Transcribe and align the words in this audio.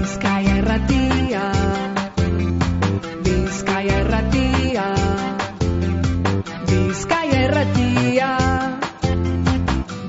Bizkaia 0.00 0.52
erratia. 0.56 1.42
Bizkaia 3.24 3.96
erratia. 4.00 4.84
Bizkaia 6.70 7.40
erratia. 7.48 8.30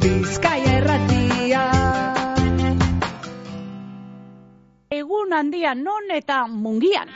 Bizkaia 0.05 0.77
erratia. 0.79 1.65
Egun 5.01 5.35
handia 5.35 5.75
non 5.75 6.07
eta 6.21 6.45
mungian. 6.47 7.11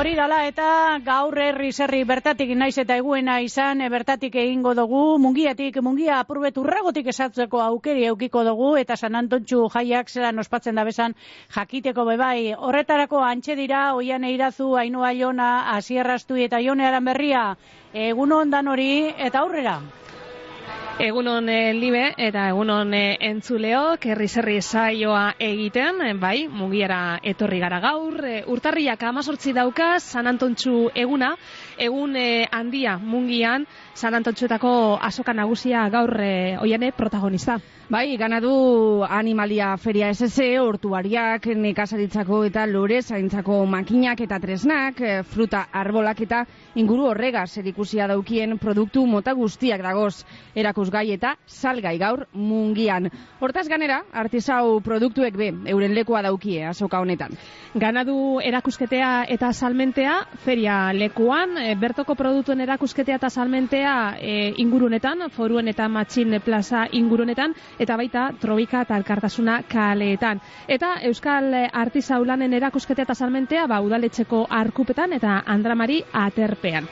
Hori 0.00 0.14
dala 0.16 0.36
eta 0.48 0.66
gaur 1.04 1.34
herri 1.36 1.74
zerri 1.76 1.98
bertatik 2.08 2.54
naiz 2.56 2.78
eta 2.80 2.96
eguena 2.96 3.34
izan, 3.44 3.82
e, 3.84 3.88
bertatik 3.92 4.38
egingo 4.42 4.72
dugu, 4.78 5.02
mungiatik, 5.20 5.76
mungia 5.84 6.22
apurbet 6.22 6.56
urragotik 6.62 7.10
esatzeko 7.12 7.60
aukeri 7.66 8.06
eukiko 8.08 8.40
dugu, 8.48 8.70
eta 8.80 8.96
San 8.96 9.20
Antontxu 9.20 9.66
jaiak 9.76 10.08
zelan 10.08 10.40
ospatzen 10.40 10.80
da 10.80 10.86
bezan 10.88 11.18
jakiteko 11.58 12.08
bebai. 12.08 12.54
Horretarako 12.56 13.20
antxe 13.28 13.60
dira, 13.60 13.82
oian 14.00 14.24
eirazu, 14.24 14.72
ainua 14.86 15.12
jona, 15.20 15.52
asierraztu 15.76 16.40
eta 16.48 16.64
jone 16.64 16.88
berria, 17.12 17.48
egun 17.92 18.32
ondan 18.32 18.72
hori, 18.72 18.92
eta 19.28 19.44
aurrera. 19.44 19.82
Egunon 21.00 21.48
e, 21.48 21.72
libe 21.72 22.02
eta 22.20 22.42
egunon 22.50 22.90
e, 22.92 23.16
entzuleok 23.24 24.02
herri 24.04 24.26
saioa 24.60 25.32
egiten, 25.40 26.02
e, 26.04 26.12
bai, 26.12 26.44
mugiara 26.52 27.18
etorri 27.24 27.58
gara 27.58 27.78
gaur, 27.80 28.20
e, 28.20 28.44
urtarriak 28.44 29.02
amazortzi 29.08 29.54
dauka, 29.56 29.98
San 29.98 30.26
Antontxu 30.28 30.90
eguna, 30.94 31.32
egun 31.78 32.16
e, 32.16 32.46
handia 32.52 32.98
mungian, 32.98 33.64
San 33.94 34.14
Antontxuetako 34.14 34.98
azoka 35.00 35.32
nagusia 35.32 35.88
gaur 35.88 36.20
e, 36.20 36.58
oiane 36.60 36.92
protagonista. 36.92 37.56
Bai, 37.90 38.14
ganadu 38.14 39.02
animalia 39.02 39.72
feria 39.74 40.12
SS, 40.14 40.44
hortuariak, 40.62 41.48
nekazaritzako 41.58 42.44
eta 42.46 42.62
lore 42.70 43.00
zaintzako 43.02 43.64
makinak 43.66 44.20
eta 44.22 44.36
tresnak, 44.38 45.00
eh, 45.02 45.24
fruta 45.26 45.64
arbolak 45.74 46.20
eta 46.22 46.44
inguru 46.78 47.08
horrega 47.10 47.42
zerikusia 47.48 48.06
daukien 48.06 48.58
produktu 48.62 49.02
mota 49.10 49.34
guztiak 49.34 49.82
dagoz 49.82 50.22
erakusgai 50.54 51.10
eta 51.16 51.32
salgai 51.46 51.96
gaur 51.98 52.28
mungian. 52.32 53.08
Hortaz 53.40 53.66
ganera, 53.66 54.04
artisau 54.12 54.78
produktuek 54.86 55.34
be, 55.34 55.50
euren 55.66 55.92
lekoa 55.92 56.22
daukie 56.22 56.62
azoka 56.70 57.00
honetan. 57.00 57.34
Ganadu 57.74 58.38
erakusketea 58.38 59.24
eta 59.34 59.50
salmentea, 59.52 60.14
feria 60.44 60.92
lekuan, 60.92 61.58
e, 61.58 61.74
bertoko 61.74 62.14
produktuen 62.14 62.60
erakusketea 62.60 63.18
eta 63.18 63.30
salmentea 63.30 64.14
e, 64.20 64.54
ingurunetan, 64.62 65.26
foruen 65.34 65.66
eta 65.74 65.88
matxin 65.88 66.38
plaza 66.44 66.86
ingurunetan, 66.92 67.58
eta 67.80 67.96
baita 67.96 68.28
trobika 68.40 68.82
eta 68.84 68.96
elkartasuna 69.00 69.62
kaleetan. 69.68 70.40
Eta 70.68 70.96
Euskal 71.08 71.54
Artizaulanen 71.72 72.52
erakusketa 72.54 73.06
eta 73.06 73.14
salmentea 73.14 73.66
ba, 73.66 73.80
udaletxeko 73.80 74.44
arkupetan 74.50 75.16
eta 75.16 75.40
andramari 75.46 76.02
aterpean. 76.12 76.88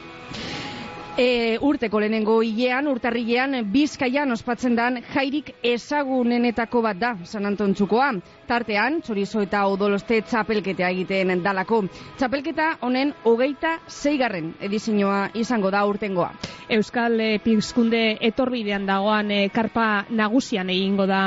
E, 1.18 1.58
urteko 1.66 1.98
lehenengo 1.98 2.36
hilean, 2.46 2.86
urtarrilean, 2.86 3.56
bizkaian 3.72 4.30
ospatzen 4.30 4.76
dan 4.78 5.00
jairik 5.12 5.50
ezagunenetako 5.66 6.82
bat 6.84 7.00
da, 7.00 7.16
San 7.24 7.46
Anton 7.46 7.74
txukoa. 7.74 8.12
Tartean, 8.48 9.02
txorizo 9.04 9.42
eta 9.44 9.66
odoloste 9.68 10.22
txapelketea 10.24 10.88
egiten 10.94 11.42
dalako. 11.44 11.82
Txapelketa 12.16 12.78
honen 12.86 13.10
hogeita 13.28 13.74
zeigarren 13.92 14.54
edizinoa 14.64 15.18
izango 15.36 15.68
da 15.70 15.82
urtengoa. 15.84 16.30
Euskal 16.72 17.20
e, 17.20 17.26
Pizkunde 17.44 18.16
etorbidean 18.24 18.86
dagoan 18.88 19.30
e, 19.32 19.40
karpa 19.52 20.06
nagusian 20.08 20.70
egingo 20.72 21.04
da 21.08 21.20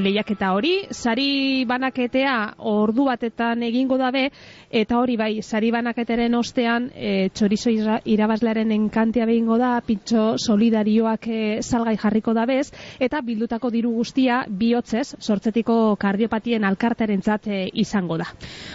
lehiaketa 0.00 0.54
hori. 0.56 0.72
Sari 0.90 1.64
banaketea 1.68 2.34
ordu 2.72 3.04
batetan 3.10 3.62
egingo 3.68 4.00
dabe, 4.00 4.30
eta 4.72 4.98
hori 5.02 5.18
bai, 5.20 5.30
sari 5.42 5.70
banaketeren 5.74 6.34
ostean 6.40 6.88
e, 6.94 7.28
txorizo 7.28 7.74
irabazlearen 8.08 8.72
enkantia 8.72 9.28
behingo 9.28 9.60
da, 9.60 9.74
pintxo 9.84 10.38
solidarioak 10.40 11.28
e, 11.28 11.42
salgai 11.60 11.98
jarriko 12.00 12.32
da 12.32 12.48
bez, 12.48 12.70
eta 13.04 13.20
bildutako 13.20 13.68
diru 13.74 13.92
guztia 14.00 14.44
bihotzez, 14.48 15.10
sortzetiko 15.20 15.96
kardiopatien 16.00 16.53
alkartaren 16.62 17.22
zate 17.22 17.64
izango 17.74 18.14
da. 18.20 18.28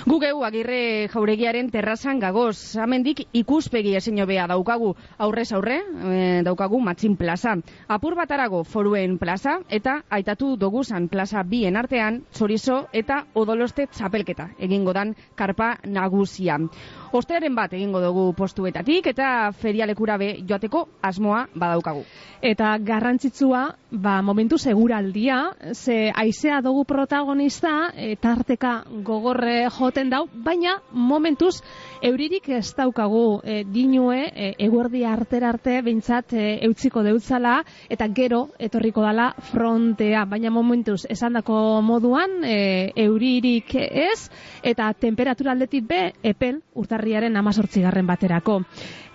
Gugeu 0.06 0.44
agirre 0.44 1.07
jauregiaren 1.13 1.69
terrazan 1.72 2.19
gagoz, 2.19 2.75
amendik 2.75 3.22
ikuspegi 3.31 3.95
ezin 3.95 4.19
bea 4.28 4.47
daukagu, 4.51 4.95
aurrez 5.17 5.53
aurre, 5.53 5.79
e, 5.79 6.41
daukagu 6.44 6.81
matzin 6.84 7.16
plaza. 7.16 7.56
Apur 7.88 8.16
batarago 8.19 8.66
foruen 8.66 9.18
plaza, 9.18 9.59
eta 9.69 10.01
aitatu 10.09 10.57
doguzan 10.57 11.07
plaza 11.07 11.44
bien 11.44 11.78
artean, 11.78 12.23
txorizo 12.34 12.88
eta 12.91 13.23
odoloste 13.34 13.88
txapelketa, 13.88 14.50
egingo 14.59 14.94
dan 14.94 15.16
karpa 15.35 15.78
nagusia. 15.85 16.59
Ostearen 17.11 17.55
bat 17.57 17.71
egingo 17.73 18.01
dugu 18.03 18.23
postuetatik 18.37 19.07
eta 19.09 19.49
ferialekura 19.57 20.17
be 20.21 20.27
joateko 20.45 20.85
asmoa 21.01 21.47
badaukagu. 21.55 22.03
Eta 22.41 22.75
garrantzitsua, 22.85 23.63
ba, 23.91 24.21
momentu 24.21 24.57
seguraldia, 24.57 25.39
ze 25.73 26.11
aizea 26.15 26.61
dugu 26.61 26.85
protagonista, 26.85 27.91
e, 27.95 28.15
tarteka 28.15 28.83
gogorre 29.03 29.67
joten 29.79 30.09
dau, 30.09 30.27
baina 30.33 30.77
momentuz 30.91 31.59
Euririk 32.01 32.47
ez 32.55 32.71
daukagu 32.77 33.41
e, 33.43 33.65
dinue 33.67 34.21
e, 34.31 34.53
eguerdi 34.63 35.01
arter 35.03 35.43
arte 35.43 35.81
behintzat 35.83 36.31
e, 36.31 36.43
eutziko 36.63 37.01
deutzala 37.03 37.57
eta 37.91 38.07
gero 38.15 38.45
etorriko 38.57 39.03
dala 39.03 39.33
frontea. 39.51 40.23
Baina 40.23 40.47
momentuz 40.49 41.01
esandako 41.11 41.81
moduan 41.83 42.45
e, 42.47 42.93
euririk 43.03 43.75
ez 43.75 44.29
eta 44.63 44.93
temperatura 44.93 45.51
aldetik 45.51 45.89
be 45.89 45.99
epel 46.23 46.61
urtarriaren 46.79 47.35
amazortzigarren 47.35 48.07
baterako. 48.07 48.61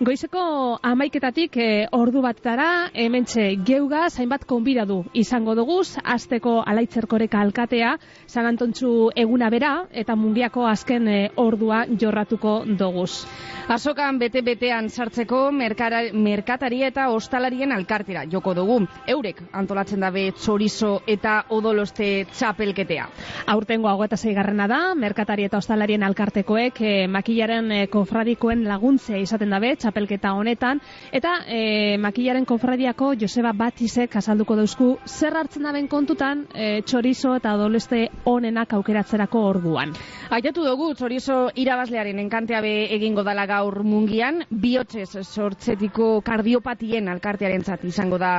Goizeko 0.05 0.77
amaiketatik 0.83 1.57
e, 1.57 1.67
ordu 1.95 2.21
batara 2.21 2.91
hementxe 2.93 3.47
geuga 3.65 4.09
zainbat 4.11 4.45
konbidadu 4.45 4.99
izango 5.13 5.55
duguz, 5.57 5.95
azteko 6.03 6.59
alaitzerkoreka 6.61 7.41
alkatea, 7.41 7.95
San 8.27 8.45
Antontxu 8.45 9.09
eguna 9.15 9.49
bera 9.49 9.73
eta 9.91 10.13
mungiako 10.15 10.67
azken 10.69 11.07
e, 11.07 11.19
ordua 11.41 11.85
jorratuko 11.89 12.59
doguz. 12.77 13.25
Azokan 13.65 14.19
bete-betean 14.21 14.91
sartzeko 14.93 15.49
merkara, 15.51 16.03
merkatari 16.13 16.83
eta 16.85 17.07
ostalarien 17.09 17.71
alkartera 17.73 18.21
joko 18.29 18.53
dugu. 18.53 18.75
Eurek 19.09 19.39
antolatzen 19.57 20.03
dabe 20.05 20.27
txorizo 20.37 20.99
eta 21.09 21.39
odoloste 21.49 22.27
txapelketea. 22.29 23.07
Aurtengo 23.55 23.89
hau 23.89 24.03
eta 24.05 24.19
zeigarrena 24.21 24.67
da, 24.69 24.79
merkatari 24.93 25.47
eta 25.47 25.57
ostalarien 25.57 26.05
alkartekoek 26.05 26.81
e, 26.81 26.91
makillaren 27.09 27.71
e, 27.71 27.79
konfradikoen 27.89 28.61
laguntzea 28.69 29.17
izaten 29.23 29.49
dabe 29.49 29.73
txapelketa 29.81 30.35
honetan, 30.37 30.83
eta 31.11 31.39
e, 31.47 31.97
makillaren 31.97 32.45
konfradiako 32.45 33.15
Joseba 33.21 33.55
Batizek 33.57 34.19
azalduko 34.21 34.59
dauzku 34.61 34.91
zer 35.07 35.33
hartzen 35.41 35.65
daben 35.65 35.87
kontutan 35.87 36.45
e, 36.53 36.83
txorizo 36.85 37.33
eta 37.39 37.55
odoloste 37.57 38.05
onenak 38.29 38.77
aukeratzerako 38.77 39.41
orduan. 39.55 39.97
Aitatu 40.29 40.65
dugu 40.69 40.93
txorizo 40.93 41.49
irabazlearen 41.55 42.21
enkantea 42.27 42.61
be 42.65 42.73
egingo 42.95 43.23
dala 43.27 43.45
gaur 43.49 43.75
mungian, 43.85 44.41
bihotzez 44.65 45.21
sortzetiko 45.23 46.07
kardiopatien 46.25 47.11
alkartearen 47.13 47.65
izango 47.91 48.17
da 48.17 48.31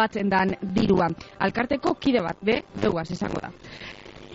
batzen 0.00 0.30
dan 0.30 0.54
dirua. 0.76 1.08
Alkarteko 1.48 1.94
kide 2.06 2.22
bat, 2.28 2.38
be, 2.50 2.60
beugaz 2.84 3.08
izango 3.16 3.42
da. 3.46 3.50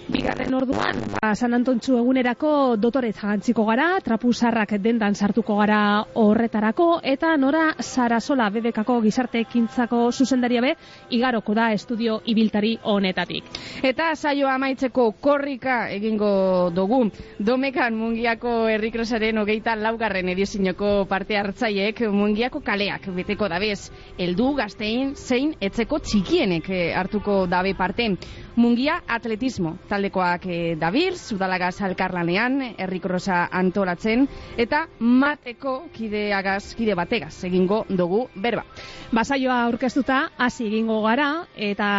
Bigarren 0.07 0.53
orduan, 0.56 1.01
ba, 1.19 1.34
San 1.35 1.51
Antontxu 1.51 1.97
egunerako 2.00 2.50
dotore 2.79 3.09
zagantziko 3.12 3.66
gara, 3.68 3.88
trapuzarrak 4.00 4.78
dendan 4.79 5.18
sartuko 5.19 5.57
gara 5.59 5.79
horretarako, 6.16 6.85
eta 7.03 7.34
nora 7.35 7.73
Sarasola 7.84 8.45
bebekako 8.56 9.01
gizarte 9.03 9.41
ekintzako 9.44 10.00
zuzendaria 10.13 10.62
be, 10.63 10.69
igaroko 11.12 11.51
da 11.57 11.65
estudio 11.75 12.21
ibiltari 12.24 12.77
honetatik. 12.88 13.50
Eta 13.83 14.13
saioa 14.15 14.54
amaitzeko 14.56 15.09
korrika 15.19 15.89
egingo 15.92 16.71
dugu. 16.71 17.01
Domekan 17.44 18.00
mungiako 18.00 18.56
errikrosaren 18.71 19.44
hogeita 19.44 19.75
laugarren 19.75 20.31
edizinoko 20.31 21.04
parte 21.12 21.36
hartzaiek 21.36 22.06
mungiako 22.15 22.63
kaleak 22.63 23.12
beteko 23.12 23.51
dabez. 23.51 23.92
Eldu 24.18 24.54
gaztein 24.56 25.18
zein 25.19 25.51
etzeko 25.59 26.00
txikienek 26.00 26.71
eh, 26.71 26.88
hartuko 26.95 27.42
dabe 27.51 27.75
parte. 27.75 28.13
Mungia 28.57 29.01
atletismo 29.06 29.75
taldekoak 29.97 30.45
e, 30.45 30.75
dabir, 30.77 31.17
zudalagaz 31.17 31.81
alkarlanean, 31.81 32.61
errikrosa 32.77 33.47
antolatzen, 33.51 34.27
eta 34.59 34.85
mateko 34.99 35.89
kideagaz, 35.95 36.75
kide 36.77 36.94
bategaz, 36.97 37.33
egingo 37.47 37.83
dugu 37.89 38.27
berba. 38.35 38.63
Basaioa 39.11 39.63
aurkeztuta 39.65 40.19
hasi 40.38 40.67
egingo 40.69 40.99
gara, 41.05 41.29
eta 41.55 41.89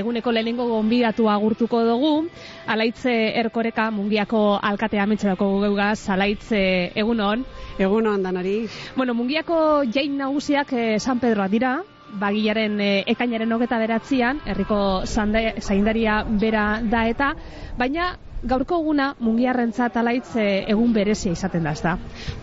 eguneko 0.00 0.32
lehenengo 0.32 0.68
gonbidatu 0.70 1.28
agurtuko 1.32 1.82
dugu, 1.88 2.12
alaitze 2.70 3.14
erkoreka 3.42 3.90
mungiako 3.90 4.60
alkatea 4.62 5.08
ametxerako 5.08 5.50
geugaz, 5.66 5.98
alaitze 6.08 6.62
egunon. 6.94 7.44
Egunon, 7.80 8.22
danari. 8.22 8.68
Bueno, 8.96 9.14
mungiako 9.16 9.82
jain 9.90 10.18
nagusiak 10.20 10.74
eh, 10.76 10.98
San 11.00 11.18
Pedroa 11.18 11.48
dira, 11.48 11.78
bagilaren 12.18 12.80
e, 12.80 12.90
ekainaren 13.14 13.52
hogeta 13.52 13.78
beratzian, 13.78 14.40
herriko 14.46 14.80
zaindaria 15.06 16.22
bera 16.40 16.80
da 16.82 17.06
eta, 17.08 17.34
baina 17.78 18.14
gaurko 18.42 18.78
eguna 18.80 19.10
mungiarrentzat 19.20 19.96
alaitz 20.00 20.34
e, 20.40 20.46
egun 20.72 20.94
berezia 20.96 21.32
izaten 21.32 21.66
da, 21.66 21.74
ezta? 21.76 21.96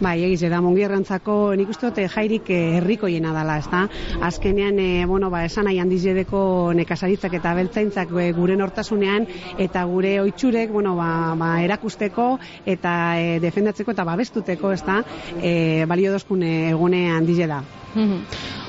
Bai, 0.04 0.18
egiz, 0.28 0.44
da 0.52 0.60
mungierrantzako 0.62 1.56
nik 1.58 1.72
uste 1.74 1.90
dute 1.90 2.06
jairik 2.14 2.52
eh, 2.54 2.78
herrikoiena 2.78 3.34
dela, 3.34 3.58
ez 3.58 3.70
da? 3.72 3.86
Azkenean, 4.28 4.78
e, 4.80 5.06
bueno, 5.10 5.32
ba, 5.34 5.44
esan 5.48 5.66
nahi 5.68 5.80
handiz 5.82 6.04
jedeko 6.04 6.74
nekazaritzak 6.78 7.40
eta 7.40 7.56
beltzaintzak 7.58 8.14
gure 8.38 8.58
nortasunean 8.60 9.26
eta 9.58 9.84
gure 9.90 10.20
oitxurek, 10.22 10.72
bueno, 10.72 10.96
ba, 11.00 11.34
ba, 11.40 11.52
erakusteko 11.66 12.30
eta 12.66 12.94
e, 13.18 13.40
defendatzeko 13.44 13.98
eta 13.98 14.06
babestuteko, 14.08 14.76
ez 14.78 14.84
da? 14.86 15.02
E, 15.42 15.86
balio 15.90 16.14
dozkun 16.14 16.46
egune 16.46 17.08
handiz 17.16 17.42
da. 17.48 17.64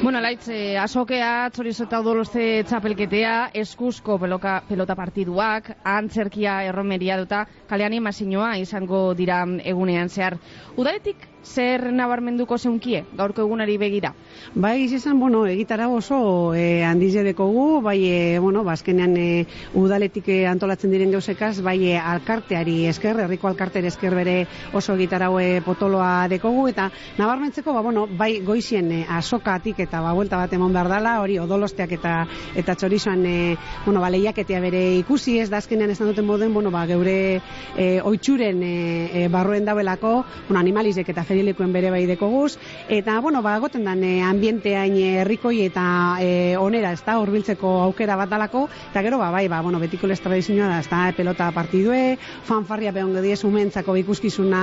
Bueno, 0.02 0.20
laitz, 0.22 0.46
eh, 0.48 0.78
azokea, 0.78 1.50
txorizo 1.52 1.84
eta 1.84 1.98
odoloste 2.00 2.44
txapelketea, 2.68 3.50
eskuzko 3.60 4.16
peloka, 4.22 4.54
pelota 4.68 4.94
partiduak, 4.96 5.72
antzerkia 5.84 6.62
erromeria 6.64 7.17
duta, 7.20 7.44
kalean 7.68 7.96
imazinoa 7.98 8.56
izango 8.58 9.14
dira 9.14 9.42
egunean 9.64 10.08
zehar. 10.08 10.38
Udaletik 10.76 11.26
zer 11.48 11.88
nabarmenduko 11.92 12.58
zeunkie, 12.58 13.04
gaurko 13.16 13.42
egunari 13.46 13.78
begira? 13.80 14.12
Bai, 14.54 14.84
izan, 14.84 15.18
bueno, 15.20 15.46
egitara 15.46 15.88
oso 15.88 16.54
e, 16.54 16.84
handiz 16.84 17.14
gu, 17.38 17.80
bai, 17.82 17.98
e, 18.04 18.38
bueno, 18.38 18.62
bazkenean 18.64 19.16
e, 19.16 19.46
udaletik 19.74 20.28
e, 20.28 20.46
antolatzen 20.46 20.90
diren 20.90 21.10
gauzekaz, 21.10 21.60
bai, 21.62 21.78
e, 21.92 21.98
alkarteari 21.98 22.86
esker, 22.86 23.20
herriko 23.24 23.48
alkarteari 23.48 23.88
esker 23.88 24.14
bere 24.14 24.36
oso 24.72 24.94
egitara 24.94 25.30
e, 25.40 25.60
potoloa 25.64 26.28
dekogu, 26.28 26.68
eta 26.68 26.90
nabarmentzeko, 27.18 27.72
ba, 27.72 27.82
bueno, 27.82 28.06
bai, 28.06 28.40
goizien 28.44 28.92
e, 28.92 29.04
asokatik 29.08 29.80
eta 29.80 30.02
ba, 30.04 30.12
buelta 30.12 30.36
bat 30.36 30.52
emon 30.52 30.72
behar 30.72 30.90
dela, 30.92 31.18
hori 31.22 31.38
odolosteak 31.38 31.96
eta 31.98 32.14
eta 32.56 32.74
txorizoan, 32.74 33.24
e, 33.26 33.56
bueno, 33.86 34.00
ba, 34.00 34.10
lehiaketea 34.10 34.60
bere 34.60 34.82
ikusi 34.98 35.38
ez, 35.40 35.48
da 35.50 35.62
azkenean 35.62 35.90
esan 35.94 36.12
duten 36.12 36.26
moden, 36.28 36.52
bueno, 36.54 36.70
ba, 36.74 36.84
geure 36.86 37.40
e, 37.76 37.88
oitxuren 38.04 38.62
e, 38.62 38.74
e, 39.24 39.26
barruen 39.32 39.64
dauelako, 39.64 40.12
bueno, 40.48 40.60
animalizek 40.60 41.08
eta 41.08 41.24
ferilekuen 41.38 41.72
bere 41.72 41.90
bai 41.94 42.04
dekoguz, 42.06 42.58
eta, 42.88 43.20
bueno, 43.20 43.42
ba, 43.42 43.58
goten 43.62 43.84
dan 43.86 44.02
e, 44.02 44.18
ambienteain 44.26 44.96
herrikoi 45.22 45.62
eta 45.68 46.18
e, 46.20 46.56
onera, 46.58 46.92
ez 46.96 47.02
da, 47.06 47.18
urbiltzeko 47.22 47.70
aukera 47.84 48.16
bat 48.18 48.30
dalako, 48.30 48.66
eta 48.90 49.02
gero, 49.06 49.20
ba, 49.22 49.30
bai, 49.30 49.46
ba, 49.48 49.60
bueno, 49.62 49.78
betiko 49.78 50.10
les 50.10 50.20
tradizioa 50.20 50.66
da, 50.72 50.80
ez 50.82 50.90
da, 50.90 51.04
pelota 51.16 51.50
partidue, 51.54 52.18
fanfarria 52.48 52.92
behon 52.96 53.14
gediez 53.20 53.44
umentzako 53.46 53.94
ikuskizuna 54.02 54.62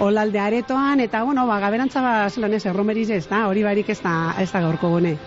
olalde 0.00 0.40
aretoan, 0.40 1.04
eta, 1.04 1.22
bueno, 1.24 1.46
ba, 1.50 1.60
gaberantza 1.60 2.00
ba, 2.00 2.14
zelan 2.30 2.56
ez, 2.56 2.64
erromeriz 2.70 3.10
ez 3.10 3.26
da, 3.28 3.44
hori 3.50 3.66
barik 3.66 3.92
ez 3.92 4.00
da, 4.00 4.34
ez 4.40 4.50
da 4.52 4.64
gaurko 4.64 4.94
gune. 4.96 5.18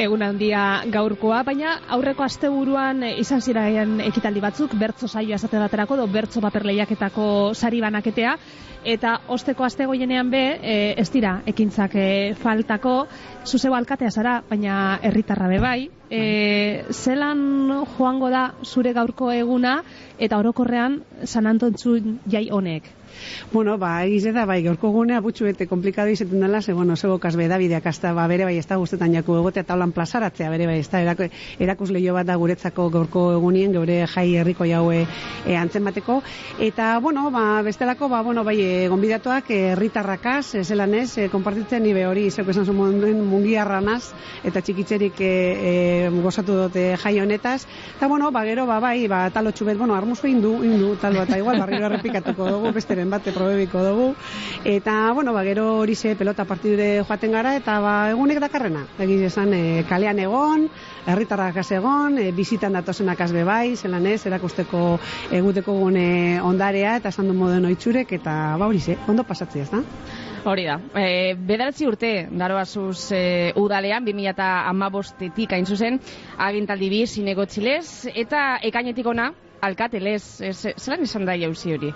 Egun 0.00 0.22
handia 0.24 0.82
gaurkoa, 0.88 1.42
baina 1.44 1.76
aurreko 1.92 2.24
asteburuan 2.24 3.04
izan 3.12 3.42
ziraen 3.44 3.98
ekitaldi 4.00 4.40
batzuk, 4.40 4.72
bertzo 4.80 5.06
saioa 5.06 5.36
esate 5.36 5.60
baterako, 5.60 5.98
do 6.00 6.06
bertzo 6.08 6.40
paper 6.40 6.64
lehiaketako 6.70 7.26
sari 7.52 7.82
banaketea, 7.84 8.38
eta 8.84 9.20
osteko 9.28 9.64
aste 9.64 9.86
goienean 9.86 10.30
be, 10.30 10.42
e, 10.60 10.94
ez 10.98 11.08
dira, 11.10 11.36
ekintzak 11.46 11.94
e, 11.94 12.06
faltako, 12.42 13.06
zuzeu 13.46 13.74
alkatea 13.74 14.10
zara, 14.10 14.38
baina 14.48 14.98
herritarra 15.02 15.48
be 15.48 15.60
bai, 15.62 15.78
e, 16.10 16.84
zelan 16.90 17.44
joango 17.96 18.30
da 18.30 18.48
zure 18.64 18.92
gaurko 18.92 19.30
eguna, 19.32 19.82
eta 20.18 20.38
orokorrean 20.38 21.02
San 21.24 21.46
Antontzun 21.46 22.18
jai 22.26 22.48
honek. 22.50 23.01
Bueno, 23.52 23.76
ba, 23.78 24.04
egiz 24.04 24.32
da, 24.32 24.44
bai, 24.48 24.62
gaurko 24.64 24.90
gunea 24.94 25.20
butxu 25.20 25.44
bete 25.44 25.66
komplikado 25.68 26.08
izaten 26.08 26.40
dela, 26.40 26.62
ze, 26.62 26.72
bueno, 26.72 26.96
zego 26.96 27.18
kasbe 27.18 27.48
Davideak 27.48 27.86
azta, 27.86 28.12
ba, 28.16 28.26
bere 28.26 28.46
bai, 28.48 28.56
ez 28.58 28.66
da 28.66 28.78
guztetan 28.80 29.12
jaku 29.12 29.36
egotea 29.36 29.64
taulan 29.68 29.92
plazaratzea, 29.92 30.50
bere 30.50 30.66
bai, 30.66 30.78
ez 30.80 30.88
da, 30.90 31.02
erako, 31.04 31.28
erakus 31.60 31.90
lehio 31.90 32.14
bat 32.16 32.26
da 32.26 32.36
guretzako 32.40 32.88
gaurko 32.90 33.24
egunien, 33.36 33.72
geure 33.76 34.06
jai 34.08 34.26
herriko 34.40 34.64
jaue 34.68 35.02
e, 35.04 35.56
antzen 35.56 35.84
bateko, 35.84 36.20
eta, 36.60 36.98
bueno, 37.04 37.30
ba, 37.30 37.62
bestelako, 37.62 38.08
ba, 38.08 38.22
bueno, 38.22 38.44
bai, 38.44 38.56
e, 38.60 38.88
gonbidatuak, 38.88 39.50
herritarrakaz, 39.50 40.54
e, 40.54 40.64
zelan 40.64 40.94
ez, 40.94 41.18
e, 41.18 41.28
konpartitzen 41.32 41.82
nibe 41.84 42.06
hori, 42.06 42.28
zeko 42.30 42.54
esan 42.54 42.66
zuen 42.66 43.20
mungiarranaz, 43.28 44.14
eta 44.44 44.64
txikitzerik 44.64 45.20
e, 45.20 45.32
e, 45.52 45.74
gozatu 46.22 46.56
dute 46.64 46.86
jai 47.02 47.14
honetaz, 47.20 47.66
eta, 47.96 48.08
bueno, 48.08 48.32
ba, 48.32 48.44
gero, 48.48 48.66
ba, 48.66 48.80
bai, 48.80 49.06
ba, 49.12 49.26
talo 49.30 49.52
txubet, 49.52 49.78
bueno, 49.78 49.94
armuzu 49.94 50.30
indu, 50.30 50.56
indu, 50.64 50.94
talo, 51.02 51.22
eta 51.26 51.38
igual, 51.38 51.60
barriro 51.60 51.90
errepikatuko 51.90 52.48
dugu, 52.48 52.72
besteren 52.72 53.11
bate 53.12 53.34
probebiko 53.36 53.82
dugu, 53.84 54.08
eta, 54.64 55.12
bueno, 55.12 55.34
ba, 55.36 55.44
gero 55.44 55.66
hori 55.82 55.94
ze 55.94 56.16
pelota 56.16 56.46
partidure 56.48 57.04
joaten 57.04 57.36
gara, 57.36 57.54
eta, 57.58 57.78
ba, 57.84 57.94
egunek 58.10 58.40
dakarrena, 58.40 58.86
egiz 58.98 59.20
esan, 59.28 59.52
e, 59.54 59.84
kalean 59.88 60.18
egon, 60.22 60.68
herritarrak 61.06 61.60
egon, 61.62 62.18
e, 62.18 62.30
bizitan 62.32 62.72
datozenak 62.78 63.20
azbe 63.20 63.44
bai, 63.44 63.76
zelan 63.76 64.06
ez, 64.06 64.24
erakusteko 64.26 64.98
eguteko 65.30 65.76
gune 65.78 66.40
ondarea, 66.40 66.96
eta 66.96 67.12
esan 67.12 67.28
du 67.28 67.36
moden 67.36 67.68
oitxurek, 67.70 68.12
eta, 68.20 68.56
ba, 68.58 68.66
hori 68.66 68.80
ze, 68.80 68.98
ondo 69.08 69.24
pasatzea, 69.28 69.62
ez 69.62 69.70
da? 69.70 69.82
Hori 70.44 70.64
da. 70.66 70.80
E, 70.98 71.34
bederatzi 71.38 71.86
urte, 71.86 72.10
daro 72.34 72.56
azuz 72.58 73.12
e, 73.14 73.52
udalean, 73.60 74.02
2008-etik 74.08 75.54
hain 75.54 75.66
zuzen, 75.66 76.00
agintaldi 76.48 76.90
bi, 76.90 77.04
zinegotxilez, 77.06 78.10
eta 78.24 78.58
ekainetik 78.66 79.06
ona, 79.06 79.30
alkatelez, 79.62 80.40
ez- 80.42 80.74
zelan 80.76 81.04
izan 81.06 81.24
da 81.24 81.36
jauzi 81.38 81.72
hori? 81.76 81.92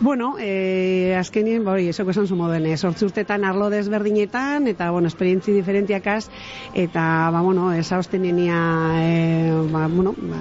Bueno, 0.00 0.34
eh, 0.40 1.14
azkenien, 1.18 1.66
hori, 1.68 1.88
esoko 1.90 2.10
esan 2.10 2.26
zu 2.26 2.36
moden, 2.36 2.66
eh, 2.66 2.76
sortzi 2.76 3.04
urtetan 3.06 3.44
arlo 3.44 3.68
desberdinetan, 3.70 4.66
eta, 4.70 4.90
bueno, 4.90 5.08
esperientzi 5.08 5.52
diferentiakaz, 5.52 6.28
eta, 6.74 7.30
ba, 7.32 7.40
bueno, 7.40 7.72
esa 7.72 7.98
ostenenia, 7.98 8.56
eh, 9.02 9.52
ba, 9.72 9.86
bueno, 9.88 10.14
ba, 10.16 10.40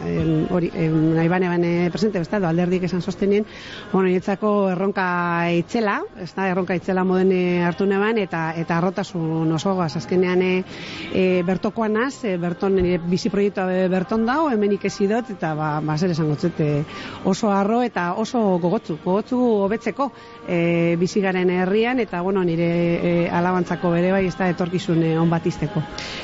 hori, 0.56 0.72
eh, 0.74 0.90
nahi 0.90 1.28
bane 1.28 1.48
bane 1.50 1.90
presente, 1.92 2.20
ez 2.20 2.30
da, 2.30 2.38
edo 2.38 2.48
alderdik 2.48 2.84
esan 2.84 3.02
sostenien, 3.02 3.46
bueno, 3.92 4.10
nietzako 4.10 4.70
erronka 4.72 5.52
itzela, 5.54 6.02
ez 6.22 6.34
da, 6.36 6.48
erronka 6.50 6.76
itzela 6.76 7.04
moden 7.04 7.34
hartu 7.64 7.86
neban, 7.86 8.18
eta, 8.18 8.54
eta 8.58 8.78
arrotasun 8.78 9.52
oso 9.52 9.74
azkenean, 9.82 10.42
eh, 10.42 10.64
eh, 11.14 11.44
bertokoan 11.46 11.98
az, 11.98 12.24
eh, 12.26 12.38
berton, 12.38 12.76
nire 12.76 12.98
bizi 12.98 13.30
proiektua 13.30 13.66
be- 13.66 13.88
berton 13.90 14.26
dau, 14.26 14.50
hemenik 14.50 14.86
ezidot, 14.86 15.30
eta, 15.30 15.54
ba, 15.56 15.80
ba, 15.82 15.98
zer 15.98 16.12
esango 16.12 16.36
zut, 16.44 16.60
eh, 16.60 16.84
oso 17.24 17.51
arro 17.51 17.81
eta 17.86 18.13
oso 18.19 18.42
gogotzu, 18.60 18.98
gogotzu 19.04 19.40
hobetzeko 19.66 20.10
e, 20.48 20.95
bizigaren 21.00 21.50
herrian 21.50 22.00
eta 22.04 22.22
bueno, 22.22 22.44
nire 22.44 22.68
e, 22.68 23.30
alabantzako 23.31 23.92
bere 23.95 24.12
bai 24.12 24.25
ez 24.28 24.36
da 24.38 24.50
etorkizun 24.51 25.04
e, 25.04 25.13
on 25.19 25.30
bat 25.31 25.45
izteko. 25.48 25.84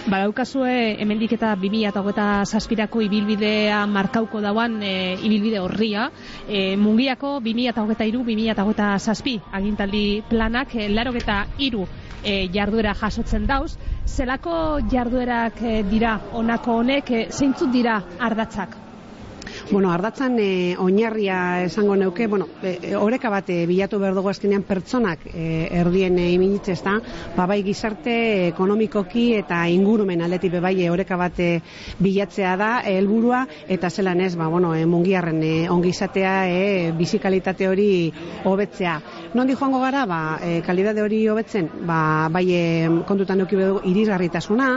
Badaukazue 0.09 0.75
hemendik 1.01 1.37
eta 1.37 1.55
2008 1.59 2.45
zazpirako 2.45 3.03
ibilbidea 3.07 3.85
markauko 3.87 4.41
dauan 4.43 4.81
e, 4.83 5.15
ibilbide 5.23 5.63
horria. 5.63 6.09
E, 6.47 6.75
mungiako 6.77 7.37
2008-2008 7.45 8.99
zazpi 8.99 9.39
agintaldi 9.51 10.05
planak 10.29 10.75
e, 10.75 10.89
laro 10.93 11.15
eta 11.15 11.45
iru 11.57 11.87
e, 12.23 12.49
jarduera 12.53 12.93
jasotzen 12.97 13.47
dauz. 13.47 13.73
Zelako 14.05 14.79
jarduerak 14.91 15.61
e, 15.61 15.79
dira 15.89 16.19
honako 16.33 16.79
honek, 16.83 17.11
e, 17.11 17.25
zeintzut 17.31 17.71
dira 17.73 18.01
ardatzak? 18.19 18.88
Bueno, 19.71 19.91
ardatzan 19.91 20.39
e, 20.41 20.75
oinarria 20.81 21.61
esango 21.61 21.95
neuke, 21.95 22.25
bueno, 22.25 22.47
e, 22.65 22.95
oreka 22.97 23.29
bat 23.29 23.51
e, 23.53 23.67
bilatu 23.69 23.99
behar 24.01 24.15
dugu 24.17 24.31
azkenean 24.31 24.63
pertsonak 24.65 25.27
e, 25.29 25.67
erdien 25.77 26.17
e, 26.17 26.25
iminitze 26.33 26.73
ez 26.73 26.81
da, 26.81 26.95
ba, 27.35 27.45
bai 27.45 27.59
gizarte 27.61 28.15
ekonomikoki 28.47 29.27
eta 29.37 29.59
ingurumen 29.69 30.23
aldetik 30.25 30.55
be 30.55 30.63
bai 30.65 30.73
e, 30.81 30.89
oreka 30.89 31.19
bat 31.21 31.37
e, 31.37 31.51
bilatzea 32.01 32.55
da 32.57 32.71
helburua 32.81 33.43
eta 33.69 33.91
zelan 33.93 34.25
ez, 34.25 34.31
ba, 34.39 34.47
bueno, 34.49 34.73
e, 34.73 34.87
mungiarren 34.89 35.43
e, 35.45 35.53
ongi 35.69 35.93
izatea, 35.93 36.33
e, 36.49 36.91
bizikalitate 36.97 37.69
hori 37.69 37.89
hobetzea. 38.49 38.97
Nondi 39.37 39.53
joango 39.53 39.83
gara, 39.85 40.07
ba, 40.09 40.39
e, 40.41 40.63
kalidade 40.65 41.05
hori 41.05 41.27
hobetzen, 41.29 41.69
ba, 41.85 42.01
bai 42.33 42.47
e, 42.49 42.65
kontutan 43.05 43.43
neuki 43.43 43.61
behar 43.61 43.75
dugu 43.75 43.93
irisgarritasuna, 43.93 44.71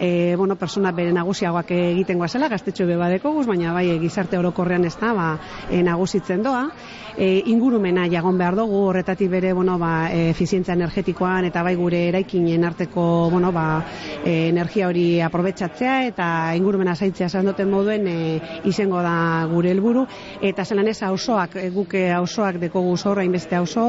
e, 0.00 0.34
bueno, 0.36 0.56
persona 0.56 0.90
bere 0.90 1.14
nagusiagoak 1.14 1.70
egiten 1.76 2.18
goazela, 2.18 2.50
gaztetxo 2.50 2.90
be 2.90 2.98
badeko 2.98 3.32
guz, 3.38 3.46
baina 3.46 3.72
bai 3.72 3.86
e, 3.94 3.98
gizarte 4.16 4.38
orokorrean 4.40 4.86
ez 4.88 4.94
da, 4.96 5.12
ba, 5.12 5.26
e, 5.68 5.82
nagusitzen 5.84 6.44
doa. 6.44 6.70
E, 7.16 7.42
ingurumena 7.48 8.04
jagon 8.12 8.36
behar 8.36 8.54
dugu, 8.58 8.82
horretatik 8.90 9.30
bere, 9.32 9.54
bueno, 9.56 9.78
ba, 9.80 10.10
e, 10.12 10.30
efizientzia 10.34 10.74
energetikoan 10.76 11.46
eta 11.48 11.62
bai 11.64 11.74
gure 11.74 12.02
eraikinen 12.10 12.64
arteko, 12.68 13.30
bueno, 13.32 13.52
ba, 13.56 13.80
e, 14.22 14.50
energia 14.50 14.90
hori 14.90 15.22
aprobetsatzea 15.24 15.94
eta 16.10 16.26
ingurumena 16.58 16.94
zaitzea 16.94 17.30
esan 17.30 17.48
duten 17.48 17.70
moduen 17.72 18.04
e, 18.06 18.16
izango 18.68 19.00
da 19.00 19.46
gure 19.48 19.72
helburu. 19.72 20.04
Eta 20.44 20.66
zelan 20.68 20.90
ez 20.92 20.98
auzoak, 21.08 21.56
e, 21.56 21.70
guke 21.72 22.10
auzoak 22.12 22.60
dekogu 22.60 22.92
zorra 22.96 23.24
inbeste 23.24 23.56
auzo, 23.56 23.86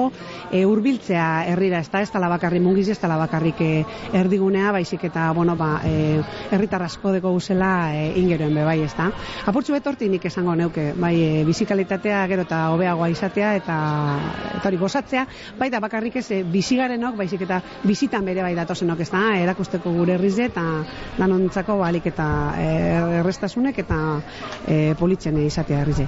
e, 0.51 0.63
urbiltzea 0.65 1.27
herrira, 1.51 1.84
ez 1.84 1.91
da, 1.91 2.01
ez 2.01 2.12
dala 2.13 2.31
bakarrik 2.31 2.63
mungiz, 2.63 2.88
ez 2.96 3.00
dala 3.01 3.19
bakarrik 3.19 3.60
e, 3.60 3.84
erdigunea, 4.15 4.72
baizik 4.72 5.03
eta, 5.12 5.34
bueno, 5.36 5.57
ba, 5.60 5.81
e, 5.84 6.22
herritar 6.55 6.88
asko 6.88 7.12
deko 7.17 7.36
guzela 7.36 7.91
e, 7.91 8.07
ingeroen 8.24 8.55
be 8.55 8.63
bai, 8.63 8.79
ez 8.88 8.96
da. 8.96 9.12
Apurtxu 9.51 9.75
betorti 9.75 10.07
nik 10.07 10.31
esango 10.31 10.55
neuke, 10.55 10.93
bai, 10.96 11.15
e, 11.19 11.46
bizikalitatea 11.48 12.24
gero 12.31 12.48
eta 12.48 12.63
hobeagoa 12.72 13.12
izatea 13.17 13.55
eta 13.57 13.77
eta 14.57 14.69
hori 14.69 14.77
gozatzea, 14.77 15.25
bai 15.57 15.69
da 15.69 15.79
bakarrik 15.83 16.17
ez 16.21 16.25
e, 16.31 16.41
bizigarenok, 16.43 17.15
baizik 17.17 17.43
eta 17.45 17.59
bizitan 17.83 18.25
bere 18.25 18.43
bai 18.45 18.53
datozenok 18.57 19.01
ez 19.03 19.09
da, 19.12 19.24
erakusteko 19.41 19.91
gure 19.93 20.15
herrize 20.17 20.47
eta 20.50 20.63
danontzako 21.17 21.77
balik 21.81 22.07
eta 22.12 22.27
e, 22.57 22.67
errestasunek 23.21 23.81
eta 23.83 24.00
e, 24.65 24.77
politzen 25.00 25.38
izatea 25.43 25.81
herrize. 25.83 26.07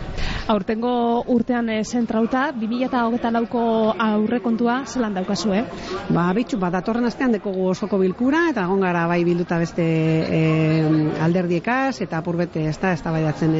Aurtengo 0.49 0.91
urtean 1.35 1.69
e, 1.69 1.81
zentrauta, 1.83 2.49
2008 2.57 3.33
lauko 3.35 3.63
aurrekontua 3.93 4.81
zelan 4.87 5.17
daukazu, 5.17 5.53
eh? 5.53 5.63
Ba, 6.09 6.29
bitxu, 6.33 6.59
ba, 6.61 6.71
datorren 6.73 7.05
astean 7.09 7.35
dekogu 7.37 7.69
osoko 7.73 7.99
bilkura, 8.01 8.47
eta 8.53 8.65
egon 8.67 8.83
gara 8.85 9.05
bai 9.09 9.21
bilduta 9.27 9.59
beste 9.61 9.85
e, 9.85 10.41
alderdiekaz, 11.21 12.01
eta 12.05 12.19
apurbete 12.23 12.65
ez 12.69 12.77
da, 12.81 12.93
ez 12.93 13.03
da 13.03 13.13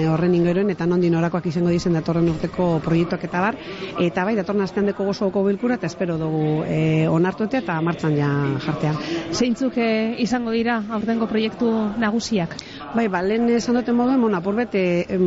horren 0.10 0.36
ingoren, 0.36 0.70
eta 0.74 0.88
nondin 0.90 1.16
orakoak 1.20 1.50
izango 1.52 1.74
dizen 1.74 1.98
datorren 1.98 2.30
urteko 2.32 2.72
proiektuak 2.84 3.24
eta 3.30 3.39
bar, 3.42 3.58
eta 4.00 4.26
bai, 4.26 4.36
datorren 4.40 4.64
astean 4.66 4.90
dekogu 4.90 5.14
osoko 5.14 5.44
bilkura, 5.46 5.80
eta 5.80 5.88
espero 5.88 6.18
dugu 6.18 6.64
e, 6.68 7.08
onartuetea 7.10 7.64
eta 7.64 7.80
martzan 7.86 8.16
ja 8.18 8.30
jartea. 8.66 8.94
Zeintzuk 9.32 9.78
e, 9.78 9.90
izango 10.24 10.52
dira 10.56 10.80
aurtengo 10.90 11.28
proiektu 11.30 11.70
nagusiak? 12.00 12.56
Bai, 12.96 13.08
ba, 13.08 13.22
lehen 13.22 13.50
esan 13.54 13.78
duten 13.80 13.98
modu, 13.98 14.18
mon, 14.18 14.36
apurbete 14.36 14.84
em, 15.16 15.26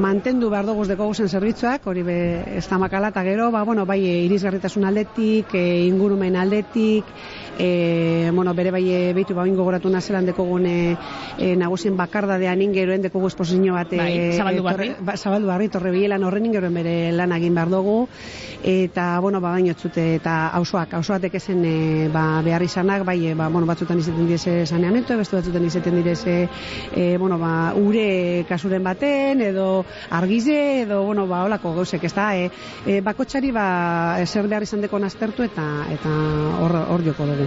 mantendu 0.00 0.50
behar 0.50 0.66
dugu 0.66 0.86
dekogu 0.88 1.14
zen 1.14 1.28
zerbitzuak, 1.28 1.86
hori 1.86 2.04
be, 2.06 2.18
ez 2.58 2.66
da 2.68 2.78
makala, 2.80 3.12
eta 3.12 3.24
gero, 3.26 3.50
ba, 3.52 3.64
bueno, 3.68 3.86
bai, 3.86 4.00
irisgarritasun 4.26 4.88
aldetik, 4.88 5.54
e, 5.54 5.86
ingurumen 5.86 6.36
aldetik, 6.36 7.08
e, 7.58 8.30
bueno, 8.32 8.54
bere 8.54 8.70
bai 8.70 8.84
e, 8.90 9.12
behitu 9.12 9.34
ba, 9.34 9.46
gogoratu 9.46 9.90
nazelan 9.90 10.26
dekogun 10.26 10.66
e, 10.66 10.96
e, 11.38 11.54
nagusien 11.56 11.96
bakardadean 11.96 12.62
ingeroen 12.62 13.02
dekogu 13.02 13.28
esposizio 13.28 13.74
bat 13.74 13.92
e, 13.92 13.96
Bai, 13.96 14.32
zabaldu 14.36 14.62
barri. 14.62 14.88
torre, 14.92 15.04
ba, 15.04 15.16
zabaldu 15.16 15.46
barri, 15.46 15.70
horren 16.22 16.46
ingeroen 16.46 16.74
bere 16.74 17.12
lan 17.12 17.32
egin 17.32 17.54
behar 17.54 17.70
dugu 17.70 18.08
eta, 18.62 19.18
bueno, 19.20 19.40
ba, 19.40 19.50
baino 19.50 19.74
txute 19.74 20.14
eta 20.16 20.50
hausoak, 20.56 20.94
hausoatek 20.94 21.34
ezen 21.34 21.64
e, 21.64 22.08
ba, 22.12 22.42
behar 22.42 22.62
izanak, 22.62 23.04
bai, 23.04 23.18
e, 23.26 23.34
ba, 23.34 23.48
bueno, 23.48 23.66
batzutan 23.66 23.98
izaten 23.98 24.26
direze 24.26 24.66
saneamentu, 24.66 25.16
beste 25.18 25.36
batzutan 25.36 25.66
izaten 25.66 25.98
direze 25.98 26.36
e, 26.94 27.16
bueno, 27.18 27.38
ba, 27.38 27.74
ure 27.76 28.44
kasuren 28.48 28.84
baten, 28.84 29.42
edo 29.42 29.84
argize, 30.10 30.82
edo, 30.82 31.02
bueno, 31.04 31.26
ba, 31.26 31.44
holako 31.44 31.74
gauzek, 31.80 32.04
ez 32.04 32.14
da, 32.14 32.30
e, 32.36 32.50
e, 32.86 33.00
bakotxari, 33.00 33.52
ba, 33.52 33.66
zer 34.26 34.48
behar 34.48 34.62
izan 34.62 34.82
deko 34.84 34.98
naztertu 35.02 35.42
eta 35.42 35.66
eta 35.92 36.12
hor, 36.62 36.76
hor 36.94 37.04
joko 37.04 37.26
dugu. 37.26 37.41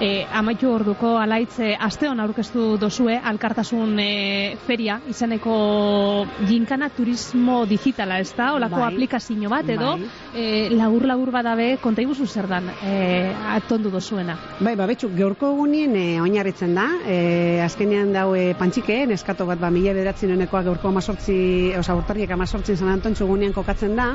E, 0.00 0.26
amaitu 0.32 0.70
orduko 0.72 1.16
alaitz 1.18 1.58
e, 1.60 1.74
asteon 1.78 2.20
aurkeztu 2.20 2.76
dozue 2.80 3.18
alkartasun 3.18 3.98
e, 4.00 4.56
feria 4.66 5.00
izeneko 5.08 6.26
ginkana 6.48 6.90
turismo 6.94 7.64
digitala 7.66 8.20
ez 8.20 8.32
da, 8.36 8.52
olako 8.54 8.80
Bai. 8.80 8.92
aplikazio 8.92 9.50
bat 9.50 9.68
edo 9.68 9.96
Bai. 9.98 10.08
e, 10.34 10.70
lagur 10.74 11.06
lagur 11.06 11.30
badabe 11.30 11.76
konta 11.82 12.02
iguzu 12.02 12.26
zer 12.26 12.48
dan 12.48 12.70
e, 12.82 13.32
atondu 13.56 13.90
dozuena. 13.90 14.36
Bai, 14.60 14.74
ba, 14.76 14.86
betxu, 14.86 15.10
gaurko 15.16 15.52
egunien 15.54 15.94
e, 15.96 16.20
oinarritzen 16.20 16.74
da, 16.74 16.86
e, 17.06 17.60
azkenean 17.64 18.12
dau 18.14 18.34
e, 18.34 18.54
pantxike, 18.58 19.04
neskato 19.10 19.46
bat, 19.48 19.60
ba, 19.60 19.70
mila 19.70 19.94
bederatzi 19.96 20.28
nonekoa 20.30 20.62
gaurko 20.66 20.90
amazortzi, 20.90 21.72
oza, 21.78 21.96
urtarriek 21.98 22.30
amazortzin 22.36 22.78
San 22.80 22.90
Antontxo 22.92 23.26
egunean 23.26 23.54
kokatzen 23.56 23.96
da. 23.98 24.10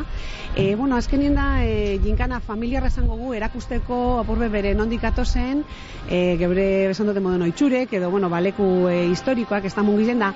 E, 0.56 0.75
bueno, 0.75 0.98
azkenean 0.98 1.36
da, 1.36 1.48
e, 1.65 1.98
jinkana 2.04 2.39
familiarra 2.39 2.92
esango 2.92 3.18
gu, 3.20 3.34
erakusteko 3.38 4.20
apurbe 4.22 4.50
bere 4.50 4.74
nondik 4.75 5.04
atozen, 5.25 5.65
e, 6.10 6.38
geure 6.38 6.91
esan 6.91 7.10
dute 7.10 7.20
moden 7.20 7.41
oitxurek, 7.41 7.94
edo, 7.98 8.12
bueno, 8.12 8.29
baleku 8.29 8.88
e, 8.89 9.08
historikoak, 9.10 9.65
ez 9.65 9.74
da 9.75 9.84
mungizen 9.84 10.20
da. 10.22 10.34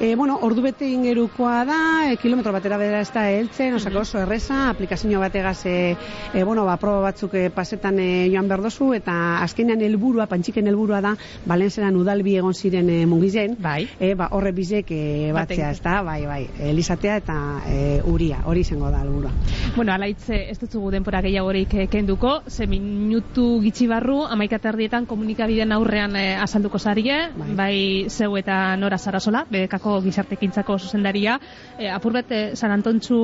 E, 0.00 0.14
bueno, 0.16 0.38
ordu 0.42 0.62
bete 0.64 0.88
ingerukoa 0.90 1.62
da, 1.64 1.78
e, 2.10 2.16
kilometro 2.18 2.52
batera 2.52 2.78
bedera 2.80 3.00
ez 3.00 3.12
da 3.14 3.28
heltzen, 3.30 3.76
osako 3.78 4.02
oso 4.02 4.18
erreza, 4.18 4.68
aplikazio 4.70 5.20
bategaz, 5.20 5.64
e, 5.66 5.96
e, 6.34 6.42
bueno, 6.42 6.64
ba, 6.66 6.76
proba 6.76 7.00
batzuk 7.06 7.36
e, 7.38 7.50
pasetan 7.54 8.00
e, 8.02 8.28
joan 8.32 8.48
behar 8.50 8.64
dozu, 8.66 8.92
eta 8.98 9.38
azkenean 9.44 9.82
helburua, 9.82 10.26
pantxiken 10.26 10.66
helburua 10.66 11.00
da, 11.04 11.14
balenzeran 11.46 11.96
udalbi 11.96 12.36
egon 12.40 12.54
ziren 12.54 12.90
e, 12.90 13.04
mungizen, 13.06 13.56
Bai. 13.62 13.86
e, 14.00 14.14
ba, 14.18 14.28
horre 14.32 14.52
bizek 14.52 14.90
e, 14.90 15.30
batzea, 15.32 15.70
ez 15.70 15.82
da, 15.84 16.00
bai, 16.02 16.24
bai, 16.26 16.42
elizatea 16.72 17.20
eta 17.22 17.38
e, 17.68 17.78
uria, 18.10 18.42
hori 18.50 18.66
izango 18.66 18.90
da 18.90 19.04
helburua. 19.04 19.30
Bueno, 19.76 19.94
alaitz 19.94 20.28
e, 20.30 20.42
ez 20.50 20.58
dutzugu 20.58 20.90
denpora 20.90 21.22
gehiagorik 21.22 21.76
kenduko, 21.92 22.40
ze 22.48 22.66
minutu 22.66 23.60
gitxi 23.62 23.86
barru, 23.86 24.22
amaika 24.32 24.58
terdietan 24.62 25.06
komunikabideen 25.06 25.72
aurrean 25.76 26.16
e, 26.16 26.24
azalduko 26.40 26.78
zarie, 26.78 27.18
bai. 27.36 27.50
Bai. 27.56 27.76
zeu 28.08 28.36
eta 28.40 28.76
nora 28.76 28.98
zarasola, 28.98 29.44
bekako 29.50 29.98
gizartekintzako 30.04 30.78
zuzendaria, 30.78 31.38
e, 31.78 31.88
apurbet 31.90 32.32
e, 32.32 32.40
San 32.56 32.72
Antontxu 32.72 33.18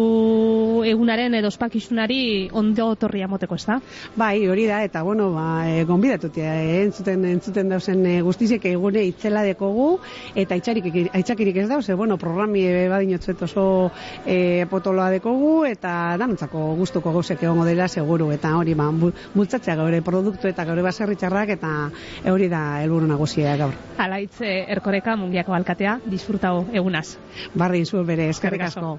egunaren 0.87 1.35
edo 1.39 1.49
ospakizunari 1.49 2.49
ondo 2.53 2.91
torria 2.97 3.29
moteko, 3.29 3.57
ez 3.57 3.65
da? 3.67 3.79
Bai, 4.17 4.47
hori 4.49 4.67
da, 4.69 4.83
eta 4.85 5.03
bueno, 5.03 5.31
ba, 5.33 5.65
e, 5.69 5.85
gonbidatutia, 5.89 6.55
e, 6.63 6.83
entzuten, 6.85 7.25
entzuten 7.33 7.69
dauzen 7.73 8.05
e, 8.07 8.15
guztizek 8.23 8.65
egune 8.71 9.05
itzela 9.09 9.43
dekogu, 9.47 9.89
eta 10.39 10.57
itxarik, 10.59 10.91
aitzakirik 11.13 11.57
ez 11.65 11.69
dauz, 11.71 11.87
e, 11.89 11.95
bueno, 11.99 12.19
programi 12.19 12.65
e, 12.67 12.89
badinotzuet 12.93 13.43
oso 13.49 13.67
e, 14.27 14.67
potoloa 14.71 15.09
dekogu, 15.15 15.65
eta 15.69 16.17
danontzako 16.21 16.75
gustuko 16.79 17.13
gauzek 17.17 17.43
egongo 17.49 17.65
dela 17.69 17.89
seguru, 17.89 18.31
eta 18.35 18.55
hori, 18.59 18.75
ba, 18.79 18.91
bu- 18.93 19.13
bultzatzea 19.35 19.77
gaure 19.79 20.03
produktu 20.03 20.49
eta 20.49 20.65
gaure 20.69 20.83
baserritxarrak, 20.99 21.55
eta 21.59 21.71
e, 22.25 22.31
hori 22.33 22.49
da 22.51 22.81
helburu 22.83 23.07
nagusia 23.07 23.57
gaur. 23.61 23.77
Alaitz 23.99 24.41
e, 24.43 24.65
erkoreka 24.77 25.17
mungiako 25.17 25.55
alkatea, 25.55 25.99
disfrutao 26.07 26.67
egunaz. 26.73 27.07
Barri 27.55 27.85
zu 27.87 28.05
bere, 28.05 28.29
Eskerrik 28.35 28.69
asko. 28.71 28.99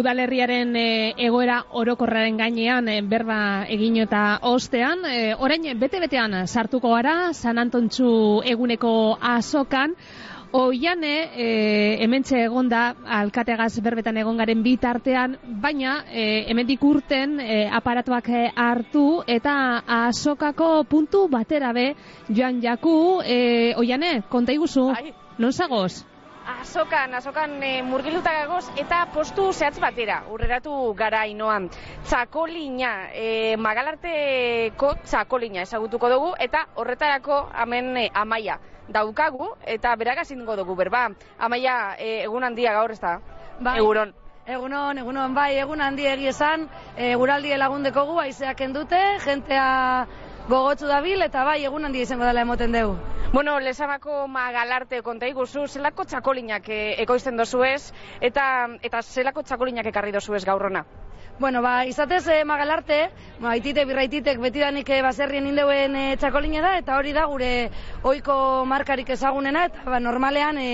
Udalerriaren 0.00 0.72
e, 0.76 0.86
egoera 1.26 1.60
orokorraren 1.76 2.38
gainean 2.40 2.88
e, 2.88 3.00
berba 3.04 3.66
egin 3.68 4.00
eta 4.06 4.40
ostean, 4.48 5.04
e, 5.04 5.34
orain 5.36 5.68
bete-betean 5.78 6.46
sartuko 6.46 6.94
gara 6.96 7.32
San 7.36 7.60
Antontxu 7.60 8.10
eguneko 8.48 8.92
azokan, 9.20 9.96
Oiane, 10.52 11.30
e, 11.38 11.48
hementxe 12.02 12.40
egonda, 12.48 12.80
alkategaz 13.20 13.76
berbetan 13.84 14.16
egon 14.18 14.40
garen 14.40 14.64
bitartean, 14.64 15.36
baina 15.62 16.00
e, 16.10 16.24
hemendik 16.50 16.82
urten 16.82 17.38
e, 17.38 17.60
aparatuak 17.70 18.32
e, 18.34 18.44
hartu 18.56 19.22
eta 19.30 19.54
azokako 20.00 20.72
puntu 20.90 21.28
batera 21.30 21.70
be 21.72 21.92
joan 22.28 22.58
jaku, 22.64 22.96
e, 23.22 23.74
Oiane, 23.78 24.24
konta 24.28 24.56
iguzu, 24.56 24.90
non 25.38 25.52
zagoz? 25.52 26.09
Azokan, 26.46 27.14
azokan 27.14 27.62
e, 27.62 27.82
murgiluta 27.84 28.32
gagoz 28.32 28.64
eta 28.80 29.04
postu 29.12 29.50
zehatz 29.52 29.78
batera, 29.80 30.22
urreratu 30.32 30.94
gara 30.96 31.26
inoan. 31.28 31.68
Txakolina, 32.08 32.92
e, 33.12 33.56
magalarteko 33.60 34.94
txakolina 35.04 35.66
ezagutuko 35.66 36.08
dugu 36.08 36.30
eta 36.40 36.64
horretarako 36.76 37.42
hemen 37.62 37.96
e, 37.96 38.08
amaia 38.14 38.58
daukagu 38.88 39.52
eta 39.66 39.94
berak 39.96 40.24
zingo 40.24 40.56
dugu 40.56 40.74
berba. 40.76 41.10
Amaia, 41.38 41.94
e, 41.98 42.22
egun 42.24 42.44
handia 42.44 42.72
gaur 42.72 42.90
ez 42.90 43.00
da? 43.00 43.18
Bai. 43.60 43.78
Eguron. 43.78 44.14
Egunon, 44.50 44.98
egunon, 44.98 45.34
bai, 45.36 45.52
egun 45.62 45.80
handi 45.84 46.06
egi 46.10 46.26
esan, 46.26 46.64
e, 46.96 47.14
guraldi 47.14 47.52
lagundeko 47.60 48.06
gu, 48.08 48.16
aizeak 48.22 48.64
endute, 48.64 48.98
jentea 49.22 49.66
gogotsu 50.50 50.88
dabil, 50.90 51.22
eta 51.22 51.44
bai, 51.46 51.60
egun 51.64 51.86
handi 51.86 52.02
izango 52.02 52.26
dela 52.26 52.42
emoten 52.42 52.72
dugu. 52.74 52.96
Bueno, 53.30 53.60
lesamako 53.62 54.24
magalarte 54.26 54.98
konta 55.06 55.28
iguzu, 55.30 55.68
zelako 55.68 56.04
txakolinak 56.10 56.66
e, 56.66 56.80
ekoizten 57.04 57.38
dozuez 57.38 57.92
eta, 58.20 58.46
eta 58.82 59.02
zelako 59.06 59.44
txakolinak 59.46 59.86
ekarri 59.92 60.10
dozuez 60.16 60.42
gaurrona? 60.48 60.82
Bueno, 61.38 61.62
ba, 61.62 61.84
izatez 61.86 62.24
e, 62.28 62.40
magalarte, 62.44 62.98
ba, 63.38 63.52
aitite, 63.54 63.86
birraititek 63.86 64.42
betidanik 64.42 64.90
e, 64.90 64.98
baserrien 65.06 65.46
indeuen 65.52 65.94
e, 65.96 66.04
txakolina 66.18 66.66
da, 66.66 66.74
eta 66.82 66.98
hori 66.98 67.14
da 67.14 67.28
gure 67.30 67.52
ohiko 68.02 68.36
markarik 68.66 69.14
ezagunena, 69.14 69.68
eta 69.70 69.86
ba, 69.86 70.02
normalean 70.02 70.58
e, 70.58 70.68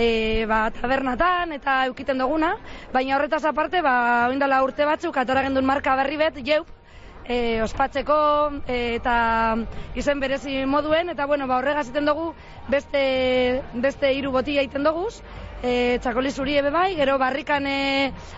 e, 0.00 0.10
ba, 0.48 0.64
tabernatan 0.80 1.52
eta 1.60 1.82
eukiten 1.92 2.24
duguna, 2.24 2.56
baina 2.96 3.20
horretaz 3.20 3.44
aparte, 3.52 3.84
ba, 3.84 3.94
oindala 4.32 4.64
urte 4.64 4.88
batzuk, 4.88 5.20
atora 5.20 5.44
gendun 5.44 5.68
marka 5.68 6.00
berri 6.00 6.18
bet, 6.24 6.40
jeup, 6.46 6.79
e, 7.30 7.62
ospatzeko 7.62 8.16
e, 8.66 8.96
eta 8.98 9.14
izen 9.94 10.20
berezi 10.20 10.64
moduen, 10.66 11.12
eta 11.14 11.26
bueno, 11.30 11.46
ba, 11.46 11.60
horregaz 11.60 11.86
iten 11.92 12.10
dugu 12.10 12.32
beste, 12.72 13.62
beste 13.86 14.10
hiru 14.16 14.34
botila 14.34 14.64
egiten 14.64 14.86
doguz, 14.86 15.20
e, 15.62 15.98
txakoli 16.02 16.34
zuri 16.34 16.58
ebe 16.58 16.74
bai, 16.74 16.88
gero 16.98 17.18
barrikan 17.22 17.68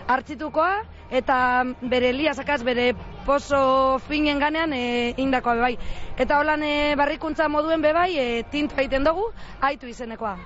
hartzitukoa, 0.07 0.83
eta 1.13 1.37
bere 1.81 2.13
lia 2.13 2.33
sakaz, 2.33 2.61
bere 2.65 2.91
pozo 3.25 3.99
finen 4.07 4.41
ganean 4.41 4.73
e, 4.73 5.13
indakoa 5.17 5.57
be 5.57 5.65
bai. 5.67 5.75
Eta 6.17 6.41
holan 6.41 6.65
e, 6.65 6.73
barrikuntza 6.99 7.49
moduen 7.49 7.81
be 7.81 7.93
bai, 7.93 8.11
e, 8.17 8.43
tinto 8.51 8.77
egiten 8.77 9.09
dugu, 9.09 9.31
aitu 9.61 9.89
izenekoa. 9.89 10.37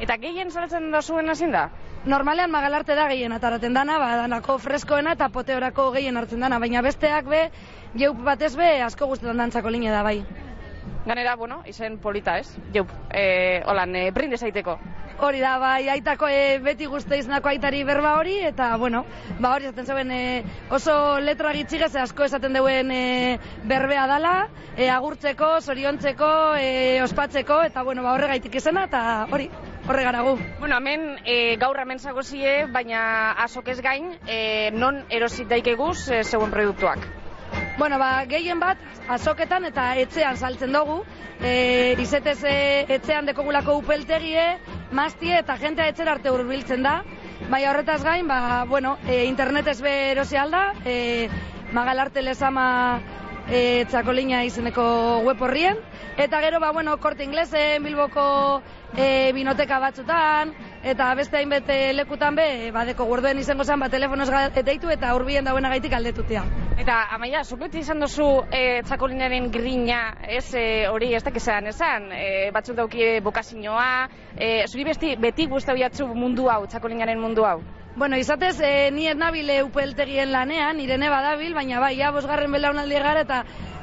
Eta 0.00 0.16
gehien 0.16 0.50
salatzen 0.50 0.90
dozuen 0.94 1.28
ezin 1.34 1.52
da? 1.52 1.68
normalean 2.08 2.50
magalarte 2.50 2.94
da 2.94 3.06
gehien 3.10 3.32
ataraten 3.32 3.74
dana, 3.74 3.98
ba, 3.98 4.10
danako 4.22 4.58
freskoena 4.62 5.14
eta 5.16 5.28
poteorako 5.34 5.90
gehien 5.96 6.16
hartzen 6.16 6.40
dana, 6.44 6.58
baina 6.62 6.82
besteak 6.82 7.26
be, 7.28 7.48
jeup 7.98 8.20
batez 8.24 8.54
be, 8.56 8.68
asko 8.82 9.08
guztetan 9.10 9.42
dantzako 9.44 9.72
line 9.74 9.90
da 9.90 10.02
bai. 10.06 10.20
Ganera, 11.06 11.36
bueno, 11.36 11.62
izen 11.66 11.98
polita, 11.98 12.38
ez? 12.38 12.48
Jeup, 12.74 12.90
e, 13.10 13.62
holan, 13.66 13.94
e, 13.96 14.10
brinde 14.10 14.36
zaiteko. 14.36 14.78
Hori 15.18 15.40
da, 15.42 15.56
bai, 15.58 15.88
aitako 15.90 16.28
e, 16.30 16.58
beti 16.62 16.86
guzti 16.86 17.16
iznako 17.18 17.50
aitari 17.50 17.80
berba 17.86 18.12
hori, 18.18 18.36
eta, 18.46 18.68
bueno, 18.78 19.04
ba 19.40 19.54
hori 19.56 19.66
esaten 19.66 19.86
zeuen 19.86 20.12
e, 20.14 20.20
oso 20.70 21.18
letra 21.18 21.52
gitxigez 21.56 21.90
asko 21.96 22.26
esaten 22.28 22.54
duen 22.54 22.92
e, 22.94 23.38
berbea 23.66 24.06
dala, 24.06 24.34
e, 24.76 24.88
agurtzeko, 24.94 25.56
zoriontzeko, 25.60 26.30
e, 26.60 27.00
ospatzeko, 27.02 27.62
eta, 27.66 27.82
bueno, 27.82 28.04
ba 28.06 28.14
horregaitik 28.14 28.60
izena, 28.60 28.86
eta 28.90 29.26
hori, 29.32 29.48
horre 29.88 30.04
gara 30.06 30.22
gu. 30.22 30.36
Bueno, 30.60 30.76
hemen 30.76 31.16
e, 31.24 31.56
gaur 31.58 31.80
hemen 31.82 31.98
zagozie, 31.98 32.66
baina 32.74 33.32
azok 33.46 33.72
ez 33.74 33.80
gain, 33.82 34.12
e, 34.26 34.70
non 34.74 35.02
erosit 35.08 35.48
daikeguz 35.50 36.10
e, 36.10 36.22
zeuen 36.22 36.54
produktuak. 36.54 37.08
Bueno, 37.78 37.96
ba, 37.96 38.24
gehien 38.26 38.58
bat, 38.58 38.80
azoketan 39.14 39.68
eta 39.68 39.92
etxean 40.02 40.36
saltzen 40.36 40.72
dugu. 40.74 40.96
E, 41.38 41.94
izetez 42.02 42.40
e, 42.42 42.54
etxean 42.96 43.28
dekogulako 43.30 43.76
upeltegie, 43.78 44.46
maztie 44.90 45.36
eta 45.38 45.54
jentea 45.60 45.86
etxera 45.92 46.16
arte 46.16 46.32
hurbiltzen 46.34 46.82
da. 46.82 46.96
Baina 47.46 47.70
horretaz 47.70 48.00
gain, 48.02 48.26
ba, 48.26 48.64
bueno, 48.66 48.96
e, 49.06 49.20
internetez 49.28 49.76
be 49.84 49.94
erosi 50.10 50.40
alda, 50.42 50.72
e, 50.84 51.28
magalarte 51.70 52.24
lezama 52.26 52.66
e, 53.50 53.84
txakolina 53.90 54.42
izeneko 54.46 54.84
web 55.26 55.40
horrien. 55.42 55.80
Eta 56.18 56.40
gero, 56.40 56.60
ba, 56.60 56.72
bueno, 56.72 56.96
korte 56.98 57.24
inglesen, 57.24 57.82
bilboko 57.84 58.60
e, 58.96 59.32
binoteka 59.32 59.78
batzutan, 59.78 60.52
eta 60.82 61.12
beste 61.18 61.38
hainbete 61.38 61.92
lekutan 61.94 62.36
be, 62.38 62.48
badeko 62.74 63.06
gurduen 63.08 63.38
izango 63.38 63.64
zen, 63.64 63.80
ba, 63.80 63.88
telefonoz 63.92 64.28
deitu 64.64 64.90
eta 64.90 65.14
hurbien 65.14 65.46
dagoena 65.46 65.70
gaitik 65.74 65.94
aldetutea. 65.94 66.44
Eta, 66.78 67.00
amaia, 67.14 67.42
zuk 67.44 67.62
beti 67.64 67.82
izan 67.82 68.02
duzu 68.02 68.28
e, 68.54 68.82
txakolinaren 68.86 69.50
grina, 69.54 70.02
ez, 70.22 70.46
e, 70.54 70.86
hori 70.90 71.12
ez 71.14 71.24
dakizan 71.26 71.70
esan, 71.72 72.12
e, 72.14 72.50
batzuk 72.54 72.78
daukie 72.78 73.18
bokazinoa, 73.24 73.90
e, 74.36 74.52
zuri 74.68 74.86
besti, 74.92 75.16
beti 75.18 75.48
guztau 75.50 75.76
jatzu 75.78 76.06
mundu 76.14 76.50
hau, 76.50 76.64
txakolinaren 76.66 77.20
mundu 77.20 77.46
hau. 77.46 77.60
Bueno, 77.98 78.16
izatez, 78.16 78.60
e, 78.60 78.92
ni 78.92 79.08
ez 79.10 79.16
nabile 79.18 79.56
upeltegien 79.66 80.30
lanean, 80.30 80.76
nirene 80.78 81.08
badabil, 81.10 81.50
baina 81.56 81.80
bai, 81.82 81.96
ja, 81.98 82.12
bosgarren 82.14 82.52
belaunaldi 82.54 82.94
gara 83.02 83.24
eta 83.24 83.40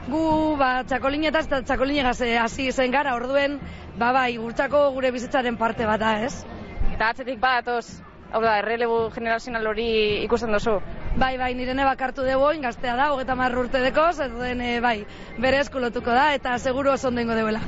gu, 0.08 0.22
ba, 0.56 0.70
txakolinetaz 0.88 1.42
eta 1.50 1.60
txakolinegaz 1.68 2.22
e, 2.24 2.30
hasi 2.40 2.70
zen 2.72 2.96
gara, 2.96 3.18
orduen, 3.20 3.58
ba, 4.00 4.14
bai, 4.16 4.38
gurtzako 4.40 4.86
gure 4.96 5.12
bizitzaren 5.12 5.58
parte 5.60 5.84
bat 5.90 6.00
da, 6.00 6.14
ez? 6.24 6.46
Eta 6.94 7.10
atzetik 7.12 7.42
badatoz, 7.44 7.98
hau 8.32 8.40
da, 8.40 8.54
errelebu 8.62 9.02
generazional 9.18 9.68
hori 9.74 9.90
ikusten 10.24 10.56
duzu. 10.56 10.78
Bai, 11.20 11.34
bai, 11.36 11.52
nirene 11.60 11.84
bakartu 11.84 12.24
dugu, 12.24 12.48
oin 12.54 12.64
gaztea 12.64 12.96
da, 12.96 13.10
hogeta 13.12 13.36
marru 13.36 13.66
urte 13.66 13.84
dekoz, 13.84 14.14
ez 14.24 14.32
den, 14.32 14.64
e, 14.64 14.80
bai, 14.80 14.96
bere 15.44 15.60
eskulotuko 15.66 16.16
da, 16.16 16.30
eta 16.40 16.56
seguru 16.56 16.96
oso 16.96 17.12
ondo 17.12 17.20
ingo 17.20 17.36
deuela. 17.36 17.60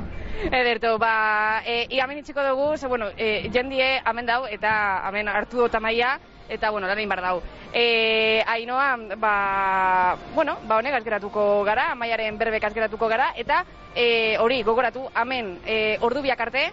Ederto, 0.48 0.96
ba, 0.96 1.60
e, 1.66 1.84
ia 1.92 2.08
hemen 2.08 2.24
itxiko 2.24 2.48
dugu, 2.48 2.72
ze, 2.78 2.88
bueno, 2.88 3.12
e, 3.18 3.50
jendie 3.52 3.98
hemen 4.00 4.32
dau, 4.32 4.46
eta 4.48 4.72
hemen 5.12 5.36
hartu 5.36 5.66
dut 5.66 5.76
amaia, 5.76 6.16
eta, 6.50 6.70
bueno, 6.70 6.88
lan 6.88 6.98
behar 6.98 7.22
dau. 7.22 7.42
E, 7.74 8.44
Ainoa, 8.48 8.98
ba, 9.18 10.18
bueno, 10.36 10.58
ba, 10.64 10.78
honek 10.78 11.00
azgeratuko 11.00 11.64
gara, 11.64 11.92
amaiaren 11.92 12.38
berbek 12.38 12.64
azgeratuko 12.64 13.08
gara, 13.08 13.34
eta 13.36 13.64
e, 13.96 14.38
hori, 14.40 14.62
gogoratu, 14.64 15.10
hemen, 15.16 15.60
e, 15.66 15.98
ordu 16.02 16.22
biak 16.22 16.42
arte, 16.48 16.68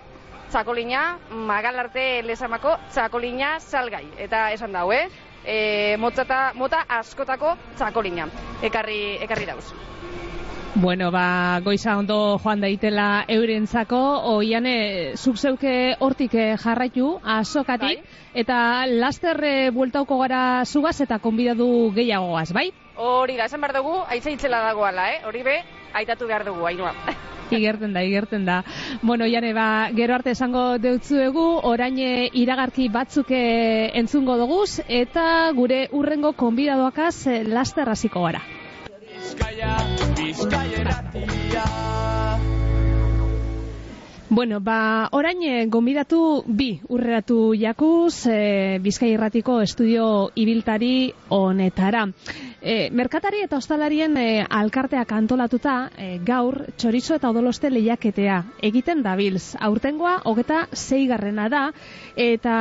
txakolina, 0.51 1.19
magal 1.31 1.79
arte 1.87 2.23
lesamako 2.23 2.77
txakolina 2.93 3.59
salgai. 3.61 4.07
Eta 4.19 4.51
esan 4.55 4.77
dau, 4.77 4.91
eh? 4.93 5.09
E, 5.45 5.97
motata, 6.01 6.53
mota 6.55 6.85
askotako 7.01 7.57
txakolina. 7.77 8.29
Ekarri, 8.63 9.19
ekarri 9.27 9.51
dauz. 9.51 9.94
Bueno, 10.77 11.13
ba, 11.13 11.61
goiza 11.63 11.97
ondo 11.97 12.37
joan 12.43 12.59
daitela 12.61 13.25
eurentzako, 13.31 13.99
oiane, 14.33 15.13
zuk 15.15 15.37
zeuke 15.39 15.95
hortik 16.03 16.33
eh, 16.35 16.57
jarraitu, 16.59 17.13
azokatik, 17.23 18.01
Bai. 18.03 18.41
eta 18.43 18.57
laster 18.91 19.39
eh, 19.47 19.71
bueltauko 19.71 20.19
gara 20.19 20.65
zugaz 20.67 20.97
eta 21.05 21.21
konbidatu 21.23 21.93
gehiagoaz, 21.95 22.51
bai? 22.53 22.73
Hori 22.97 23.37
da, 23.39 23.47
esan 23.47 23.63
behar 23.63 23.77
dugu, 23.77 24.01
aitza 24.09 24.35
itzela 24.35 24.65
dagoala, 24.67 25.07
eh? 25.13 25.21
Hori 25.29 25.45
be, 25.47 25.55
aitatu 25.95 26.27
behar 26.27 26.45
dugu, 26.49 26.67
hainua. 26.67 26.91
Igerten 27.55 27.95
da, 27.95 28.03
igerten 28.03 28.45
da. 28.45 28.59
Bueno, 29.01 29.31
jane, 29.31 29.55
ba, 29.55 29.69
gero 29.95 30.19
arte 30.19 30.35
esango 30.35 30.65
deutzuegu, 30.83 31.47
orain 31.71 32.03
eh, 32.03 32.33
iragarki 32.35 32.89
batzuk 32.91 33.31
entzungo 33.31 34.37
doguz, 34.43 34.81
eta 34.89 35.53
gure 35.55 35.85
urrengo 35.93 36.35
konbidadoakaz 36.35 37.47
laster 37.47 37.95
hasiko 37.95 38.27
gara. 38.27 38.43
Bizkaia, 39.25 39.73
irratia. 40.69 41.65
Bueno, 44.29 44.59
ba, 44.61 45.09
orain 45.13 45.39
eh, 45.47 45.67
gonbidatu 45.71 46.43
bi 46.45 46.81
urreratu 46.91 47.55
jakuz 47.55 48.27
e, 48.27 48.79
Bizkai 48.83 49.13
Irratiko 49.15 49.61
estudio 49.63 50.07
ibiltari 50.35 51.13
honetara. 51.29 52.03
E, 52.61 52.91
merkatari 52.91 53.45
eta 53.45 53.61
ostalarien 53.61 54.17
e, 54.17 54.45
alkarteak 54.45 55.13
antolatuta 55.13 55.75
e, 55.97 56.19
gaur 56.25 56.65
txorizo 56.77 57.15
eta 57.21 57.31
odoloste 57.31 57.71
lehiaketea 57.71 58.41
egiten 58.73 59.05
dabilz. 59.07 59.55
Aurtengoa 59.61 60.17
hogeta 60.25 60.65
zeigarrena 60.73 61.51
da 61.53 61.67
eta 62.17 62.55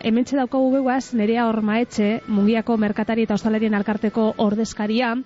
hementxe 0.00 0.38
daukagu 0.40 0.72
beguaz 0.78 1.12
nerea 1.12 1.50
ormaetxe 1.50 2.22
mungiako 2.28 2.78
merkatari 2.78 3.28
eta 3.28 3.36
ostalarien 3.36 3.74
alkarteko 3.74 4.32
ordezkaria. 4.38 5.18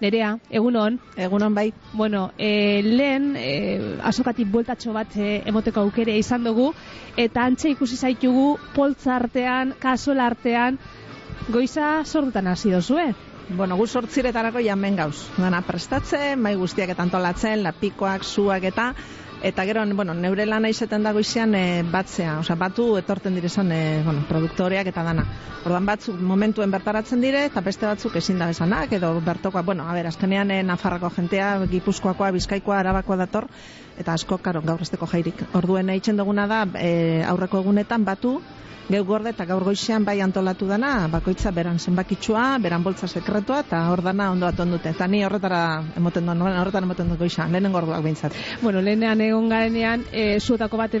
Nerea, 0.00 0.38
egunon. 0.50 0.98
Egunon 1.16 1.54
bai. 1.54 1.72
Bueno, 1.92 2.32
e, 2.38 2.82
lehen 2.82 3.34
e, 3.38 3.52
azokatik 4.02 4.50
bueltatxo 4.50 4.92
bat 4.92 5.14
e, 5.16 5.42
emoteko 5.46 5.84
aukere 5.86 6.16
izan 6.18 6.44
dugu, 6.44 6.72
eta 7.16 7.44
antxe 7.44 7.70
ikusi 7.70 7.96
zaitugu 7.96 8.56
poltza 8.74 9.14
artean, 9.16 9.74
kasuela 9.80 10.26
artean, 10.26 10.78
goiza 11.48 12.02
sordutan 12.04 12.48
hasi 12.48 12.74
dozue. 12.74 13.12
Bueno, 13.48 13.76
gu 13.76 13.86
sortziretarako 13.86 14.62
jamen 14.64 14.96
gauz. 14.96 15.28
Dana 15.36 15.60
prestatzen, 15.62 16.40
mai 16.40 16.54
guztiak 16.56 16.94
eta 16.94 17.04
antolatzen, 17.04 17.62
lapikoak, 17.62 18.24
zuak 18.24 18.64
eta 18.64 18.94
eta 19.44 19.64
gero, 19.68 19.84
bueno, 19.94 20.14
neure 20.14 20.46
lana 20.46 20.70
izeten 20.72 21.02
dago 21.04 21.20
izean 21.20 21.52
e, 21.54 21.82
batzea, 21.84 22.38
osea, 22.40 22.56
batu 22.56 22.86
etorten 22.96 23.34
direzan, 23.36 23.70
e, 23.76 24.00
bueno, 24.02 24.22
produktoreak 24.28 24.88
eta 24.88 25.04
dana. 25.04 25.26
Ordan 25.68 25.84
batzuk 25.84 26.16
momentuen 26.16 26.72
bertaratzen 26.72 27.20
dire, 27.20 27.44
eta 27.50 27.60
beste 27.60 27.84
batzuk 27.84 28.16
ezin 28.16 28.40
da 28.40 28.48
besanak, 28.48 28.96
edo 28.96 29.12
bertokoa, 29.20 29.60
bueno, 29.62 29.84
a 29.84 29.92
ber, 29.92 30.08
azkenean 30.08 30.50
e, 30.50 30.62
Nafarrako 30.64 31.12
jentea, 31.18 31.50
Gipuzkoakoa, 31.68 32.32
Bizkaikoa, 32.38 32.78
Arabakoa 32.80 33.20
dator, 33.20 33.50
eta 34.00 34.16
asko, 34.16 34.40
karo, 34.40 34.64
gaur 34.64 34.80
esteko 34.80 35.06
jairik. 35.12 35.44
Orduen 35.52 35.92
eitzen 35.92 36.16
duguna 36.16 36.48
da, 36.48 36.64
e, 36.80 37.20
aurreko 37.28 37.60
egunetan 37.60 38.08
batu, 38.08 38.38
Geu 38.84 39.00
gorde 39.08 39.30
eta 39.32 39.46
gaur 39.48 39.64
goizean 39.64 40.04
bai 40.04 40.18
antolatu 40.20 40.66
dana, 40.68 41.08
bakoitza 41.08 41.50
beran 41.56 41.78
zenbakitsua, 41.80 42.42
beran 42.60 42.82
boltza 42.84 43.08
sekretua 43.08 43.62
eta 43.64 43.78
hor 43.88 44.02
dana 44.04 44.26
ondo 44.32 44.44
aton 44.46 44.74
dute. 44.76 44.92
Eta 44.92 45.06
ni 45.08 45.22
horretara 45.24 45.60
emoten 45.96 46.28
duen, 46.28 46.42
horretan 46.44 46.84
emoten 46.84 47.08
dut 47.08 47.22
goizean, 47.24 47.52
lehenengo 47.52 47.80
orduak 47.80 48.02
behintzat. 48.04 48.36
Bueno, 48.60 48.82
lehenean 48.84 49.22
egon 49.24 49.48
garenean, 49.48 50.04
e, 50.12 50.38
zuetako 50.38 50.82
bat 50.82 50.98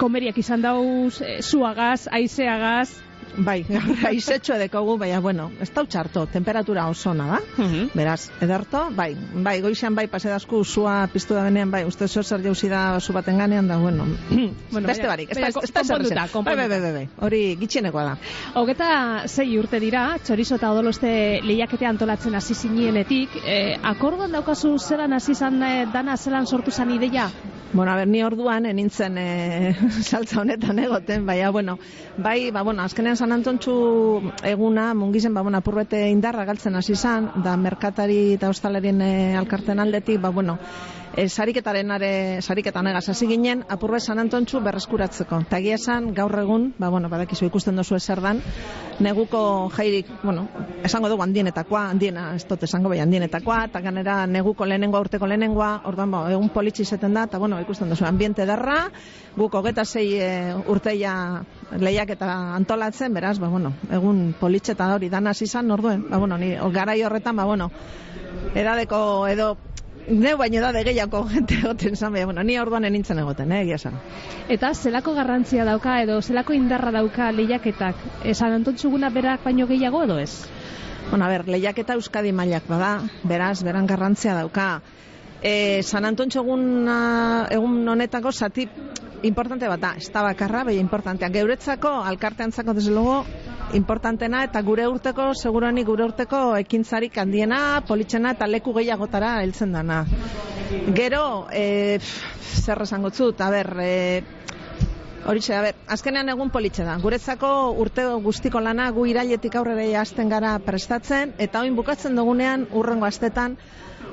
komeriak 0.00 0.40
izan 0.40 0.64
dauz, 0.64 1.20
e, 1.20 1.42
zuagaz, 1.42 2.08
aizeagaz, 2.08 2.88
Bai, 3.36 3.64
aizetxo 4.10 4.54
edekogu, 4.54 4.96
baina, 4.98 5.20
bueno, 5.20 5.50
ez 5.60 5.68
da 5.74 5.84
txarto, 5.84 6.26
temperatura 6.32 6.88
oso 6.88 7.14
da. 7.14 7.40
Mhm. 7.56 7.90
Beraz, 7.94 8.30
ederto, 8.40 8.88
bai, 8.90 9.14
bai, 9.34 9.60
goizean 9.62 9.94
bai, 9.94 10.06
pasedazku 10.08 10.64
zua 10.64 11.06
piztu 11.12 11.34
da 11.34 11.44
benean, 11.44 11.70
bai, 11.70 11.84
uste 11.84 12.08
zo 12.08 12.22
zer 12.22 12.42
jauzi 12.42 12.68
da 12.68 12.98
zu 13.00 13.12
baten 13.12 13.38
ganean, 13.38 13.68
da, 13.68 13.76
bueno, 13.78 14.06
Bueno, 14.70 14.86
beste 14.90 15.02
baina- 15.02 15.08
barik, 15.08 15.30
ez 15.30 15.36
da, 15.38 15.48
ez 15.48 16.10
da. 16.14 16.26
Bai, 16.42 16.56
bai, 16.56 16.68
bai, 16.68 16.92
bai, 16.92 17.08
hori 17.20 17.42
gitxienekoa 17.60 18.04
da. 18.04 18.16
Hogeta 18.54 18.88
zei 19.28 19.58
urte 19.58 19.78
dira, 19.80 20.16
txorizo 20.24 20.56
eta 20.56 20.72
odoloste 20.72 21.40
lehiakete 21.44 21.86
antolatzen 21.86 22.34
hasi 22.34 22.54
zinienetik, 22.54 23.36
e, 23.44 23.76
akordon 23.82 24.32
daukazu 24.32 24.78
zelan 24.78 25.12
hasi 25.12 25.34
zan, 25.34 25.62
e, 25.62 25.86
dana 25.92 26.16
zelan 26.16 26.46
sortu 26.46 26.70
zan 26.70 26.90
ideia? 26.94 27.28
Bueno, 27.72 27.92
a 27.92 27.96
ber, 27.96 28.08
ni 28.08 28.22
orduan 28.24 28.64
eh, 28.64 28.72
nintzen 28.72 29.18
e, 29.20 29.74
saltza 30.10 30.40
honetan 30.40 30.78
egoten, 30.80 31.26
baina, 31.28 31.50
bueno, 31.52 31.78
bai, 32.16 32.50
ba, 32.50 32.62
bueno, 32.64 32.82
azkenean 32.82 33.17
San 33.18 33.32
Antontxu 33.34 33.72
eguna, 34.46 34.94
mungizen, 34.94 35.34
ba, 35.34 35.42
bueno, 35.42 35.58
apurbete 35.58 36.04
indarra 36.08 36.44
galtzen 36.46 36.78
hasi 36.78 36.94
zan, 36.94 37.32
da 37.42 37.56
merkatari 37.58 38.18
eta 38.36 38.50
ostalarien 38.52 39.02
e, 39.02 39.34
alkarten 39.34 39.82
aldetik, 39.82 40.20
ba, 40.22 40.30
bueno, 40.30 40.54
e, 41.16 41.28
sariketaren 41.28 41.90
are, 41.90 42.10
sariketan 42.42 42.86
egaz 42.90 43.08
hasi 43.08 43.26
ginen, 43.26 43.64
apurbe 43.68 44.00
San 44.00 44.18
Antontxu 44.18 44.60
berreskuratzeko. 44.64 45.40
Eta 45.46 45.58
egia 45.58 45.78
esan, 45.78 46.12
gaur 46.14 46.34
egun, 46.38 46.72
ba, 46.78 46.88
bueno, 46.88 47.08
badakizu 47.08 47.48
ikusten 47.48 47.76
dozu 47.76 47.96
ezer 47.96 48.20
dan, 48.24 48.42
neguko 49.00 49.70
jairik, 49.74 50.10
bueno, 50.22 50.48
esango 50.84 51.08
dugu 51.08 51.22
handienetakoa, 51.22 51.84
handiena, 51.92 52.32
ez 52.36 52.44
dut 52.48 52.62
esango 52.66 52.90
bai 52.92 53.00
handienetakoa, 53.04 53.64
eta 53.70 53.82
ganera 53.84 54.18
neguko 54.26 54.66
lehenengoa, 54.66 55.00
urteko 55.06 55.26
lehenengoa, 55.26 55.70
orduan, 55.90 56.10
bo, 56.10 56.24
egun 56.30 56.50
politxi 56.54 56.82
izeten 56.86 57.14
da, 57.14 57.26
eta 57.30 57.38
bueno, 57.38 57.60
ikusten 57.60 57.90
duzu, 57.90 58.06
ambiente 58.08 58.46
darra, 58.46 58.80
guk 59.36 59.54
hogeta 59.54 59.84
zei 59.84 60.06
e, 60.18 60.30
urteia 60.68 61.14
lehiak 61.78 62.14
eta 62.16 62.32
antolatzen, 62.56 63.14
beraz, 63.14 63.38
ba, 63.38 63.48
bueno, 63.48 63.74
egun 63.90 64.32
politxe 64.40 64.74
eta 64.74 64.92
hori 64.94 65.10
danaz 65.12 65.40
izan, 65.42 65.70
orduen, 65.70 66.08
ba, 66.10 66.18
bueno, 66.18 66.38
ni, 66.38 66.54
garai 66.72 67.02
horretan, 67.02 67.36
ba, 67.36 67.44
bueno, 67.48 67.70
edadeko 68.54 69.26
edo 69.28 69.56
Neu 70.08 70.38
baino 70.40 70.60
da 70.64 70.72
de 70.72 70.84
gehiago 70.84 71.24
gente 71.32 71.58
egoten 71.60 71.96
zan, 71.96 72.12
bueno, 72.12 72.42
ni 72.42 72.58
orduan 72.58 72.84
enintzen 72.84 73.18
egoten, 73.18 73.52
eh, 73.52 73.62
egia. 73.62 73.92
Eta 74.48 74.72
zelako 74.74 75.14
garrantzia 75.14 75.64
dauka 75.68 76.00
edo 76.02 76.20
zelako 76.22 76.56
indarra 76.56 76.90
dauka 76.90 77.30
lehiaketak? 77.32 77.96
Esan 78.24 78.56
antontzuguna 78.56 79.10
berak 79.10 79.44
baino 79.44 79.66
gehiago 79.66 80.04
edo 80.04 80.18
ez? 80.18 80.46
Bueno, 81.10 81.24
a 81.24 81.28
ber, 81.28 81.46
lehiaketa 81.48 81.94
Euskadi 81.94 82.32
mailak 82.32 82.66
bada, 82.68 83.02
beraz, 83.24 83.62
beran 83.64 83.86
garrantzia 83.86 84.34
dauka. 84.34 84.80
E, 85.42 85.82
San 85.82 86.04
Antontxo 86.04 86.42
egun, 86.42 86.88
egun 87.54 87.88
honetako 87.88 88.32
zati 88.32 88.66
importante 89.22 89.68
bat 89.68 89.80
da, 89.80 89.92
ez 89.96 90.10
da 90.12 90.24
bakarra, 90.26 90.64
behi 90.68 90.80
importantea. 90.82 91.30
Geuretzako, 91.30 91.92
alkarteantzako, 92.10 92.74
desde 92.74 92.90
luego, 92.90 93.24
importantena 93.74 94.42
eta 94.46 94.62
gure 94.62 94.86
urteko, 94.88 95.32
seguruanik 95.34 95.86
gure 95.86 96.04
urteko 96.04 96.56
ekintzarik 96.56 97.18
handiena, 97.18 97.82
politxena 97.88 98.32
eta 98.36 98.46
leku 98.48 98.72
gehiagotara 98.76 99.38
heltzen 99.42 99.72
dana. 99.76 100.04
Gero, 100.94 101.48
e, 101.52 101.98
zer 102.64 102.82
esango 102.84 103.10
zut, 103.10 103.40
a 103.40 103.50
ber, 103.50 103.72
e, 103.80 103.94
Horixe, 105.28 105.52
a 105.52 105.60
ber, 105.60 105.74
azkenean 105.92 106.30
egun 106.32 106.48
politxe 106.48 106.86
da. 106.86 106.94
Guretzako 107.02 107.48
urte 107.82 108.06
guztiko 108.24 108.62
lana 108.64 108.86
gu 108.96 109.04
irailetik 109.10 109.58
aurrera 109.60 110.00
hasten 110.00 110.30
gara 110.32 110.54
prestatzen 110.64 111.34
eta 111.36 111.60
oin 111.60 111.76
bukatzen 111.76 112.16
dugunean 112.16 112.64
urrengo 112.72 113.04
astetan 113.04 113.58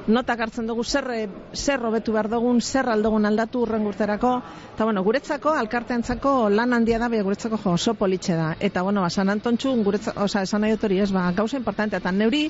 notak 0.07 0.39
hartzen 0.39 0.67
dugu 0.67 0.83
zer 0.83 1.07
eh, 1.13 1.27
zer 1.53 1.83
hobetu 1.85 2.13
behar 2.13 2.29
dugun, 2.29 2.61
zer 2.61 2.89
aldogun 2.89 3.25
aldatu 3.25 3.61
urrengo 3.65 3.89
urterako. 3.89 4.33
Eta 4.75 4.85
bueno, 4.85 5.03
guretzako 5.03 5.53
alkarteantzako 5.57 6.49
lan 6.49 6.73
handia 6.73 6.99
da, 6.99 7.09
guretzako 7.09 7.57
jo 7.63 7.75
oso 7.79 7.93
politxe 7.93 8.35
da. 8.35 8.55
Eta 8.59 8.83
bueno, 8.83 9.01
ba, 9.01 9.09
San 9.09 9.29
Antontxu 9.29 9.75
guretzako, 9.83 10.23
osea, 10.23 10.43
esan 10.43 10.61
nahi 10.61 10.75
dut 10.75 10.83
hori, 10.83 10.99
ez 10.99 11.11
ba, 11.11 11.31
gauza 11.31 11.57
importante 11.57 11.97
eta 11.97 12.11
neuri 12.11 12.49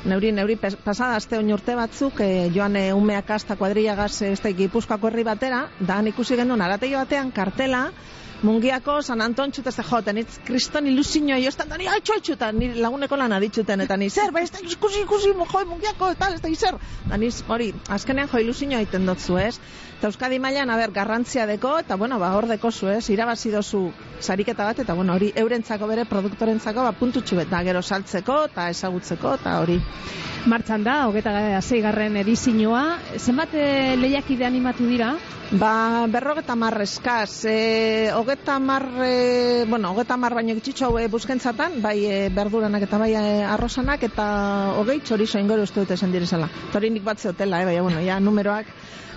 Neuri, 0.00 0.30
neuri, 0.32 0.54
pasada 0.56 1.18
aste 1.18 1.36
oin 1.36 1.50
urte 1.52 1.74
batzuk, 1.76 2.22
e, 2.24 2.48
joan 2.54 2.78
e, 2.80 2.86
umeak 2.96 3.34
asta 3.34 3.52
kuadriagaz 3.60 4.22
ez 4.24 4.38
da 4.40 4.48
gipuzkoako 4.56 5.10
herri 5.10 5.26
batera, 5.28 5.58
da 5.78 5.98
ikusi 6.08 6.38
gendun 6.40 6.62
arategi 6.64 6.96
batean 6.96 7.28
kartela, 7.36 7.82
Mungiako 8.42 9.02
San 9.04 9.20
Antontxu 9.20 9.60
eta 9.60 9.82
joten, 9.84 10.18
itz 10.22 10.38
kriston 10.48 10.86
ilusinioa 10.88 11.36
jostan, 11.42 11.68
da 11.68 11.76
ni 11.76 11.88
haitxo, 11.92 12.16
eta 12.32 12.48
ni 12.56 12.70
laguneko 12.74 13.18
lana 13.20 13.40
ditxuten, 13.42 13.84
eta 13.84 13.98
ni 14.00 14.08
zer, 14.08 14.32
ba, 14.32 14.40
ez 14.40 14.50
da 14.54 14.62
ikusi 14.64 15.02
ikusi, 15.04 15.34
jo, 15.34 15.64
mungiako, 15.68 16.08
eta 16.16 16.30
ez 16.34 16.40
da 16.40 16.54
zer. 16.54 16.78
Da 17.10 17.18
ni, 17.20 17.28
hori, 17.48 17.72
azkenean 17.88 18.30
jo 18.32 18.40
ilusinioa 18.40 18.80
egiten 18.80 19.04
dotzu, 19.06 19.36
ez? 19.38 19.58
Eta 19.98 20.08
Euskadi 20.08 20.38
mailan, 20.40 20.72
a 20.72 20.78
ber, 20.80 20.94
garrantzia 20.96 21.44
deko, 21.50 21.76
eta 21.84 22.00
bueno, 22.00 22.18
ba, 22.18 22.32
hor 22.38 22.48
deko 22.48 22.72
zu, 22.72 22.88
ez? 22.88 23.10
Irabazi 23.12 23.52
dozu 23.52 23.90
sariketa 24.20 24.64
bat, 24.64 24.78
eta 24.84 24.94
bueno, 24.94 25.14
hori 25.14 25.32
eurentzako 25.34 25.88
bere 25.90 26.04
produktorentzako, 26.08 26.84
ba, 26.86 26.92
puntutxu 26.92 27.40
bet, 27.40 27.50
da, 27.50 27.62
gero 27.66 27.82
saltzeko, 27.82 28.44
eta 28.50 28.68
ezagutzeko, 28.70 29.34
eta 29.40 29.58
hori. 29.60 29.80
Martxan 30.50 30.84
da, 30.84 31.02
hogeta 31.08 31.60
zeigarren 31.60 32.16
edizioa. 32.22 32.84
Zenbat 33.18 33.54
eh, 33.54 33.96
lehiakide 34.00 34.46
animatu 34.48 34.86
dira? 34.88 35.14
Ba, 35.50 36.06
berrogeta 36.06 36.54
mar 36.54 36.76
eskaz, 36.80 37.44
e, 37.44 38.12
hogeta 38.14 38.60
mar, 38.62 38.86
e, 39.02 39.64
bueno, 39.68 39.90
hogeta 39.90 40.16
mar 40.16 40.36
baino 40.38 40.54
gitxitxo 40.54 40.86
hau 40.86 40.98
e, 41.00 41.08
buskentzatan, 41.10 41.80
bai 41.82 41.96
e, 42.06 42.18
berduranak 42.30 42.86
eta 42.86 43.00
bai 43.02 43.10
e, 43.18 43.42
arrosanak, 43.42 44.06
eta 44.06 44.26
hogei 44.78 45.00
txorizo 45.02 45.42
ingoro 45.42 45.66
uste 45.66 45.82
dute 45.82 45.98
esan 45.98 46.14
direzala. 46.14 46.46
Eta 46.68 46.78
hori 46.78 46.92
nik 46.94 47.02
bat 47.02 47.18
zeotela, 47.18 47.60
e, 47.60 47.66
bai, 47.66 47.80
bueno, 47.82 47.98
ja, 48.06 48.20
numeroak 48.22 48.70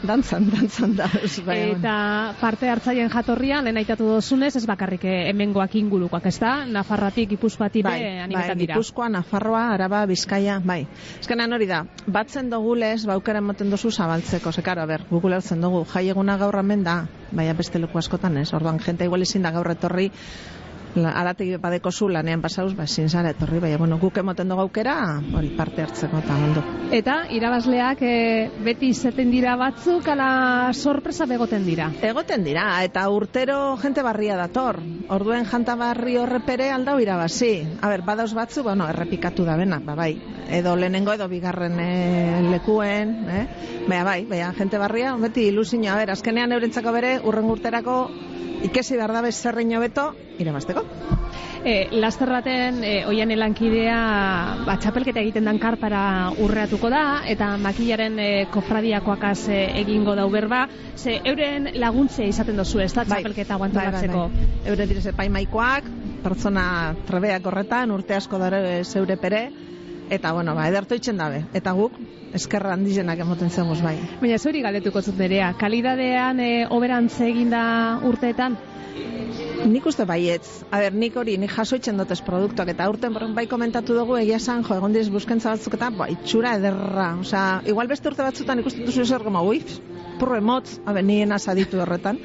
dantzan, 0.04 0.50
dantzan 0.52 0.96
da. 0.96 1.08
bai. 1.48 1.60
Eta 1.74 1.96
parte 2.40 2.70
hartzaien 2.70 3.10
jatorrian, 3.10 3.66
lehen 3.66 3.80
aitatu 3.82 4.08
dozunez, 4.16 4.56
ez 4.60 4.66
bakarrik 4.70 4.93
eh, 5.02 5.30
hemengoak 5.32 5.76
ingurukoak, 5.80 6.26
ez 6.30 6.38
da? 6.40 6.54
Nafarratik, 6.70 7.32
Ipuzpati 7.38 7.84
be 7.84 7.94
animetan 8.24 8.58
dira. 8.58 8.76
Gipuzkoa, 8.76 9.10
Nafarroa, 9.10 9.64
Araba, 9.74 10.06
Bizkaia, 10.06 10.60
bai. 10.64 10.84
Ezkenan 11.20 11.54
hori 11.54 11.68
da, 11.70 11.84
batzen 12.06 12.50
dugu 12.54 12.76
lez, 12.76 13.06
baukera 13.10 13.42
ematen 13.44 13.70
dozu 13.74 13.92
zabaltzeko, 13.92 14.52
ze 14.52 14.62
karo, 14.62 14.84
a 14.84 14.86
ber, 14.86 15.06
guk 15.10 15.24
ulertzen 15.24 15.62
dugu, 15.62 15.86
jai 15.94 16.08
eguna 16.10 16.38
gaur 16.38 16.60
hemen 16.60 16.84
da, 16.84 17.06
baina 17.32 17.54
beste 17.58 17.80
leku 17.80 17.98
askotan 17.98 18.38
ez, 18.38 18.52
orduan 18.54 18.80
jente 18.80 19.06
igual 19.10 19.26
ezin 19.26 19.42
da 19.42 19.52
gaur 19.52 19.72
etorri, 19.72 20.12
la, 20.96 21.12
arategi 21.20 21.58
badeko 21.58 21.92
zu 21.92 22.08
lanean 22.10 22.42
pasauz, 22.42 22.74
ba, 22.78 22.86
ezin 22.86 23.10
zara 23.10 23.32
etorri, 23.34 23.60
baina, 23.60 23.78
bueno, 23.78 23.98
guk 24.02 24.18
emoten 24.22 24.50
dugu 24.50 24.64
aukera, 24.66 24.96
hori 25.36 25.50
parte 25.58 25.84
hartzeko 25.84 26.20
eta 26.22 26.36
ondo. 26.48 26.64
Eta 26.94 27.16
irabazleak 27.34 28.04
eh, 28.06 28.52
beti 28.66 28.92
izaten 28.94 29.32
dira 29.34 29.56
batzuk, 29.60 30.08
ala 30.14 30.72
sorpresa 30.74 31.26
begoten 31.30 31.66
dira. 31.66 31.90
Egoten 32.02 32.44
dira, 32.46 32.68
eta 32.86 33.08
urtero 33.10 33.76
jente 33.82 34.04
barria 34.06 34.38
dator. 34.38 34.80
Orduen 35.14 35.48
janta 35.50 35.76
barri 35.80 36.18
horrepere 36.18 36.70
aldau 36.72 37.00
irabazi. 37.02 37.56
A 37.82 37.90
ber, 37.90 38.06
badauz 38.06 38.34
batzu, 38.38 38.64
bueno, 38.64 38.88
errepikatu 38.90 39.46
da 39.46 39.58
bena, 39.58 39.80
ba, 39.84 39.96
bai. 39.96 40.14
Edo 40.54 40.76
lehenengo 40.76 41.14
edo 41.16 41.28
bigarren 41.32 41.80
e, 41.80 42.42
lekuen, 42.52 43.16
eh? 43.32 43.46
Baina 43.88 44.04
bai, 44.06 44.20
baina 44.30 44.52
jente 44.58 44.78
barria, 44.78 45.16
beti 45.18 45.48
ilusinio, 45.50 45.94
a 45.94 45.98
ber, 45.98 46.14
azkenean 46.14 46.54
eurentzako 46.54 46.94
bere, 46.96 47.18
urren 47.24 47.50
urterako 47.50 47.98
ikesi 48.64 48.96
behar 48.98 49.14
dabe 49.14 49.32
zerreino 49.32 49.80
beto, 49.84 50.14
irabazteko. 50.40 50.84
E, 51.64 51.88
laster 51.96 52.28
baten, 52.28 52.82
e, 52.84 52.94
oian 53.08 53.32
elankidea, 53.32 53.98
ba, 54.68 54.76
txapelketa 54.84 55.22
egiten 55.22 55.48
dan 55.48 55.60
karpara 55.64 56.32
urreatuko 56.44 56.90
da, 56.92 57.04
eta 57.30 57.54
makilaren 57.62 58.18
e, 58.20 58.30
kofradiakoakaz 58.52 59.38
e, 59.48 59.60
egingo 59.84 60.16
dau 60.20 60.28
berba, 60.32 60.66
ze 60.98 61.22
euren 61.24 61.70
laguntzea 61.80 62.28
izaten 62.28 62.60
dozu, 62.60 62.82
ez 62.84 62.92
da, 62.92 63.06
txapelketa 63.08 63.60
guantolatzeko. 63.62 64.26
Bai, 64.28 64.36
bai, 64.36 64.50
bai. 64.58 64.72
Euren 64.74 64.92
direz 64.92 65.06
epaimaikoak, 65.14 65.88
pertsona 66.24 66.66
trebeak 67.08 67.48
horretan, 67.48 67.96
urte 67.96 68.20
asko 68.20 68.42
dara 68.44 68.60
zeure 68.84 69.16
pere, 69.20 69.46
eta 70.14 70.32
bueno, 70.34 70.56
ba, 70.56 70.68
ederto 70.70 70.96
itxen 70.96 71.18
dabe. 71.18 71.44
Eta 71.58 71.74
guk, 71.78 71.96
eskerra 72.38 72.74
handizenak 72.78 73.20
emoten 73.26 73.50
zeguz 73.50 73.80
bai. 73.82 73.96
Baina 74.22 74.38
zuri 74.38 74.62
galetuko 74.66 75.02
zut 75.02 75.18
nerea, 75.20 75.54
kalidadean 75.60 76.40
e, 76.40 76.52
oberantze 76.70 77.28
eginda 77.30 77.64
urteetan? 78.06 78.58
Nik 79.64 79.86
uste 79.88 80.06
baietz. 80.06 80.64
A 80.70 80.82
ber, 80.84 80.96
nik 81.00 81.16
hori, 81.18 81.38
nik 81.42 81.54
jasoitzen 81.56 81.98
dutez 81.98 82.20
produktuak, 82.26 82.74
eta 82.74 82.90
urten 82.92 83.14
borren 83.16 83.34
bai 83.38 83.46
komentatu 83.50 83.96
dugu, 83.98 84.18
egia 84.20 84.38
esan, 84.42 84.66
jo, 84.68 84.76
egon 84.78 84.94
direz 84.94 85.10
buskentza 85.14 85.54
batzuk 85.56 85.78
eta, 85.80 85.90
ba, 85.98 86.10
itxura 86.14 86.58
ederra. 86.60 87.14
Osea, 87.24 87.46
igual 87.72 87.90
beste 87.90 88.12
urte 88.12 88.26
batzutan 88.26 88.62
ikusten 88.62 88.86
duzu 88.90 89.06
zer 89.06 89.24
goma, 89.26 89.42
ui, 89.42 89.64
apurro 90.16 90.38
emotz, 90.38 90.80
a 90.86 90.94
ber, 90.94 91.06
nien 91.08 91.32
asaditu 91.32 91.82
horretan. 91.82 92.20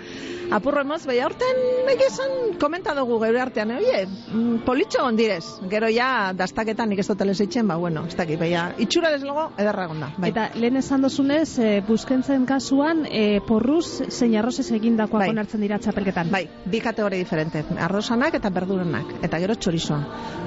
Apurro 0.48 0.80
emotz, 0.80 1.02
bai, 1.04 1.18
urten, 1.20 1.58
egia 1.92 2.06
esan, 2.08 2.30
komenta 2.60 2.94
dugu 2.96 3.18
geure 3.20 3.40
artean, 3.42 3.70
eh, 3.74 3.76
oie, 3.82 3.98
mm, 4.06 4.62
politxo 4.64 5.02
gondirez. 5.04 5.44
Gero 5.68 5.90
ja, 5.92 6.32
dastaketan 6.32 6.88
nik 6.88 7.02
ez 7.02 7.06
dut 7.08 7.20
eitzen, 7.20 7.68
ba, 7.68 7.76
bueno, 7.76 8.06
ez 8.06 8.16
dakit, 8.16 8.38
bai, 8.40 8.54
itxura 8.78 9.10
deslogo, 9.10 9.50
ederra 9.58 9.86
gonda. 9.86 10.08
Bai. 10.16 10.30
Eta 10.30 10.48
lehen 10.54 10.76
esan 10.76 11.02
dozunez, 11.02 11.58
e, 11.58 11.82
buskentzen 11.86 12.46
kasuan, 12.46 13.04
e, 13.04 13.40
porruz 13.46 14.02
zein 14.08 14.36
arrozez 14.36 14.70
egindakoak 14.72 15.20
Bai. 15.20 15.28
onartzen 15.28 15.60
dira 15.60 15.78
txapelketan. 15.78 16.30
Bai, 16.30 16.48
bi 16.64 16.80
kategori 16.80 17.18
diferente. 17.18 17.64
Arrosanak 17.78 18.34
eta 18.34 18.48
berduranak. 18.48 19.18
Eta 19.22 19.38
gero 19.38 19.54
txorizoa. 19.54 20.00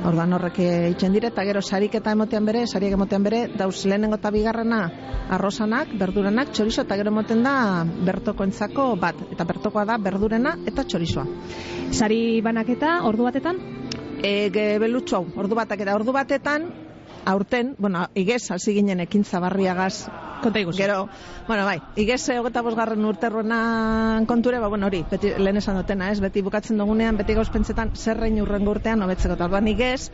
Ordan 0.06 0.34
horrek 0.34 0.60
eitzen 0.66 1.14
dire, 1.14 1.28
eta 1.28 1.46
gero 1.46 1.62
sariketa 1.62 2.12
emotean 2.12 2.46
bere, 2.46 2.66
sariak 2.66 2.94
emotean 2.94 3.24
bere, 3.24 3.48
dauz 3.56 3.86
lehenengo 3.86 4.16
eta 4.16 4.32
bigarrena 4.32 4.82
arrosanak, 5.30 5.94
berduranak, 6.00 6.52
txorizo, 6.52 6.82
eta 6.82 6.98
gero 6.98 7.12
emoten 7.14 7.44
da 7.44 7.86
bertokoentzako 7.86 8.96
bat. 9.00 9.16
Eta 9.32 9.46
bertokoa 9.46 9.86
da 9.86 9.91
berdurena 9.98 10.56
eta 10.68 10.84
txorizoa. 10.84 11.26
Sari 11.92 12.42
banaketa, 12.42 13.02
ordu 13.08 13.28
batetan? 13.28 13.60
E, 14.22 14.50
belutxo 14.80 15.18
hau, 15.18 15.26
ordu 15.42 15.58
batak 15.58 15.82
eta 15.82 15.96
ordu 15.98 16.14
batetan, 16.16 16.70
aurten, 17.26 17.76
bueno, 17.80 18.08
igez, 18.16 18.44
hasi 18.52 18.74
ginen 18.78 19.02
ekintza 19.04 19.40
barriagaz 19.42 20.08
Konta 20.42 20.60
iguzu. 20.60 20.78
Gero, 20.78 21.08
bueno, 21.48 21.66
bai, 21.66 21.78
igez 22.02 22.22
hogeta 22.34 22.64
bosgarren 22.66 23.06
urterronan 23.06 24.26
konture, 24.26 24.60
ba, 24.60 24.68
bueno, 24.68 24.88
hori, 24.88 25.04
beti, 25.10 25.36
lehen 25.38 25.62
esan 25.62 25.78
dutena, 25.78 26.10
ez, 26.12 26.20
beti 26.20 26.42
bukatzen 26.42 26.82
dugunean, 26.82 27.18
beti 27.20 27.36
gauzpentsetan, 27.38 27.94
zerrein 27.96 28.42
urrengo 28.42 28.74
urtean, 28.74 29.04
hobetzeko, 29.06 29.38
orduan 29.38 29.70
igez, 29.70 30.10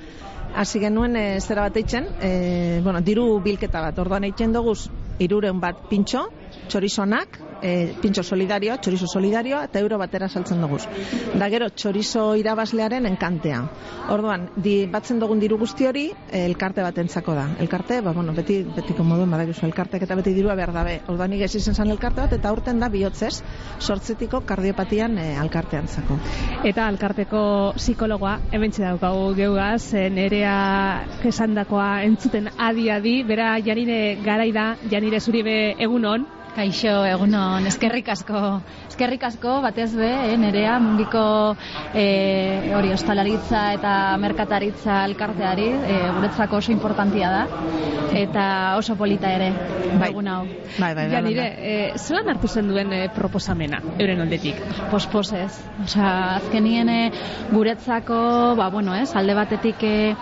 hasi 0.55 0.81
genuen 0.83 1.15
e, 1.15 1.25
zera 1.39 1.69
bat 1.69 1.79
eitzen, 1.79 2.09
e, 2.19 2.81
bueno, 2.83 3.01
diru 3.01 3.29
bilketa 3.43 3.85
bat, 3.87 3.99
orduan 4.03 4.27
eitzen 4.27 4.51
duguz, 4.55 4.89
irureun 5.23 5.63
bat 5.63 5.87
pintxo, 5.89 6.27
txorizonak, 6.67 7.39
e, 7.61 7.93
pintxo 8.01 8.23
solidarioa, 8.23 8.77
txorizo 8.81 9.07
solidarioa, 9.09 9.63
eta 9.67 9.79
euro 9.79 9.97
batera 9.97 10.29
saltzen 10.29 10.61
dugu. 10.61 10.79
Da 11.37 11.49
gero, 11.49 11.69
txorizo 11.73 12.35
irabazlearen 12.39 13.07
enkantea. 13.09 13.61
Orduan, 14.13 14.47
di, 14.55 14.85
batzen 14.91 15.19
dugun 15.19 15.41
diru 15.41 15.57
guzti 15.57 15.87
hori, 15.87 16.07
e, 16.29 16.43
elkarte 16.45 16.85
bat 16.85 16.97
entzako 17.01 17.35
da. 17.37 17.47
Elkarte, 17.63 18.01
ba, 18.05 18.13
bueno, 18.13 18.35
beti, 18.37 18.59
betiko 18.75 19.05
moduen 19.07 19.31
badakizu, 19.33 19.65
elkartek 19.67 20.05
eta 20.07 20.19
beti 20.19 20.35
dirua 20.37 20.55
behar 20.59 20.73
dabe. 20.75 20.99
Orduan, 21.07 21.33
nik 21.33 21.45
izen 21.47 21.75
zan 21.75 21.91
elkarte 21.93 22.21
bat, 22.21 22.37
eta 22.37 22.53
urten 22.53 22.79
da 22.83 22.91
bihotzez, 22.93 23.41
sortzetiko 23.79 24.43
kardiopatian 24.47 25.17
e, 25.17 25.27
alkartean 25.41 25.87
zako. 25.87 26.19
Eta 26.67 26.87
alkarteko 26.87 27.73
psikologoa, 27.77 28.37
hemen 28.51 28.75
daukagu 28.77 29.33
geugaz, 29.37 29.93
nerea 30.13 31.05
kesandakoa 31.23 32.03
entzuten 32.05 32.49
adi-adi, 32.57 33.23
bera 33.23 33.55
janire 33.63 34.17
garaida, 34.23 34.75
janire 34.91 35.19
zuribe 35.19 35.57
egunon, 35.81 36.27
Kaixo, 36.57 37.03
egunon, 37.05 37.67
eskerrik 37.69 38.07
asko, 38.09 38.39
eskerrik 38.89 39.21
asko, 39.27 39.59
batez 39.61 39.91
be, 39.93 40.07
eh, 40.09 40.37
nerea, 40.41 40.79
mundiko 40.81 41.21
eh, 41.93 42.71
hori 42.73 42.89
ostalaritza 42.95 43.61
eta 43.75 43.91
merkataritza 44.17 45.03
elkarteari, 45.05 45.67
eh, 45.69 45.99
guretzako 46.15 46.57
oso 46.57 46.73
importantia 46.73 47.29
da, 47.29 47.43
eta 48.17 48.47
oso 48.79 48.95
polita 48.97 49.35
ere, 49.35 49.51
Bai. 49.99 50.09
egun 50.09 50.31
hau. 50.33 50.39
Bai, 50.79 50.95
bai, 50.97 51.05
Ja, 51.13 51.21
nire, 51.21 51.45
e, 51.61 51.75
zelan 52.01 52.33
hartu 52.33 52.49
zen 52.49 52.73
duen 52.73 52.89
e, 52.93 53.03
proposamena, 53.13 53.83
euren 53.99 54.25
aldetik? 54.25 54.57
Posposez, 54.89 55.51
osea, 55.85 56.11
azkenien 56.41 56.89
eh, 56.89 57.11
guretzako, 57.53 58.19
ba, 58.57 58.71
bueno, 58.73 58.97
ez, 58.97 59.11
alde 59.13 59.37
batetik 59.37 59.85
eh, 59.85 60.15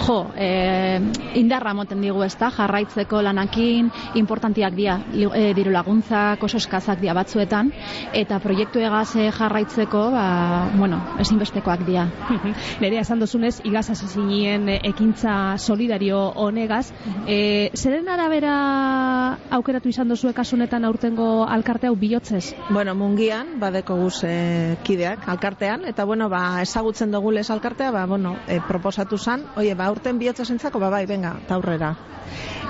Jo, 0.00 0.26
eh, 0.36 0.98
indarra 1.34 1.74
moten 1.74 2.00
digu 2.00 2.22
ez 2.24 2.34
da, 2.38 2.48
jarraitzeko 2.50 3.20
lanakin, 3.22 3.90
importantiak 4.18 4.74
dira, 4.74 4.96
li- 5.12 5.28
eh, 5.34 5.52
diru 5.54 5.70
laguntzak 5.70 6.42
oso 6.42 6.56
eskazak 6.56 6.98
dira 7.00 7.14
batzuetan, 7.14 7.70
eta 8.12 8.38
proiektu 8.40 8.80
egaz 8.80 9.14
eh, 9.16 9.30
jarraitzeko, 9.30 10.10
ba, 10.10 10.68
bueno, 10.74 10.98
ezinbestekoak 11.20 11.84
dira. 11.86 12.08
Nerea 12.80 13.02
esan 13.02 13.20
dozunez, 13.20 13.60
igaz 13.64 13.90
hasi 13.90 14.08
zinien 14.08 14.68
e, 14.68 14.80
ekintza 14.82 15.56
solidario 15.58 16.18
honegaz. 16.34 16.90
E, 17.26 17.70
zeren 17.76 18.08
arabera 18.08 19.38
aukeratu 19.50 19.88
izan 19.92 20.08
dozu 20.08 20.32
kasunetan 20.34 20.84
aurtengo 20.84 21.44
alkarte 21.46 21.86
hau 21.86 21.94
bihotzez? 21.96 22.54
Bueno, 22.70 22.94
mungian, 22.94 23.58
badeko 23.60 23.96
guz 24.00 24.24
e, 24.24 24.76
kideak, 24.82 25.28
alkartean, 25.28 25.84
eta 25.86 26.04
bueno, 26.04 26.28
ba, 26.32 26.62
ezagutzen 26.62 27.12
dugu 27.12 27.30
lez 27.30 27.50
alkartea, 27.50 27.90
ba, 27.92 28.06
bueno, 28.06 28.36
e, 28.48 28.58
proposatu 28.66 29.18
zan, 29.18 29.44
oie, 29.56 29.74
ba, 29.82 29.90
urten 29.90 30.22
bihotza 30.22 30.46
zentzako, 30.46 30.78
ba, 30.82 30.90
bai, 30.94 31.04
venga, 31.10 31.36
taurrera. 31.50 31.94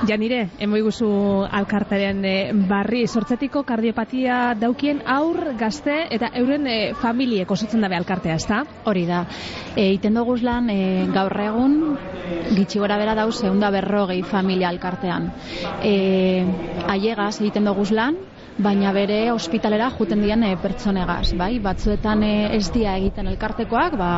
Janire, 0.09 0.49
emoi 0.59 0.81
guzu 0.83 1.09
alkartaren 1.59 2.25
e, 2.27 2.35
barri 2.67 3.05
sortzetiko 3.07 3.63
kardiopatia 3.69 4.39
daukien 4.59 4.99
aur, 5.07 5.53
gazte 5.61 5.95
eta 6.17 6.33
euren 6.41 6.67
e, 6.67 6.79
familiek 6.99 7.51
osatzen 7.55 7.85
dabe 7.85 7.95
alkartea, 8.01 8.35
ezta? 8.41 8.65
Hori 8.91 9.05
da, 9.07 9.21
e, 9.77 9.93
iten 9.95 10.19
doguz 10.19 10.41
lan 10.43 10.73
e, 10.75 10.81
gaur 11.15 11.37
egun 11.45 11.79
gitxi 12.57 12.83
gora 12.83 12.99
bera 12.99 13.15
dauz 13.15 13.37
eunda 13.47 13.71
berrogei 13.71 14.23
familia 14.27 14.73
alkartean. 14.73 15.31
E, 15.87 15.95
aiegaz 16.97 17.37
egiten 17.39 17.71
doguz 17.71 17.93
lan, 17.95 18.19
baina 18.59 18.93
bere 18.93 19.33
ospitalera 19.33 19.89
juten 19.97 20.23
dian 20.25 20.43
e, 20.45 20.55
pertsonegaz, 20.61 21.33
bai? 21.39 21.57
Batzuetan 21.63 22.23
e, 22.27 22.33
ez 22.57 22.69
dia 22.75 22.97
egiten 23.01 23.31
elkartekoak, 23.33 23.97
ba, 23.97 24.11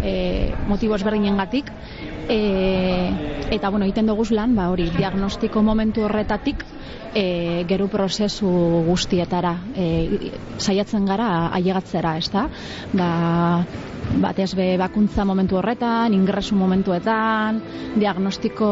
e, 0.00 0.52
motibo 0.68 0.96
ezberdinengatik, 0.96 1.70
e, 2.28 2.38
eta 3.52 3.70
bueno, 3.70 3.84
egiten 3.84 4.08
doguz 4.08 4.30
lan, 4.32 4.56
ba, 4.56 4.70
hori, 4.72 4.88
diagnostiko 4.96 5.62
momentu 5.62 6.06
horretatik, 6.06 6.64
e, 7.16 7.64
geru 7.68 7.88
prozesu 7.92 8.48
guztietara 8.86 9.54
e, 9.74 9.86
saiatzen 10.58 11.06
gara 11.08 11.50
ailegatzera, 11.56 12.16
ez 12.20 12.30
da? 12.32 12.46
Ba, 12.96 13.10
batez 14.22 14.52
be 14.56 14.74
bakuntza 14.80 15.24
momentu 15.28 15.58
horretan, 15.58 16.14
ingresu 16.14 16.56
momentuetan, 16.56 17.60
diagnostiko 17.96 18.68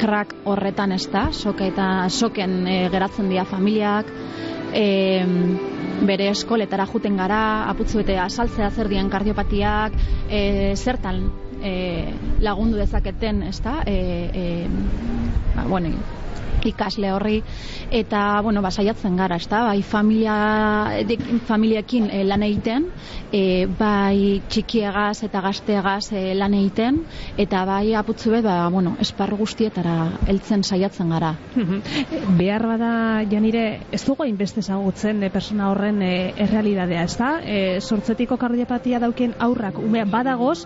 krak 0.00 0.34
horretan 0.44 0.92
ez 0.92 1.06
da, 1.12 1.28
soke 1.32 1.68
eta 1.72 2.08
soken 2.08 2.66
e, 2.66 2.76
geratzen 2.92 3.28
dira 3.32 3.44
familiak, 3.48 4.08
e, 4.72 4.86
bere 6.06 6.30
eskoletara 6.32 6.86
juten 6.90 7.16
gara, 7.20 7.42
aputzu 7.70 8.02
bete 8.02 8.18
asaltzea 8.18 8.70
zer 8.70 8.90
dien 8.90 9.10
kardiopatiak, 9.12 9.94
e, 10.30 10.74
zertan 10.76 11.22
e, 11.62 11.74
lagundu 12.42 12.80
dezaketen, 12.80 13.42
ez 13.48 13.60
da, 13.62 13.80
e, 13.86 13.96
e, 14.34 14.46
ba, 15.54 15.68
bueno, 15.68 15.94
ikasle 16.68 17.12
horri 17.12 17.42
eta 17.90 18.40
bueno, 18.42 18.62
ba, 18.62 18.70
saiatzen 18.70 19.16
gara, 19.16 19.36
ezta? 19.36 19.62
Bai 19.66 19.82
familia 19.82 20.36
dik- 21.08 21.26
familiekin 21.48 22.08
eh, 22.10 22.24
lan 22.24 22.42
egiten, 22.46 22.86
eh, 23.32 23.66
bai 23.78 24.42
txikiegaz 24.48 25.22
eta 25.26 25.40
gazteegaz 25.44 26.12
eh, 26.12 26.32
lan 26.38 26.54
egiten 26.54 27.02
eta 27.36 27.64
bai 27.68 27.94
aputzu 27.98 28.30
bet, 28.36 28.44
ba, 28.46 28.68
bueno, 28.72 28.96
esparru 29.00 29.36
guztietara 29.42 29.96
heltzen 30.26 30.62
saiatzen 30.62 31.10
gara. 31.12 31.34
Behar 32.38 32.66
bada, 32.66 32.92
janire, 33.30 33.64
ez 33.92 34.02
dugu 34.06 34.24
hainbeste 34.26 34.60
ezagutzen 34.62 35.22
e, 35.22 35.30
persona 35.30 35.70
horren 35.70 36.00
e, 36.02 36.32
errealidadea, 36.36 37.04
ez 37.04 37.16
da? 37.18 37.30
E, 37.42 37.80
sortzetiko 37.80 38.36
kardiopatia 38.40 39.00
daukien 39.02 39.34
aurrak, 39.42 39.78
umea 39.78 40.04
badagoz, 40.08 40.64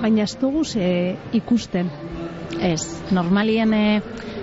baina 0.00 0.24
ez 0.24 0.34
dugu 0.40 0.64
ze 0.64 1.16
ikusten. 1.32 1.90
Ez, 2.60 2.82
normalien, 3.12 3.72
e, 3.74 4.00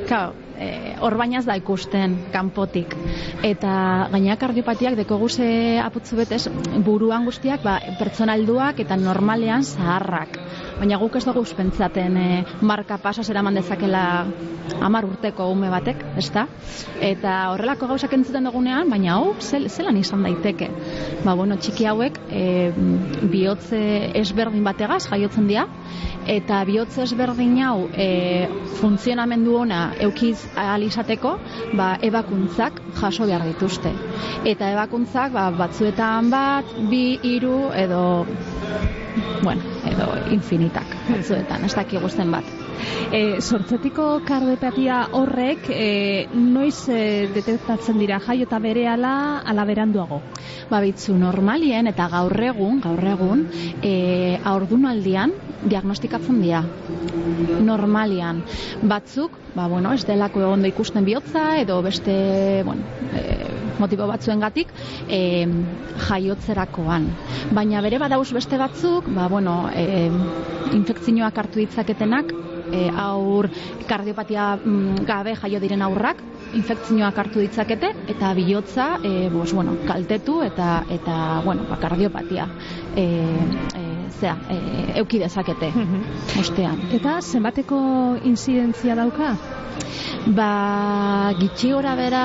kao, 0.09 0.33
e, 0.57 0.95
hor 1.01 1.17
bainaz 1.19 1.45
da 1.45 1.55
ikusten 1.59 2.17
kanpotik. 2.33 2.95
Eta 3.43 4.07
gaina 4.11 4.37
kardiopatiak 4.41 4.97
deko 4.99 5.19
guze 5.21 5.47
aputzu 5.83 6.19
betez, 6.21 6.45
buruan 6.85 7.25
guztiak 7.27 7.63
ba, 7.65 7.79
pertsonalduak 7.99 8.79
eta 8.85 8.97
normalean 8.99 9.63
zaharrak. 9.63 10.39
Baina 10.75 10.97
guk 10.99 11.15
ez 11.15 11.23
dugu 11.23 11.43
pentsaten 11.55 12.17
e, 12.19 12.29
marka 12.61 12.97
pasaz 12.99 13.29
eraman 13.31 13.55
dezakela 13.55 14.25
amar 14.83 15.05
urteko 15.07 15.47
ume 15.51 15.69
batek, 15.71 16.01
ezta? 16.19 16.45
Eta 16.99 17.35
horrelako 17.53 17.87
gauzak 17.93 18.15
entzuten 18.17 18.49
dugunean, 18.49 18.89
baina 18.91 19.13
hau, 19.15 19.35
zel, 19.39 19.69
zelan 19.69 19.97
izan 19.97 20.25
daiteke. 20.25 20.69
Ba, 21.23 21.35
bueno, 21.35 21.55
txiki 21.61 21.87
hauek 21.87 22.19
e, 22.29 22.43
bihotze 23.31 23.81
ezberdin 24.21 24.65
bategaz 24.65 25.05
jaiotzen 25.07 25.47
dira, 25.47 25.65
eta 26.27 26.63
bihotze 26.67 27.05
ezberdin 27.05 27.55
hau 27.63 27.87
e, 27.93 28.09
funtzionamendu 28.81 29.55
ona 29.61 29.81
eukiz 30.09 30.37
ahal 30.55 30.83
izateko, 30.89 31.37
ba, 31.77 31.93
ebakuntzak 32.03 32.81
jaso 32.99 33.29
behar 33.29 33.47
dituzte. 33.47 33.93
Eta 34.43 34.73
ebakuntzak 34.75 35.33
ba, 35.35 35.49
batzuetan 35.55 36.29
bat, 36.33 36.77
bi, 36.91 37.05
hiru 37.23 37.57
edo 37.79 38.03
bueno, 39.41 39.63
edo 39.91 40.15
infinitak 40.25 40.97
batzuetan, 41.07 41.65
ez 41.65 41.73
dakigu 41.75 42.09
zen 42.09 42.31
bat. 42.31 42.64
E, 43.11 43.41
sortzetiko 43.41 44.07
kardiopatia 44.27 45.01
horrek 45.17 45.69
e, 45.69 46.27
noiz 46.33 46.87
e, 46.89 47.27
detektatzen 47.35 47.99
dira 48.01 48.19
jaio 48.23 48.47
eta 48.47 48.59
bere 48.59 48.87
ala, 48.89 49.41
ala 49.45 49.65
beranduago. 49.65 50.21
Ba, 50.69 50.81
bitzu, 50.83 51.15
normalien 51.19 51.87
eta 51.91 52.07
gaur 52.11 52.35
egun, 52.49 52.81
gaur 52.83 53.03
egun, 53.15 53.45
e, 53.81 54.39
aurdunaldian 54.43 55.33
diagnostikatzen 55.65 56.41
dira. 56.41 56.63
Normalian. 57.65 58.43
Batzuk, 58.83 59.37
ba, 59.55 59.67
bueno, 59.71 59.93
ez 59.93 60.05
delako 60.05 60.43
egondo 60.45 60.69
ikusten 60.69 61.05
bihotza, 61.05 61.55
edo 61.61 61.81
beste, 61.85 62.15
bueno, 62.65 62.85
e, 63.13 63.45
motibo 63.79 64.07
batzuengatik 64.07 64.71
e, 65.09 65.21
jaiotzerakoan. 66.07 67.07
Baina 67.55 67.81
bere 67.85 67.99
badauz 68.01 68.29
beste 68.35 68.59
batzuk, 68.61 69.09
ba, 69.15 69.27
bueno, 69.31 69.65
e, 69.73 70.09
infekzioak 70.75 71.43
hartu 71.43 71.61
ditzaketenak, 71.63 72.33
e, 72.71 72.87
aur 72.89 73.49
kardiopatia 73.87 74.55
mm, 74.57 75.05
gabe 75.07 75.35
jaio 75.35 75.59
diren 75.59 75.81
aurrak, 75.85 76.21
infekzioak 76.55 77.17
hartu 77.19 77.41
ditzakete 77.43 77.91
eta 78.13 78.31
bihotza 78.37 78.87
e, 79.03 79.29
bos, 79.33 79.51
bueno, 79.53 79.75
kaltetu 79.87 80.41
eta 80.45 80.85
eta 80.89 81.41
bueno, 81.45 81.65
ba, 81.69 81.77
kardiopatia 81.81 82.47
e, 82.95 83.05
e, 83.05 83.83
zea, 84.19 84.37
e, 84.49 84.59
euki 85.01 85.19
dezakete 85.19 85.71
ostean. 86.39 86.87
Eta 86.95 87.19
zenbateko 87.21 87.79
inzidentzia 88.23 88.95
dauka? 88.95 89.35
Ba, 90.37 91.33
gitxi 91.39 91.73
gora 91.73 91.95
bera 91.99 92.23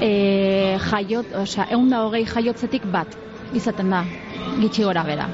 e, 0.00 0.78
jaiot, 0.90 1.36
osea, 1.44 1.68
egun 1.70 1.92
da 1.92 2.04
hogei 2.06 2.24
jaiotzetik 2.26 2.88
bat 2.90 3.16
izaten 3.54 3.90
da, 3.92 4.04
gitxi 4.60 4.86
gora 4.86 5.04
bera. 5.04 5.30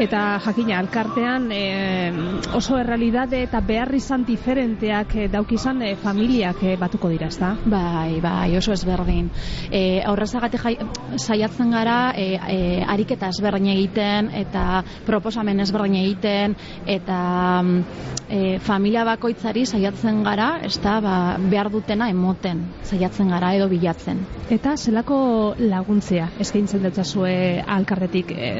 Eta 0.00 0.38
jakina, 0.40 0.78
alkartean 0.80 1.50
e, 1.52 2.10
oso 2.56 2.78
errealidade 2.80 3.42
eta 3.44 3.60
behar 3.60 3.92
izan 3.94 4.24
diferenteak 4.24 5.14
e, 5.16 5.26
daukizan 5.28 5.82
e, 5.84 5.90
familiak 6.00 6.62
e, 6.64 6.76
batuko 6.80 7.10
dira, 7.12 7.28
ezta? 7.28 7.52
Bai, 7.68 8.20
bai, 8.24 8.56
oso 8.56 8.72
ezberdin. 8.72 9.28
E, 9.68 10.00
aurrezagate 10.08 10.60
jai, 10.62 10.74
saiatzen 11.18 11.74
gara 11.76 11.98
e, 12.16 12.26
e, 12.36 12.58
ariketa 12.88 13.28
ezberdin 13.34 13.68
egiten 13.74 14.32
eta 14.42 14.82
proposamen 15.06 15.60
ezberdin 15.60 15.98
egiten 16.00 16.56
eta 16.88 17.20
mm, 17.60 17.84
e, 18.32 18.58
familia 18.64 19.04
bakoitzari 19.04 19.66
saiatzen 19.66 20.22
gara, 20.24 20.54
ez 20.64 20.78
da, 20.82 20.96
ba, 21.04 21.16
behar 21.52 21.68
dutena 21.72 22.08
emoten 22.10 22.64
saiatzen 22.88 23.30
gara 23.32 23.52
edo 23.58 23.68
bilatzen. 23.68 24.24
Eta 24.52 24.74
zelako 24.76 25.20
laguntzea 25.60 26.30
eskaintzen 26.42 26.82
dutzazue 26.86 27.34
alkarretik 27.76 28.32
e, 28.32 28.52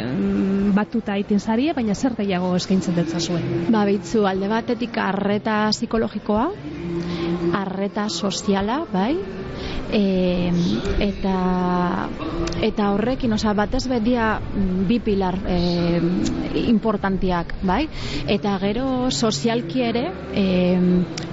batuta 0.77 1.17
egiten 1.23 1.41
zarie, 1.41 1.73
baina 1.77 1.95
zer 1.95 2.17
gehiago 2.19 2.51
eskaintzen 2.59 2.99
dutzazue? 2.99 3.41
Ba, 3.71 3.85
behitzu, 3.89 4.27
alde 4.27 4.51
batetik 4.51 4.99
arreta 4.99 5.69
psikologikoa, 5.71 6.49
arreta 7.63 8.09
soziala, 8.11 8.83
bai, 8.93 9.15
e, 9.93 10.51
eta 11.01 11.37
eta 12.63 12.91
horrekin, 12.95 13.33
osea, 13.35 13.53
batez 13.59 13.85
bedia 13.91 14.37
mm, 14.39 14.85
bi 14.89 14.99
pilar 15.03 15.39
e, 15.51 16.01
importantiak, 16.71 17.55
bai? 17.67 17.85
Eta 18.31 18.55
gero 18.63 19.11
sozialki 19.11 19.83
ere 19.83 20.05
e, 20.33 20.45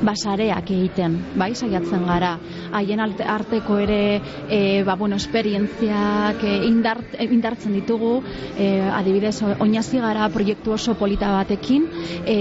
basareak 0.06 0.72
egiten, 0.76 1.18
bai? 1.40 1.52
Saiatzen 1.56 2.06
gara. 2.08 2.36
Haien 2.74 3.02
arte- 3.04 3.28
arteko 3.30 3.78
ere 3.82 4.02
e, 4.50 4.84
ba, 4.84 4.96
bueno, 4.96 5.20
esperientziak 5.22 6.44
e, 6.44 6.56
indart, 6.68 7.16
indartzen 7.30 7.78
ditugu, 7.78 8.20
e, 8.58 8.72
adibidez, 8.90 9.38
oinazi 9.80 10.00
gara 10.04 10.28
proiektu 10.28 10.74
oso 10.76 10.94
polita 11.00 11.30
batekin, 11.32 11.86
e, 12.28 12.36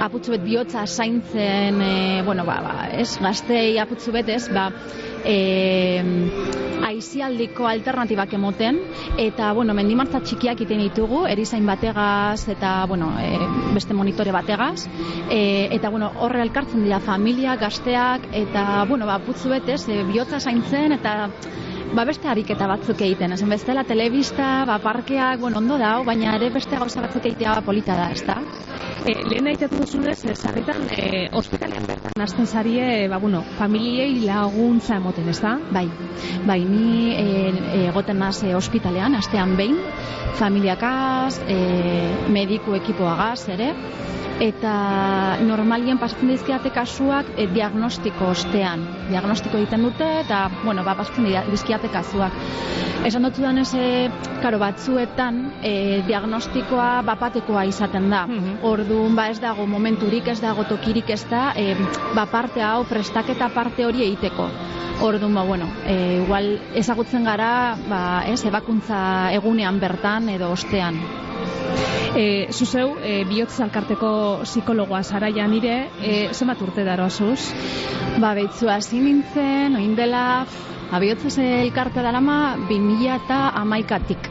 aputzu 0.00 0.32
bet 0.32 0.44
bihotza 0.44 0.86
zaintzen, 0.86 1.82
e, 1.84 2.22
bueno, 2.24 2.46
ba, 2.48 2.56
ba, 2.64 2.76
ez, 2.96 3.18
gaztei 3.20 3.76
aputzu 3.78 4.12
bet, 4.12 4.30
ez, 4.32 4.48
ba, 4.48 4.70
e, 5.20 5.36
aizialdiko 6.86 7.66
alternatibak 7.68 8.32
emoten 8.38 8.78
eta 9.20 9.50
bueno, 9.52 9.74
mendimartza 9.76 10.22
txikiak 10.24 10.62
iten 10.64 10.80
ditugu 10.80 11.26
erizain 11.28 11.66
bategaz 11.66 12.48
eta 12.48 12.86
bueno, 12.88 13.10
e, 13.20 13.36
beste 13.74 13.92
monitore 13.92 14.32
bategaz 14.32 14.86
e, 15.28 15.68
eta 15.76 15.90
bueno, 15.90 16.12
horre 16.24 16.40
elkartzen 16.46 16.88
dira 16.88 17.02
familia, 17.04 17.56
gazteak 17.60 18.30
eta 18.32 18.86
bueno, 18.88 19.04
ba, 19.04 19.18
putzu 19.18 19.52
betez, 19.52 19.82
e, 19.90 20.04
bihotza 20.08 20.40
zaintzen 20.40 20.96
eta 20.96 21.18
ba 21.94 22.04
beste 22.04 22.28
ariketa 22.28 22.66
batzuk 22.68 23.00
egiten, 23.00 23.32
esan 23.36 23.50
bestela 23.52 23.84
telebista, 23.84 24.64
ba 24.66 24.78
parkeak, 24.82 25.40
bueno, 25.40 25.58
ondo 25.58 25.78
dau, 25.78 26.02
baina 26.04 26.34
ere 26.36 26.50
beste 26.54 26.78
gauza 26.78 27.02
batzuk 27.04 27.26
egitea 27.30 27.54
ba, 27.58 27.62
polita 27.66 27.96
da, 27.98 28.08
ezta? 28.14 28.38
E, 29.06 29.14
lehen 29.30 29.46
aitatu 29.52 29.78
duzunez, 29.78 30.18
e, 30.24 30.34
sarritan 30.34 30.88
e, 30.90 31.28
ospitalean 31.38 31.86
bertan 31.86 32.22
hasten 32.22 32.46
zarie, 32.46 33.06
ba, 33.12 33.20
bueno, 33.22 33.42
familiei 33.58 34.20
laguntza 34.24 34.98
emoten, 34.98 35.28
ez 35.30 35.38
da? 35.40 35.56
Bai, 35.70 35.86
bai, 36.48 36.60
ni 36.64 37.12
e, 37.14 37.26
egoten 37.86 38.18
naz 38.18 38.40
e, 38.42 38.54
ospitalean, 38.58 39.14
astean 39.20 39.56
behin, 39.58 39.78
familiakaz, 40.40 41.38
e, 41.46 41.60
mediku 42.34 42.74
ekipoagaz 42.80 43.48
ere, 43.54 43.72
eta 44.42 45.38
normalien 45.40 45.98
pasatzen 45.98 46.28
dizkiate 46.28 46.70
kasuak 46.74 47.28
e, 47.36 47.46
diagnostiko 47.52 48.30
ostean. 48.34 48.84
Diagnostiko 49.08 49.56
egiten 49.62 49.86
dute 49.86 50.08
eta, 50.20 50.46
bueno, 50.64 50.84
ba, 50.84 50.96
pasatzen 50.98 51.28
dizkiate 51.50 51.88
kasuak. 51.92 52.36
Esan 53.06 53.24
dut 53.24 53.36
dudanez, 53.38 53.68
e, 53.78 54.10
karo, 54.42 54.58
batzuetan 54.60 55.40
e, 55.64 56.02
diagnostikoa 56.08 57.02
bapatekoa 57.06 57.64
izaten 57.70 58.10
da. 58.12 58.26
Orduan, 58.66 59.16
ba, 59.16 59.28
ez 59.32 59.40
dago 59.40 59.66
momenturik, 59.66 60.28
ez 60.28 60.40
dago 60.42 60.66
tokirik 60.68 61.10
ez 61.14 61.22
da, 61.30 61.52
e, 61.56 61.74
ba, 62.14 62.26
parte 62.26 62.62
hau, 62.62 62.84
prestaketa 62.88 63.48
parte 63.54 63.86
hori 63.86 64.04
egiteko. 64.04 64.50
Orduan, 65.06 65.34
ba, 65.36 65.44
bueno, 65.44 65.68
e, 65.84 66.22
igual 66.24 66.56
ezagutzen 66.74 67.24
gara, 67.24 67.76
ba, 67.88 68.24
ez, 68.28 68.42
ebakuntza 68.44 69.32
egunean 69.36 69.80
bertan 69.80 70.28
edo 70.32 70.50
ostean. 70.52 71.00
E, 72.16 72.48
zuzeu, 72.52 72.96
e, 73.04 73.24
bihotz 73.28 73.58
alkarteko 73.60 74.10
psikologoa 74.44 75.02
zara 75.04 75.28
ja 75.28 75.46
nire, 75.50 75.74
e, 76.00 76.12
zenbat 76.32 76.62
urte 76.64 76.84
daroazuz? 76.86 77.52
Ba, 78.16 78.32
behitzu 78.38 78.70
hasi 78.72 79.02
nintzen, 79.04 79.76
oin 79.76 79.92
dela, 79.98 80.46
abiotzez 80.92 81.38
elkarte 81.38 82.02
darama, 82.02 82.56
2000 82.68 83.14
eta 83.16 83.42
amaikatik. 83.62 84.30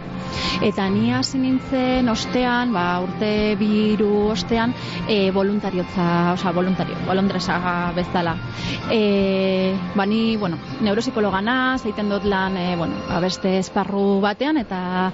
Eta 0.63 0.87
ni 0.89 1.11
hasi 1.13 1.39
nintzen 1.39 2.07
ostean, 2.09 2.71
ba, 2.75 2.99
urte 3.03 3.55
biru 3.59 4.31
ostean, 4.31 4.73
e, 5.07 5.31
voluntariotza, 5.35 6.33
osea, 6.35 6.51
voluntario, 6.55 6.95
bolondresa 7.07 7.57
bezala. 7.95 8.35
E, 8.91 9.75
ba, 9.95 10.05
ni, 10.05 10.35
bueno, 10.37 10.59
neuropsikologa 10.81 11.41
naz, 11.41 11.81
egiten 11.85 12.11
dut 12.11 12.27
lan, 12.27 12.57
e, 12.57 12.75
bueno, 12.79 12.99
ba, 13.09 13.19
beste 13.23 13.57
esparru 13.59 14.21
batean, 14.23 14.61
eta, 14.63 15.11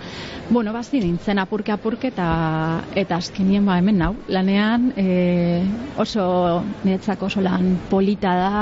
bueno, 0.49 0.73
bazi 0.73 1.01
nintzen 1.01 1.41
apurke 1.41 1.73
apurke, 1.73 2.11
eta, 2.13 2.81
eta 2.95 3.17
azkenien, 3.17 3.65
ba, 3.65 3.79
hemen 3.81 3.97
nau, 4.01 4.13
lanean, 4.29 4.91
e, 4.95 5.63
oso, 5.97 6.61
niretzako 6.83 7.31
oso 7.31 7.41
lan 7.41 7.77
polita 7.89 8.35
da, 8.37 8.61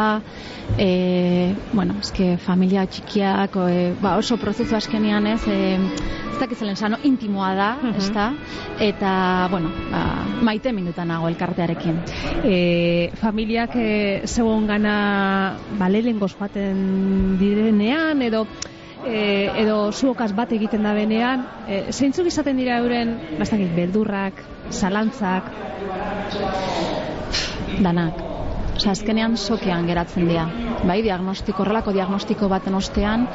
e, 0.77 1.53
bueno, 1.73 1.95
eske 1.99 2.37
familia 2.37 2.68
txikiak, 2.69 3.55
e, 3.69 3.93
ba, 4.01 4.15
oso 4.17 4.37
prozesu 4.37 4.75
azkenean 4.77 5.27
ez, 5.27 5.41
e, 5.47 5.75
ez 5.75 6.39
dakit 6.39 6.59
zelen 6.59 6.77
sano, 6.77 6.99
intimoa 7.03 7.53
da, 7.57 7.69
ezta? 7.97 8.29
Eta, 8.79 9.47
bueno, 9.51 9.71
ba, 9.91 10.03
maite 10.45 10.73
minuta 10.73 11.05
nago 11.05 11.27
elkartearekin. 11.27 12.01
E, 12.43 13.11
familiak 13.21 13.75
e, 13.75 13.89
zegoen 14.25 14.67
gana 14.67 14.95
balelengoz 15.79 16.33
joaten 16.35 17.37
direnean, 17.39 18.21
edo 18.21 18.45
e, 19.05 19.49
edo 19.63 19.91
zuokaz 19.91 20.31
bat 20.35 20.51
egiten 20.55 20.83
da 20.83 20.93
benean, 20.93 21.45
e, 21.67 21.85
zeintzuk 21.91 22.27
izaten 22.31 22.57
dira 22.59 22.79
euren, 22.83 23.17
bastakit, 23.39 23.73
beldurrak, 23.75 24.43
zalantzak, 24.69 25.51
Danak. 27.79 28.38
Osa, 28.79 28.93
azkenean 28.95 29.33
sokean 29.35 29.89
geratzen 29.89 30.29
dira. 30.29 30.45
Bai, 30.87 31.01
diagnostiko, 31.03 31.65
horrelako 31.65 31.91
diagnostiko 31.91 32.47
baten 32.47 32.77
ostean, 32.77 33.25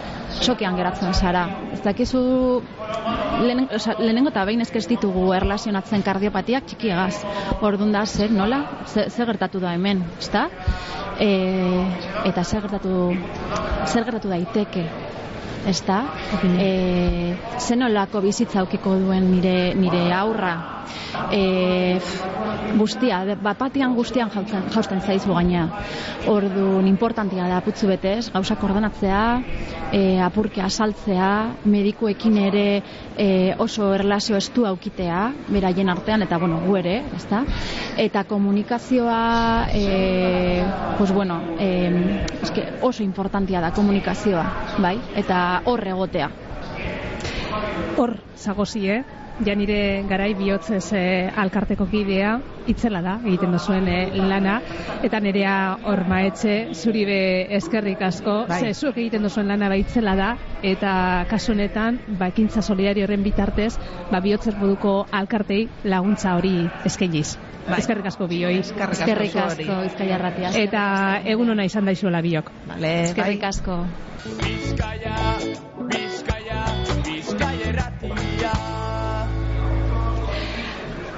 sokean 0.40 0.78
geratzen 0.78 1.12
zara. 1.12 1.42
Ez 1.74 1.82
dakizu, 1.84 2.22
lehen, 3.44 3.66
osa, 3.76 3.92
lehenengo 3.98 4.32
eta 4.32 4.46
behin 4.48 4.64
ezkez 4.64 4.86
ditugu 4.88 5.26
erlazionatzen 5.36 6.00
kardiopatiak 6.06 6.64
txikiagaz. 6.70 7.18
Orduan 7.60 7.92
da, 7.92 8.06
zer, 8.08 8.32
nola? 8.32 8.62
Zer, 8.88 9.10
zer 9.12 9.28
gertatu 9.34 9.60
da 9.60 9.74
hemen, 9.76 10.00
ezta? 10.16 10.46
E, 11.20 11.28
eta 12.32 12.44
zer 12.44 12.64
gertatu, 12.64 13.10
zer 13.84 14.08
gertatu 14.08 14.32
daiteke, 14.32 14.86
ezta? 15.68 16.06
E, 16.56 17.36
zenolako 17.60 18.24
bizitza 18.24 18.64
aukiko 18.64 18.96
duen 18.96 19.28
nire, 19.36 19.74
nire 19.76 20.06
aurra. 20.16 20.54
E, 21.28 22.00
guztia, 22.78 23.24
de- 23.24 23.36
bapatian 23.36 23.94
guztian 23.94 24.30
jautzen, 24.30 24.64
jausten 24.74 25.00
zaizu 25.00 25.34
gaina. 25.34 25.68
Orduan, 26.30 26.86
importantia 26.88 27.48
da 27.48 27.60
putzu 27.64 27.88
betez, 27.88 28.30
gauzak 28.32 28.62
ordenatzea, 28.64 29.22
e, 29.92 30.20
apurke 30.20 30.62
asaltzea, 30.62 31.30
medikuekin 31.64 32.38
ere 32.38 32.82
e, 33.16 33.54
oso 33.58 33.92
erlazio 33.94 34.36
estu 34.36 34.66
aukitea, 34.66 35.32
beraien 35.48 35.88
artean, 35.88 36.22
eta 36.22 36.38
bueno, 36.38 36.60
gu 36.66 36.76
ere, 36.80 36.96
ezta? 37.16 37.44
Eta 37.96 38.24
komunikazioa, 38.24 39.68
e, 39.72 40.64
pues 40.98 41.12
bueno, 41.12 41.40
e, 41.58 41.68
eske 42.42 42.66
oso 42.82 43.02
importantia 43.02 43.60
da 43.60 43.72
komunikazioa, 43.72 44.46
bai? 44.78 44.98
Eta 45.16 45.62
hor 45.64 45.86
egotea. 45.86 46.30
hor 47.96 48.18
zagozie, 48.36 49.04
ja 49.44 49.54
nire 49.58 50.04
garai 50.08 50.34
bihotzez 50.38 50.92
e, 50.94 51.30
alkarteko 51.36 51.86
kidea, 51.90 52.36
itzela 52.70 53.00
da, 53.02 53.16
egiten 53.26 53.52
duzuen 53.52 53.88
e, 53.90 53.98
lana, 54.30 54.60
eta 55.02 55.20
nerea 55.20 55.54
hor 55.84 56.04
maetxe, 56.08 56.68
zuri 56.74 57.04
be 57.08 57.18
eskerrik 57.56 58.02
asko, 58.06 58.44
Bai. 58.48 58.60
ze 58.60 58.74
zuek 58.74 58.98
egiten 59.02 59.22
duzuen 59.26 59.48
lana 59.48 59.68
ba 59.68 59.76
itzela 59.80 60.14
da, 60.16 60.36
eta 60.62 61.26
kasu 61.30 61.52
honetan, 61.52 61.98
ba, 62.18 62.28
ekintza 62.30 62.62
solidario 62.62 63.04
horren 63.08 63.24
bitartez, 63.26 63.74
ba, 64.10 64.20
bihotzez 64.20 64.54
moduko 64.60 65.06
alkartei 65.10 65.66
laguntza 65.84 66.36
hori 66.38 66.68
eskainiz. 66.84 67.34
Bai. 67.64 67.78
Eskerrik 67.80 68.06
asko 68.10 68.26
bioi. 68.28 68.58
Eskerrik 68.60 68.90
asko 68.92 69.04
Eskerrik 69.06 69.32
zuhori. 69.32 69.64
asko, 69.64 69.76
Bizkaia. 69.88 70.50
Eta 70.66 70.82
egun 71.24 71.50
ona 71.56 71.64
izan 71.64 71.88
daizuela 71.88 72.20
biok. 72.20 72.50
Vale, 72.68 72.92
Eskerrik 73.08 73.40
bai. 73.40 73.48
asko. 73.48 73.78
Bizkaia, 74.42 75.16
Bizkaia, 75.88 76.64
Bizkaia. 77.08 78.33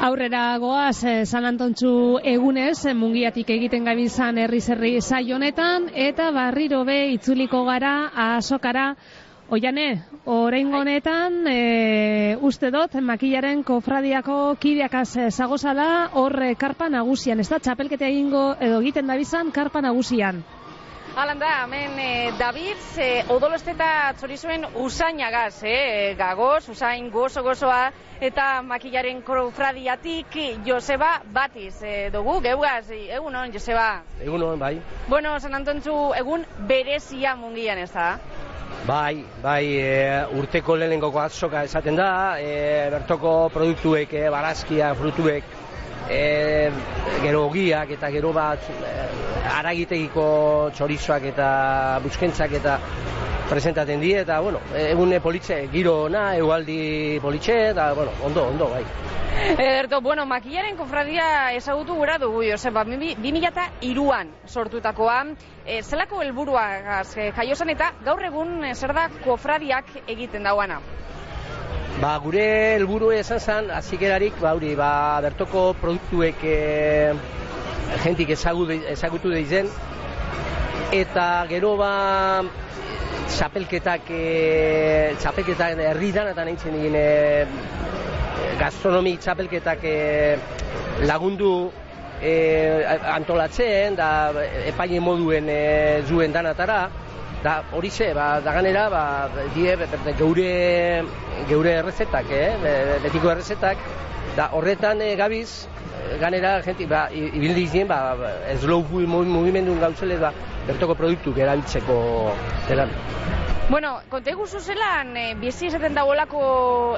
Aurrera 0.06 0.56
goaz, 0.62 1.02
eh, 1.02 1.26
San 1.26 1.44
Antontxu 1.48 2.20
egunez, 2.22 2.84
eh, 2.86 2.92
mungiatik 2.94 3.48
egiten 3.50 3.88
gabiltzan 3.88 4.36
herri 4.38 4.60
zerri 4.60 5.00
saio 5.00 5.34
honetan, 5.34 5.88
eta 6.08 6.28
barriro 6.30 6.84
be 6.86 6.98
itzuliko 7.14 7.64
gara 7.66 7.94
azokara. 8.26 8.84
Oiane, 9.50 9.86
Oraingo 10.26 10.78
honetan, 10.84 11.40
e, 11.50 12.36
uste 12.40 12.70
dut, 12.70 12.94
makillaren 13.08 13.64
kofradiako 13.66 14.38
kideakaz 14.62 15.30
zagozala, 15.30 15.88
hor 16.12 16.38
karpa 16.58 16.88
nagusian, 16.88 17.40
ez 17.40 17.48
da, 17.48 17.58
txapelketa 17.58 18.06
egingo 18.06 18.44
edo 18.60 18.78
egiten 18.84 19.10
dabizan 19.10 19.50
karpa 19.50 19.82
nagusian. 19.82 20.44
Alan 21.16 21.38
da, 21.40 21.62
hemen 21.64 21.98
eh, 21.98 22.32
David, 22.36 22.80
eh, 23.00 23.24
odoloste 23.32 23.72
eta 23.72 24.12
txorizuen 24.18 24.66
usainagaz, 24.84 25.62
eh, 25.64 26.12
gagoz, 26.18 26.66
usain 26.68 27.08
gozo 27.08 27.40
gozoa, 27.40 27.86
eta 28.20 28.60
makillaren 28.60 29.22
kofradiatik 29.24 30.36
Joseba 30.66 31.22
Batiz 31.32 31.80
eh, 31.80 32.10
dugu, 32.12 32.36
geugaz, 32.44 32.90
egun 32.92 33.32
hon, 33.32 33.54
Joseba. 33.54 34.02
Egun 34.20 34.44
hon, 34.44 34.60
bai. 34.60 34.74
Bueno, 35.08 35.38
San 35.40 35.56
Antontzu, 35.56 35.96
egun 36.20 36.44
berezia 36.68 37.32
mungian 37.34 37.80
ez 37.80 37.94
da? 37.96 38.10
Bai, 38.84 39.24
bai, 39.42 39.64
e, 39.80 40.26
urteko 40.36 40.76
lehenengo 40.76 41.08
azoka 41.18 41.64
esaten 41.64 41.96
da, 41.96 42.10
e, 42.38 42.90
bertoko 42.92 43.48
produktuek, 43.54 44.12
e, 44.12 44.28
barazkia, 44.28 44.92
frutuek, 44.94 45.48
e, 46.10 46.70
gero 47.22 47.46
ogiak 47.46 47.90
eta 47.96 48.10
gero 48.14 48.32
bat 48.32 48.70
e, 48.70 48.94
aragitegiko 49.56 50.26
txorizoak 50.76 51.30
eta 51.32 51.48
buskentzak 52.04 52.58
eta 52.60 52.78
presentaten 53.48 54.00
die 54.00 54.20
eta 54.20 54.40
bueno, 54.40 54.60
egune 54.74 55.20
politxe 55.22 55.66
giro 55.72 56.06
ona, 56.06 56.34
egualdi 56.36 57.18
politxe 57.22 57.70
eta 57.70 57.92
bueno, 57.94 58.12
ondo, 58.24 58.48
ondo 58.48 58.70
bai. 58.70 58.82
Ederto, 59.36 60.00
bueno, 60.00 60.24
makillaren 60.26 60.76
kofradia 60.76 61.52
ezagutu 61.54 61.94
gura 61.94 62.16
dugu, 62.18 62.42
Joseba, 62.48 62.84
2002an 62.88 64.32
sortutakoa, 64.48 65.18
e, 65.64 65.82
zelako 65.82 66.22
helburua 66.24 66.64
e, 67.02 67.30
jaiosan 67.36 67.70
eta 67.76 67.92
gaur 68.04 68.24
egun 68.24 68.64
e, 68.64 68.74
zer 68.74 68.94
da 68.96 69.08
kofradiak 69.22 69.92
egiten 70.06 70.48
dauana? 70.48 70.80
Ba, 72.00 72.18
gure 72.20 72.44
helburu 72.76 73.08
esan 73.16 73.40
zen, 73.40 73.70
azikerarik, 73.72 74.34
ba, 74.42 74.52
hori, 74.58 74.74
ba, 74.76 75.18
bertoko 75.24 75.70
produktuek 75.80 76.42
e, 76.44 76.56
jentik 78.02 78.34
ezagutu, 78.34 78.76
ezagutu 78.92 79.32
deizen, 79.32 79.70
eta 80.92 81.24
gero 81.48 81.72
ba, 81.80 81.92
txapelketak, 83.32 84.12
e, 84.12 85.14
txapelketak 85.22 85.80
herritan 85.86 86.28
eta 86.34 86.44
nahi 86.44 86.58
zen 86.60 86.76
egin 86.82 87.00
e, 87.00 87.06
gastronomi 88.60 89.16
txapelketak 89.24 89.88
e, 89.88 89.96
lagundu 91.08 91.54
e, 92.20 92.36
antolatzen, 93.16 93.96
da 93.96 94.10
epaile 94.68 95.00
moduen 95.00 95.48
e, 95.48 95.60
zuen 96.04 96.36
danatara, 96.36 96.84
da 97.46 97.62
hori 97.70 97.90
ze, 97.90 98.12
ba, 98.12 98.40
da 98.42 98.52
ganera, 98.52 98.88
ba, 98.90 99.30
die, 99.54 99.76
geure, 100.18 100.50
geure 101.46 101.74
errezetak, 101.78 102.32
eh, 102.34 102.98
betiko 103.04 103.30
errezetak, 103.30 103.78
da 104.34 104.48
horretan 104.58 105.00
e, 105.00 105.14
gabiz, 105.14 105.68
ganera, 106.18 106.58
gente, 106.66 106.90
ba, 106.90 107.06
ibildi 107.14 107.68
izien, 107.70 107.86
ba, 107.86 108.00
slow 108.58 108.82
food 108.90 109.06
mugimendun 109.06 109.78
gauzele, 109.78 110.18
ba, 110.26 110.34
bertoko 110.66 110.98
produktu 110.98 111.38
erabiltzeko 111.38 112.00
zelan. 112.66 112.90
Bueno, 113.68 113.96
konte 114.08 114.30
guzu 114.38 114.60
zelan, 114.62 115.08
e, 115.18 115.22
bizi 115.34 115.66
esaten 115.66 115.96
dagoelako 115.96 116.40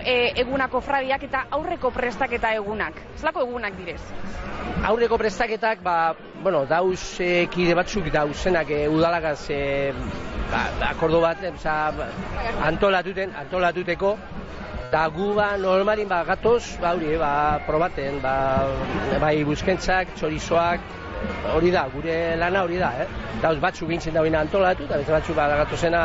e, 0.05 0.35
egunako 0.43 0.83
fradiak 0.85 1.23
eta 1.25 1.47
aurreko 1.57 1.89
prestaketa 1.97 2.51
egunak. 2.59 2.99
Zelako 3.17 3.47
egunak 3.47 3.79
direz? 3.79 4.03
Aurreko 4.85 5.17
prestaketak, 5.17 5.81
ba, 5.81 6.13
bueno, 6.45 6.67
dauz 6.69 7.01
e, 7.25 7.47
kide 7.55 7.73
batzuk 7.79 8.11
dauzenak 8.13 8.69
e, 8.69 8.83
udalagaz 8.93 9.49
e, 9.49 9.63
ba, 10.53 10.67
akordo 10.91 11.23
bat, 11.25 11.41
e, 11.41 11.55
antolatuten, 12.69 13.33
antolatuteko, 13.47 14.13
Da 14.89 15.03
gu 15.13 15.35
ba 15.37 15.51
normalin 15.61 16.09
ba 16.09 16.23
gatoz, 16.25 16.79
ba 16.81 16.95
hori, 16.97 17.17
ba 17.21 17.61
probaten, 17.67 18.23
ba 18.23 18.65
bai 19.21 19.45
buskentzak, 19.45 20.15
txorizoak, 20.17 20.81
hori 21.55 21.71
da, 21.71 21.87
gure 21.93 22.37
lana 22.37 22.63
hori 22.63 22.79
da, 22.79 22.93
eh? 23.03 23.07
Dauz 23.43 23.59
batzu 23.61 23.87
gintzen 23.89 24.15
da 24.15 24.23
antolatu, 24.41 24.85
eta 24.85 24.97
beste 24.97 25.13
batzu 25.13 25.35
ba 25.35 25.49
gatozena 25.49 26.03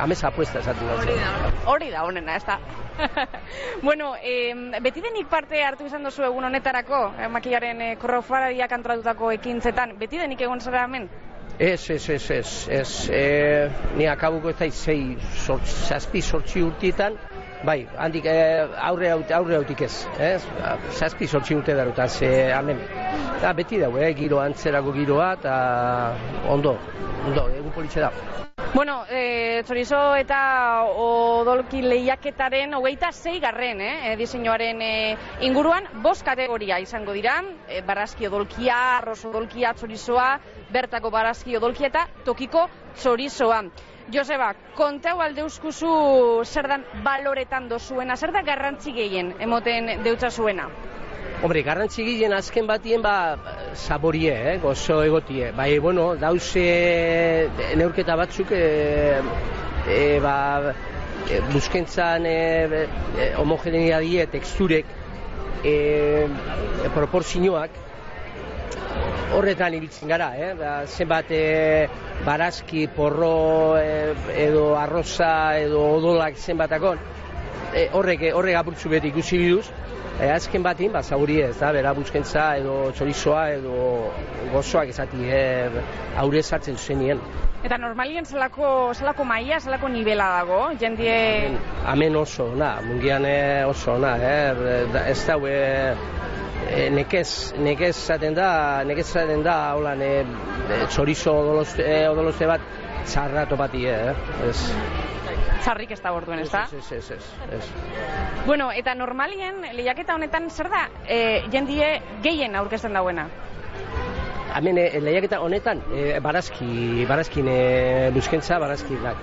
amesa 0.00 0.28
apuesta 0.28 0.58
esaten 0.58 0.86
da. 0.86 0.94
Hori 0.94 1.18
da, 1.18 1.52
hori 1.66 1.90
da, 1.90 2.04
honena, 2.04 2.36
ez 2.36 2.44
da. 2.44 2.58
bueno, 3.82 4.14
eh, 4.22 4.54
beti 4.82 5.00
denik 5.00 5.28
parte 5.28 5.62
hartu 5.62 5.86
izan 5.86 6.04
dozu 6.04 6.24
egun 6.24 6.44
honetarako, 6.44 7.12
eh, 7.18 7.28
makillaren 7.28 7.82
eh, 7.82 7.94
korrofaradiak 8.00 8.72
antolatutako 8.72 9.32
ekintzetan, 9.38 9.96
beti 9.98 10.18
denik 10.18 10.40
egon 10.40 10.60
zara 10.60 10.84
hemen? 10.84 11.08
Ez, 11.58 11.90
ez, 11.90 12.08
ez, 12.10 12.30
ez, 12.30 12.68
ez, 12.68 13.10
e, 13.14 13.70
ni 13.96 14.08
akabuko 14.10 14.50
ez 14.50 14.56
da 14.58 15.58
zazpi, 15.88 16.22
sortzi 16.22 16.62
urtietan, 16.62 17.14
Bai, 17.64 17.86
handik 17.96 18.26
eh, 18.28 18.66
aurre 18.90 19.08
aurre 19.14 19.56
hautik 19.56 19.80
ez, 19.86 19.94
ez? 20.20 20.42
Zazpi 20.98 21.26
sortzi 21.26 21.56
urte 21.56 21.72
daruta, 21.78 22.06
ze 22.08 22.28
hemen. 22.52 22.82
Da, 23.40 23.54
beti 23.56 23.78
dago, 23.80 23.96
eh? 24.04 24.12
giro 24.18 24.40
antzerako 24.42 24.92
giroa, 24.92 25.30
eta 25.38 25.54
ondo, 26.52 26.76
ondo, 27.24 27.46
egun 27.56 27.72
politxe 27.72 28.04
da. 28.04 28.10
Bueno, 28.74 28.98
e, 29.08 29.62
txorizo 29.64 29.98
eta 30.18 30.38
odolki 30.98 31.80
lehiaketaren 31.86 32.74
hogeita 32.76 33.12
zei 33.14 33.38
garren, 33.40 33.80
eh? 33.80 34.12
diseinuaren 34.20 34.84
e, 34.84 34.92
inguruan, 35.48 35.88
bost 36.04 36.26
kategoria 36.26 36.80
izango 36.82 37.16
dira, 37.16 37.38
e, 37.68 37.80
barazki 37.86 38.28
odolkia, 38.28 38.76
arroz 38.98 39.22
odolkia, 39.30 39.72
txorizoa, 39.78 40.28
bertako 40.74 41.14
barazki 41.14 41.56
odolkia 41.56 41.88
eta 41.94 42.06
tokiko 42.28 42.68
txorizoa. 42.98 43.62
Joseba, 44.12 44.52
kontau 44.76 45.20
aldeuzkuzu 45.24 45.90
zer 46.44 46.68
dan 46.68 46.82
baloretan 47.04 47.68
dozuena, 47.70 48.16
zer 48.16 48.32
da 48.34 48.42
garrantzi 48.44 48.92
gehien 48.92 49.32
emoten 49.40 49.88
deutza 50.04 50.30
zuena? 50.30 50.68
Hombre, 51.42 51.62
garrantzi 51.64 52.04
gehien 52.04 52.32
azken 52.36 52.66
batien 52.68 53.02
ba, 53.04 53.14
saborie, 53.74 54.34
eh, 54.52 54.58
gozo 54.60 55.00
egotie. 55.04 55.50
Bai, 55.56 55.78
bueno, 55.78 56.14
dauze 56.20 56.64
neurketa 57.76 58.16
batzuk 58.16 58.52
e, 58.52 59.20
e, 59.88 60.02
ba, 60.24 60.36
e, 61.28 61.40
buskentzan 61.52 62.28
e, 62.28 62.36
e, 63.16 63.30
homogenea 63.40 64.00
die, 64.04 64.26
teksturek, 64.36 64.92
e, 65.64 65.74
proporzioak, 66.94 67.80
horretan 69.34 69.74
ibiltzen 69.74 70.08
gara, 70.08 70.30
eh? 70.36 70.52
Ba, 70.58 70.74
zenbat 70.86 71.30
e, 71.34 71.88
barazki, 72.26 72.86
porro 72.96 73.76
e, 73.80 74.14
edo 74.46 74.74
arroza 74.78 75.58
edo 75.58 75.82
odolak 75.96 76.38
zenbatakon 76.38 77.00
e, 77.74 77.88
horrek 77.92 78.28
horrek 78.32 78.60
apurtzu 78.60 78.92
beti 78.92 79.10
ikusi 79.10 79.40
biduz 79.40 79.64
e, 80.20 80.30
azken 80.30 80.62
batin, 80.62 80.92
ba, 80.94 81.02
zauri 81.02 81.40
ez 81.48 81.56
da, 81.58 81.72
bera 81.74 81.94
buskentza 81.96 82.52
edo 82.60 82.92
txorizoa 82.94 83.42
edo 83.56 83.88
gozoak 84.52 84.94
ezati 84.94 85.26
e, 85.26 85.42
aurre 86.22 86.42
zartzen 86.42 86.78
zenien. 86.78 87.22
Eta 87.64 87.78
normalien 87.80 88.26
zelako, 88.28 88.92
zelako 88.92 89.24
maia, 89.24 89.56
zelako 89.56 89.88
nivela 89.88 90.26
dago, 90.34 90.58
jendie... 90.80 91.14
Amen 91.88 92.16
oso, 92.20 92.50
na, 92.60 92.74
mungian 92.84 93.24
oso, 93.70 93.96
na, 93.98 94.18
eh? 94.20 94.82
ez 95.08 95.22
da, 95.24 95.38
e, 95.48 96.90
nekez, 96.92 97.54
nekez 97.64 97.94
zaten 97.96 98.36
da, 98.36 98.84
nekez 98.84 99.06
zaten 99.06 99.40
da, 99.46 99.56
hola, 99.78 99.94
ne, 99.96 100.10
e, 100.20 100.82
txorizo 100.92 101.32
odoloste, 101.40 101.86
e, 101.88 102.02
odoloste 102.10 102.50
bat, 102.52 102.68
txarra 103.08 103.46
topati, 103.48 103.86
eh? 103.88 104.12
Ez. 104.50 104.58
Txarrik 105.64 105.96
ez 105.96 106.00
da 106.04 106.12
borduen, 106.12 106.44
ez 106.44 106.50
da? 106.52 106.66
Ez, 106.68 106.92
ez, 106.92 107.16
ez, 107.16 107.32
ez. 107.56 107.64
Bueno, 108.44 108.68
eta 108.76 108.92
normalien, 108.92 109.64
lehiaketa 109.72 110.20
honetan, 110.20 110.52
zer 110.52 110.68
da, 110.68 110.84
e, 111.08 111.18
jendie 111.52 111.94
gehien 112.28 112.60
aurkezten 112.60 112.92
dauena? 112.92 113.30
Hemen, 114.54 114.78
e, 114.78 115.00
lehiaketa 115.02 115.40
honetan, 115.42 115.80
e, 115.90 116.20
barazki, 116.22 117.04
barazkin 117.10 117.48
e, 117.50 118.10
buskentza, 118.14 118.60
barazkinak. 118.62 119.16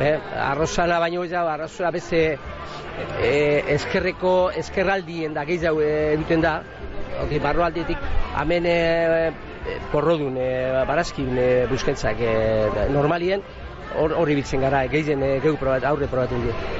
Eh, 0.00 0.14
arrozana 0.40 0.98
baino 1.02 1.24
ja, 1.28 1.42
arrozana 1.52 1.90
beze 1.90 2.20
e, 3.20 3.32
eskerreko, 3.74 4.34
eskerraldien 4.56 5.34
da 5.36 5.44
gehiago 5.44 5.82
egiten 5.84 6.40
da, 6.40 6.54
okay, 7.26 7.40
barro 7.42 7.66
aldetik, 7.66 8.00
hemen 8.40 8.68
e, 8.70 8.76
porrodun, 9.92 10.38
e, 10.40 10.50
barazkin 10.88 11.36
e, 11.36 11.48
buskentzak 11.70 12.22
e, 12.24 12.34
normalien, 12.94 13.44
horri 14.00 14.38
biltzen 14.38 14.64
gara, 14.64 14.86
gehien 14.88 15.26
e, 15.26 15.34
gehu 15.44 15.60
probat, 15.60 15.84
aurre 15.90 16.08
probatzen 16.08 16.46
dira. 16.46 16.78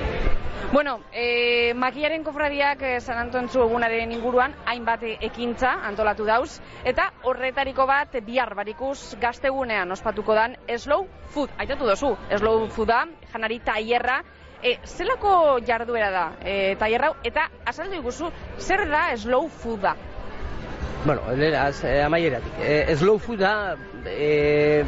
Bueno, 0.72 1.00
e, 1.12 1.74
makillaren 1.74 2.22
kofradiak 2.22 2.82
e, 2.82 2.90
San 3.02 3.18
Antontzu 3.18 3.64
egunaren 3.64 4.12
inguruan 4.14 4.52
hainbat 4.70 5.02
ekintza 5.26 5.72
antolatu 5.88 6.22
dauz 6.28 6.60
eta 6.86 7.08
horretariko 7.26 7.88
bat 7.90 8.14
bihar 8.22 8.54
barikuz 8.54 9.16
gaztegunean 9.20 9.90
ospatuko 9.90 10.36
dan 10.38 10.54
slow 10.78 11.08
food, 11.34 11.50
aitatu 11.58 11.90
dozu, 11.90 12.12
slow 12.36 12.68
fooda, 12.70 13.00
janari 13.32 13.58
taierra, 13.66 14.20
e, 14.62 14.76
zelako 14.84 15.58
jarduera 15.66 16.12
da 16.14 16.24
e, 16.38 16.76
taierra 16.78 17.16
eta 17.24 17.48
azaldu 17.66 17.98
iguzu, 17.98 18.30
zer 18.58 18.86
da 18.88 19.08
slow 19.18 19.48
fooda? 19.50 19.96
Bueno, 21.04 21.22
az, 21.58 21.82
eh, 21.84 22.04
amaieratik. 22.04 22.52
Eh, 22.60 22.94
slow 22.96 23.18
food 23.18 23.38
da 23.38 23.76
eh, 24.04 24.84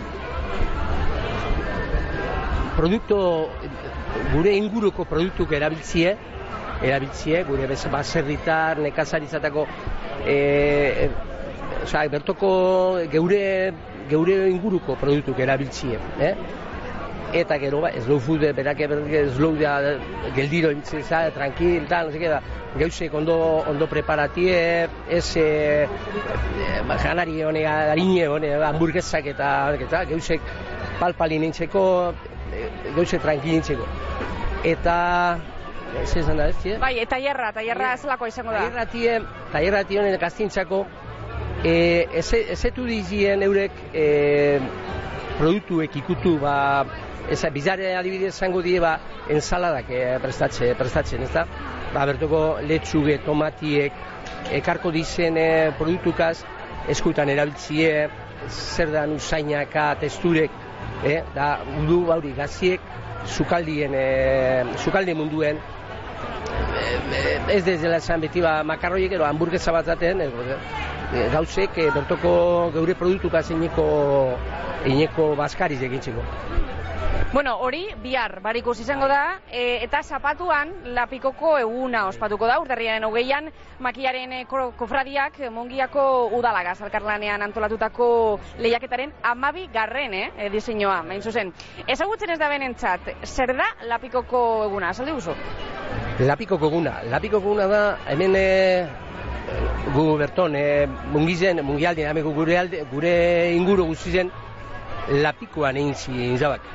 produkto 2.76 3.48
gure 4.32 4.54
inguruko 4.56 5.04
produktuk 5.08 5.52
erabiltzie, 5.52 6.16
erabiltzie, 6.82 7.44
gure 7.48 7.66
bez, 7.70 7.82
baserritar, 7.90 8.80
nekazaritzatako, 8.82 9.66
e, 10.26 11.08
e, 11.08 12.08
bertoko 12.10 12.50
geure, 13.12 13.44
geure 14.10 14.50
inguruko 14.50 14.96
produktuk 15.00 15.38
erabiltzie, 15.38 15.98
eh? 16.20 16.34
eta 17.32 17.56
gero 17.56 17.80
ba, 17.80 17.90
slow 18.04 18.18
food, 18.20 18.44
berak 18.54 18.78
berak 18.88 19.32
slow 19.34 19.56
da, 19.56 19.96
geldiro 20.36 20.70
ibiltzen 20.70 21.02
za, 21.02 21.30
tranquil, 21.32 21.86
tal, 21.88 22.06
no 22.06 22.12
sé 22.12 22.18
qué, 22.18 22.28
da, 22.28 22.42
geusek 22.76 23.14
ondo, 23.14 23.64
ondo 23.68 23.86
preparatie, 23.88 24.88
ez 25.08 25.36
e, 25.36 25.86
e, 25.88 26.98
janari 27.02 27.42
hone, 27.42 27.64
harine 27.66 28.28
hone, 28.28 28.52
hamburguesak 28.68 29.26
eta, 29.32 29.48
eta 29.80 30.04
geusek 30.12 30.40
palpali 31.00 31.38
nintzeko, 31.38 32.12
e, 32.52 32.68
geusek 32.94 33.22
tranquil 33.24 33.58
nintzeko. 33.58 33.86
Eta, 34.64 34.96
ez 36.02 36.10
esan 36.16 36.38
da, 36.38 36.48
ez? 36.52 36.78
Bai, 36.80 36.94
eta 37.02 37.16
tailerra, 37.16 37.52
tailerra 37.52 37.96
zelako 37.96 38.28
izango 38.30 38.52
da. 38.52 38.64
Tailerra 38.66 38.86
tie, 38.92 39.18
tailerra 39.52 39.84
tie 39.88 40.00
honen 40.00 40.18
kastintzako, 40.20 40.84
e, 41.64 41.74
ez, 42.20 42.28
ezetu 42.56 42.86
dizien 42.88 43.42
eurek 43.42 43.80
e, 43.92 44.06
produktuek 45.38 45.96
ikutu, 46.02 46.36
ba, 46.42 46.58
Eza, 47.30 47.50
bizare 47.54 47.92
adibidez 47.94 48.32
zango 48.34 48.60
die, 48.64 48.80
ba, 48.82 48.96
ensaladak 49.30 49.90
e, 49.94 50.00
prestatxe, 50.22 50.72
prestatzen, 50.78 51.22
ez 51.22 51.30
da? 51.30 51.44
Ba, 51.94 52.02
bertoko 52.10 52.40
letxuge, 52.66 53.20
tomatiek, 53.22 53.94
ekarko 54.58 54.90
dizen 54.90 55.38
e, 55.38 55.46
produktukaz, 55.78 56.42
eskutan 56.90 57.30
erabiltzie, 57.30 58.08
zer 58.50 58.90
da 58.90 59.04
usainaka, 59.06 59.92
testurek, 60.02 60.58
e, 61.04 61.22
da, 61.34 61.60
udu 61.82 62.02
bauri 62.06 62.32
gaziek, 62.36 62.80
sukaldien, 63.26 63.94
e, 63.94 64.64
sukaldi 64.84 65.14
munduen, 65.14 65.58
e, 65.58 67.38
ez 67.56 67.62
dezela 67.64 67.98
esan 68.02 68.22
beti, 68.24 68.42
ba, 68.44 68.60
makarroiek, 68.66 69.12
ero, 69.18 69.26
hamburguesa 69.26 69.74
bat 69.74 69.86
zaten, 69.94 70.22
e, 71.12 71.28
gauzek, 71.32 71.78
e, 71.78 71.90
bertoko 71.94 72.34
geure 72.74 72.96
produktukaz 72.98 73.50
ineko, 73.50 73.86
ineko 74.88 75.34
baskariz 75.36 75.80
egintzeko. 75.82 76.24
Bueno, 77.32 77.54
hori 77.64 77.86
bihar 78.02 78.42
barikus 78.44 78.74
izango 78.82 79.06
da 79.08 79.38
e, 79.48 79.78
eta 79.80 80.02
zapatuan 80.02 80.68
lapikoko 80.92 81.54
eguna 81.56 82.02
ospatuko 82.10 82.44
da 82.44 82.58
urtarriaren 82.60 83.06
hogeian 83.06 83.48
makiaren 83.80 84.34
kofradiak 84.50 85.38
mongiako 85.50 86.26
udalagaz 86.36 86.82
alkarlanean 86.82 87.40
antolatutako 87.48 88.38
lehiaketaren 88.58 89.14
amabi 89.22 89.64
garren 89.72 90.12
eh, 90.12 90.50
diseinua, 90.52 91.00
main 91.02 91.22
zuzen. 91.22 91.54
Ezagutzen 91.86 92.34
ez 92.34 92.38
da 92.38 92.50
benentzat, 92.52 93.08
zer 93.24 93.56
da 93.56 93.70
lapikoko 93.88 94.66
eguna, 94.66 94.92
saldi 94.92 95.16
guzu? 95.16 95.32
Lapikoko 96.20 96.68
eguna, 96.68 96.98
lapikoko 97.08 97.48
eguna 97.48 97.66
da 97.66 97.82
hemen 98.12 98.36
e, 98.36 98.46
gu 99.94 100.06
berton, 100.18 100.54
e, 100.56 100.86
mungizen, 101.12 101.64
mungialdien, 101.64 102.22
gure, 102.22 102.58
alde, 102.58 102.84
gure 102.92 103.16
inguru 103.56 103.86
guztizen 103.92 104.30
lapikoan 105.22 105.76
egin 105.76 105.94
zizabak 105.94 106.70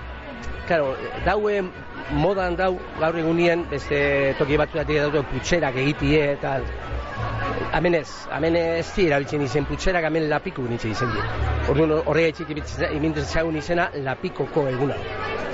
claro, 0.68 0.96
daue 1.26 1.62
modan 2.12 2.56
dau 2.60 2.76
gaur 3.00 3.18
egunien 3.18 3.64
beste 3.72 4.00
toki 4.40 4.60
batzuetik 4.60 5.00
daude 5.02 5.24
putxerak 5.32 5.80
egitie 5.84 6.22
eta 6.34 6.58
hemen 7.78 7.98
ez, 8.02 8.08
hemen 8.32 8.58
ez 8.60 8.86
di 8.96 9.08
erabiltzen 9.08 9.46
izen 9.48 9.68
putxerak 9.70 10.06
hemen 10.10 10.28
lapiku 10.30 10.68
nintzen 10.68 10.94
izen 10.94 11.14
di. 11.16 11.24
Orduan 11.72 11.96
horrega 11.98 12.34
etxik 12.34 12.54
imintzen 12.92 13.56
izena 13.56 13.90
lapikoko 14.04 14.68
eguna. 14.70 15.00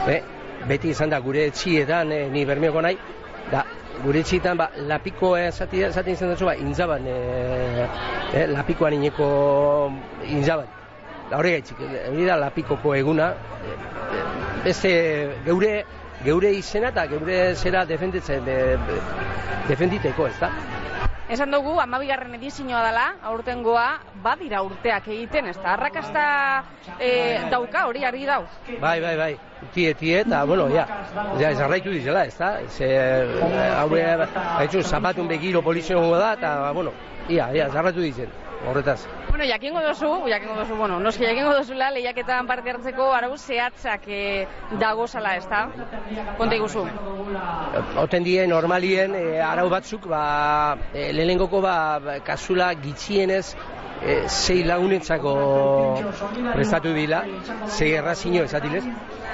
Eh? 0.09 0.21
Beti 0.67 0.89
izan 0.89 1.09
da 1.09 1.19
gure 1.19 1.47
etxietan 1.51 2.11
eh, 2.11 2.27
ni 2.31 2.45
bermeoko 2.45 2.81
nahi, 2.81 2.97
da 3.51 3.63
gure 4.01 4.23
etxietan 4.23 4.57
ba, 4.57 4.69
lapiko 4.89 5.35
esaten 5.37 6.13
izan 6.13 6.33
dut 6.33 6.45
ba, 6.47 6.55
inzaban, 6.55 7.05
eh, 7.07 7.87
eh, 8.33 8.47
lapikoan 8.51 8.97
ineko 8.97 9.27
inzaban. 10.27 10.69
Da 11.29 11.37
horrega 11.39 11.61
etxik, 11.63 11.83
hori 12.09 12.25
da 12.27 12.37
lapikoko 12.37 12.95
eguna, 12.95 13.33
beste 14.63 14.93
geure 15.45 15.83
geure 16.23 16.53
izena 16.55 16.91
eta 16.93 17.05
geure 17.11 17.37
zera 17.55 17.83
defenditzen 17.85 18.45
de, 18.45 18.57
defenditeko, 19.67 20.27
ez 20.27 20.39
da? 20.39 20.49
Esan 21.33 21.49
dugu, 21.49 21.71
amabigarren 21.81 22.35
edizioa 22.37 22.83
dela, 22.85 23.03
aurtengoa, 23.25 23.85
badira 24.21 24.59
urteak 24.61 25.07
egiten, 25.15 25.47
ez 25.49 25.55
da? 25.57 25.71
Arrakasta 25.71 26.25
e, 26.99 27.09
dauka, 27.49 27.87
hori 27.89 28.05
argi 28.05 28.27
dau? 28.29 28.43
Bai, 28.83 28.99
bai, 29.01 29.15
bai, 29.17 29.31
tie, 29.73 29.95
tie, 29.97 30.19
eta, 30.21 30.43
bueno, 30.45 30.67
ja, 30.69 30.85
ja, 31.41 31.49
ez 31.49 31.57
arraitu 31.57 31.95
dizela, 31.95 32.27
ez 32.29 32.37
da? 32.37 32.51
Ze, 32.69 32.91
haure, 33.79 34.05
haitzu, 34.59 34.85
zapatun 34.85 35.31
begiro 35.33 35.65
polizio 35.65 36.05
da, 36.19 36.35
eta, 36.37 36.53
bueno, 36.77 36.93
ia, 37.25 37.49
ia, 37.57 37.71
ez 37.73 37.95
dizen 37.97 38.42
horretaz. 38.67 39.05
Bueno, 39.29 39.45
jakingo 39.45 39.81
dozu, 39.81 40.09
jakingo 40.29 40.55
dozu, 40.55 40.75
bueno, 40.75 40.99
noski 40.99 41.25
jakingo 41.25 41.53
dozula 41.53 41.89
lehiaketan 41.91 42.47
parte 42.47 42.71
hartzeko 42.71 43.11
arau 43.13 43.37
zehatzak 43.37 44.07
e, 44.07 44.47
dago 44.79 45.07
zala, 45.07 45.35
ez 45.37 45.47
da? 45.49 45.67
Konta 46.37 46.55
iguzu? 46.55 46.85
Oten 48.03 48.23
die, 48.23 48.45
normalien, 48.47 49.15
e, 49.15 49.39
arau 49.41 49.69
batzuk, 49.73 50.07
ba, 50.11 50.77
e, 50.93 51.11
lehenengoko, 51.13 51.61
ba, 51.61 52.19
kasula 52.25 52.73
gitxienez, 52.75 53.55
e, 54.03 54.27
sei 54.27 54.63
lagunentzako 54.67 55.33
prestatu 56.53 56.93
dila, 56.93 57.23
sei 57.67 57.93
errazino 57.97 58.43
esatilez, 58.43 58.83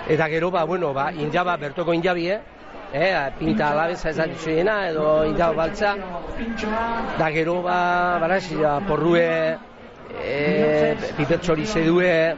eta 0.08 0.30
gero, 0.30 0.52
ba, 0.52 0.64
bueno, 0.64 0.94
ba, 0.94 1.12
injaba, 1.12 1.58
bertoko 1.58 1.94
injabie, 1.94 2.40
eh, 2.40 2.59
pinta 3.38 3.70
alabeza 3.72 4.10
ez 4.10 4.18
dena, 4.46 4.90
edo 4.90 5.26
indau 5.26 5.54
baltza, 5.56 5.96
da 7.18 7.30
gero 7.32 7.62
ba, 7.62 8.18
baraz, 8.20 8.50
ja, 8.50 8.80
porrue, 8.88 9.58
e, 10.24 10.96
pipetxori 11.18 11.66
zedue, 11.66 12.36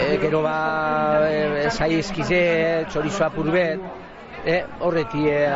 e, 0.00 0.18
gero 0.20 0.42
ba, 0.42 1.20
e, 1.28 1.70
zai 1.70 1.94
eskize, 1.98 2.86
txorizoa 2.90 3.30
purbet, 3.30 3.80
eh, 4.44 4.64
horreti 4.80 5.26
e, 5.28 5.48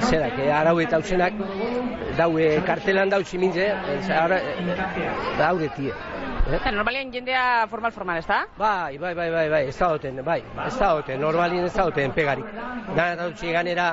zerak, 0.00 0.38
e, 0.38 0.50
arau 0.52 0.78
eta 0.80 0.96
hausenak 0.96 1.32
daue 2.18 2.60
kartelan 2.66 3.08
dau 3.08 3.22
zimintze, 3.24 3.72
e, 3.72 4.00
dauretie. 5.38 5.94
Eh? 6.50 6.56
Eta 6.56 6.70
normalien 6.74 7.12
jendea 7.14 7.66
formal 7.70 7.92
formal, 7.94 8.18
ez 8.18 8.26
da? 8.26 8.40
Bai, 8.58 8.98
bai, 8.98 9.12
bai, 9.14 9.28
bai, 9.30 9.44
bai, 9.52 9.60
ez 9.70 9.76
da 9.78 9.90
hoten, 9.94 10.18
bai, 10.26 10.40
ez 10.66 10.74
da 10.78 10.88
hoten, 10.96 11.20
normalien 11.22 11.64
ez 11.68 11.74
da 11.76 11.84
hoten 11.86 12.14
pegarik. 12.16 12.48
Dana 12.96 13.28
dutxe 13.28 13.52
ganera, 13.54 13.92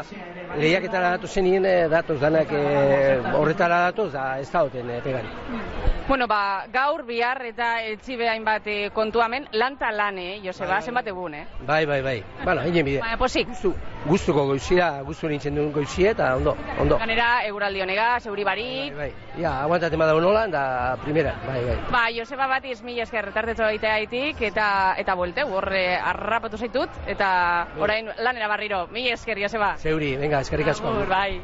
lehiaketara 0.58 1.12
datu 1.18 1.30
zenien, 1.30 1.66
eh, 1.70 1.88
datoz 1.92 2.18
danak 2.22 2.54
eh, 2.58 3.20
horretara 3.38 3.84
datoz, 3.92 4.10
da 4.16 4.40
ez 4.42 4.50
da 4.50 4.64
hoten 4.66 4.90
pegarik. 5.06 5.86
Bueno, 6.08 6.26
ba, 6.26 6.66
gaur, 6.72 7.04
bihar 7.06 7.42
eta 7.46 7.82
etzi 7.84 8.16
behain 8.18 8.46
bat 8.48 8.66
eh, 8.66 8.90
kontuamen, 8.96 9.50
lanta 9.52 9.92
lan, 9.92 10.18
eh, 10.18 10.40
Joseba, 10.44 10.78
bai, 10.78 10.82
zenbat 10.82 11.14
egun, 11.14 11.34
eh? 11.36 11.46
Bai, 11.68 11.86
bai, 11.86 12.02
bai, 12.02 12.24
bueno, 12.44 12.64
egin 12.72 12.86
bide. 12.88 13.02
Baina, 13.04 13.18
posik. 13.20 13.52
Gustu, 13.52 13.76
gustuko 14.08 14.46
goizia, 14.48 14.88
gustu 15.08 15.28
nintzen 15.30 15.56
duen 15.58 15.72
goizia, 15.76 16.12
eta 16.16 16.30
ondo, 16.38 16.56
ondo. 16.80 16.98
Ganera, 17.02 17.28
eguraldi 17.48 17.82
honega, 17.84 18.08
seuri 18.24 18.46
barik. 18.48 18.96
Bai, 18.96 19.10
bai, 19.12 19.42
ja, 19.44 19.54
aguantate 19.64 20.00
ma 20.00 20.08
dago 20.08 20.22
da 20.52 20.98
primera, 21.04 21.36
bai, 21.46 21.64
bai. 21.66 21.78
Ba, 21.92 22.06
Joseba 22.16 22.48
bat 22.48 22.66
izmi 22.66 23.00
esker 23.02 23.26
retartetzo 23.26 23.68
egitea 23.68 23.94
haitik, 23.94 24.42
eta, 24.42 24.96
eta 24.98 25.16
bolte, 25.16 25.44
horre 25.44 25.98
arrapatu 25.98 26.58
zaitut, 26.58 26.90
eta 27.08 27.68
orain 27.80 28.10
lanera 28.20 28.48
barriro, 28.48 28.88
mi 28.92 29.10
esker, 29.12 29.40
Joseba. 29.40 29.76
Zeuri, 29.78 30.16
venga, 30.16 30.42
eskerrik 30.42 30.68
asko. 30.68 30.94
bai. 31.10 31.42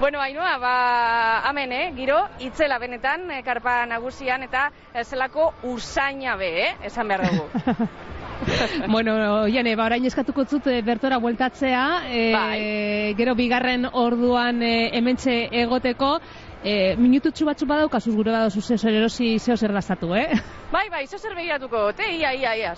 Bueno, 0.00 0.20
Ainhoa, 0.20 0.58
ba, 0.58 1.48
amen, 1.48 1.72
eh, 1.72 1.92
giro, 1.94 2.18
itzela 2.40 2.78
benetan, 2.78 3.30
eh, 3.30 3.42
karpa 3.44 3.86
nagusian, 3.86 4.42
eta 4.42 4.70
zelako 5.04 5.52
usaina 5.62 6.34
be, 6.36 6.50
eh, 6.64 6.74
esan 6.82 7.08
behar 7.08 7.30
dugu. 7.30 7.46
bueno, 8.94 9.14
jane, 9.52 9.74
ba, 9.76 9.86
orain 9.86 10.04
eskatuko 10.06 10.44
zut 10.44 10.66
eh, 10.72 10.80
bertora 10.82 11.18
bueltatzea, 11.18 11.84
e, 12.08 12.24
bai. 12.32 13.14
gero 13.18 13.34
bigarren 13.38 13.88
orduan 13.92 14.62
e, 14.62 14.90
hementxe 14.96 15.48
egoteko, 15.64 16.18
e, 16.64 16.96
minututxu 16.96 17.46
batzu 17.46 17.68
badau, 17.70 17.88
kasuz 17.92 18.14
gure 18.16 18.32
badau 18.32 18.50
zuzen 18.50 18.78
zer 18.78 18.94
erosi 19.00 19.38
zeo 19.38 19.56
zer 19.56 19.70
eh? 19.70 20.40
Bai, 20.72 20.88
bai, 20.90 21.06
zeo 21.06 21.18
zer 21.18 21.34
begiratuko, 21.34 21.92
te, 21.92 22.16
ia, 22.16 22.32
ia, 22.32 22.56
ia. 22.56 22.74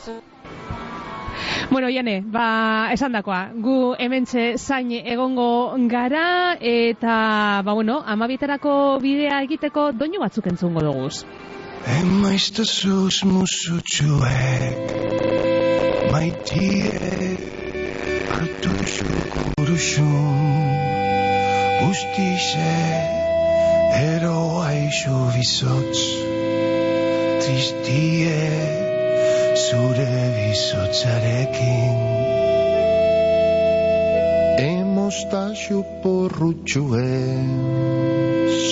Bueno, 1.71 1.89
Iane, 1.89 2.23
ba, 2.25 2.89
esan 2.93 3.12
dakoa, 3.12 3.51
gu 3.55 3.95
hementxe 3.99 4.57
zain 4.57 4.91
egongo 4.93 5.75
gara, 5.89 6.57
eta, 6.61 7.62
ba, 7.64 7.73
bueno, 7.73 8.03
amabietarako 8.07 8.99
bidea 9.03 9.43
egiteko 9.43 9.93
doinu 9.93 10.21
batzuk 10.21 10.47
entzungo 10.47 10.81
duguz. 10.81 11.25
Emaizta 11.87 12.64
zuz 12.64 13.23
musutxuek, 13.25 14.81
maitie, 16.17 17.37
hartu 18.33 18.73
zuk 18.97 19.33
uruxun, 19.61 20.41
ustize, 21.91 22.75
eroa 24.01 24.69
isu 24.89 25.19
bizotz, 25.37 26.01
tristie, 27.45 28.43
zure 29.69 30.12
bizotzarekin 30.37 32.17
Nostalxu 35.07 35.85
porrutxue 36.03 37.12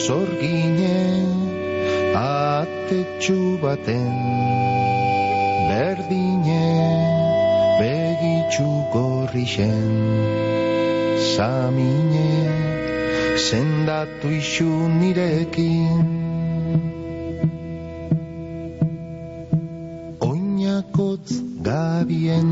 Zorgine 0.05 0.99
Atetxu 2.21 3.39
baten 3.63 4.15
Begitxu 5.71 6.34
gorrixen 8.93 9.91
Samine 11.35 12.31
Zendatu 13.37 14.31
isu 14.31 14.71
nirekin. 15.01 16.07
Oinakotz 20.21 21.31
gabien 21.67 22.49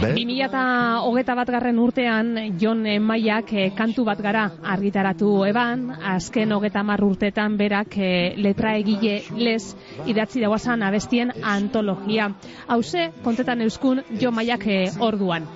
ber... 0.00 0.14
2008 0.14 1.36
bat 1.38 1.50
garren 1.50 1.78
urtean, 1.78 2.32
Jon 2.60 2.82
Maiak 3.02 3.52
eh, 3.52 3.68
kantu 3.76 4.04
bat 4.08 4.20
gara 4.22 4.46
argitaratu 4.74 5.30
eban, 5.48 5.90
azken 6.14 6.52
hogeta 6.56 6.82
mar 6.86 7.02
urtetan 7.04 7.56
berak 7.56 7.96
eh, 7.98 8.34
letra 8.36 8.76
egile 8.80 9.20
les 9.36 9.68
idatzi 10.06 10.42
dauazan 10.44 10.82
abestien 10.82 11.32
antologia. 11.42 12.30
Hauze, 12.68 13.10
kontetan 13.24 13.62
euskun 13.66 14.02
Jon 14.20 14.34
Maiak 14.34 14.66
eh, 14.66 14.90
orduan. 15.00 15.46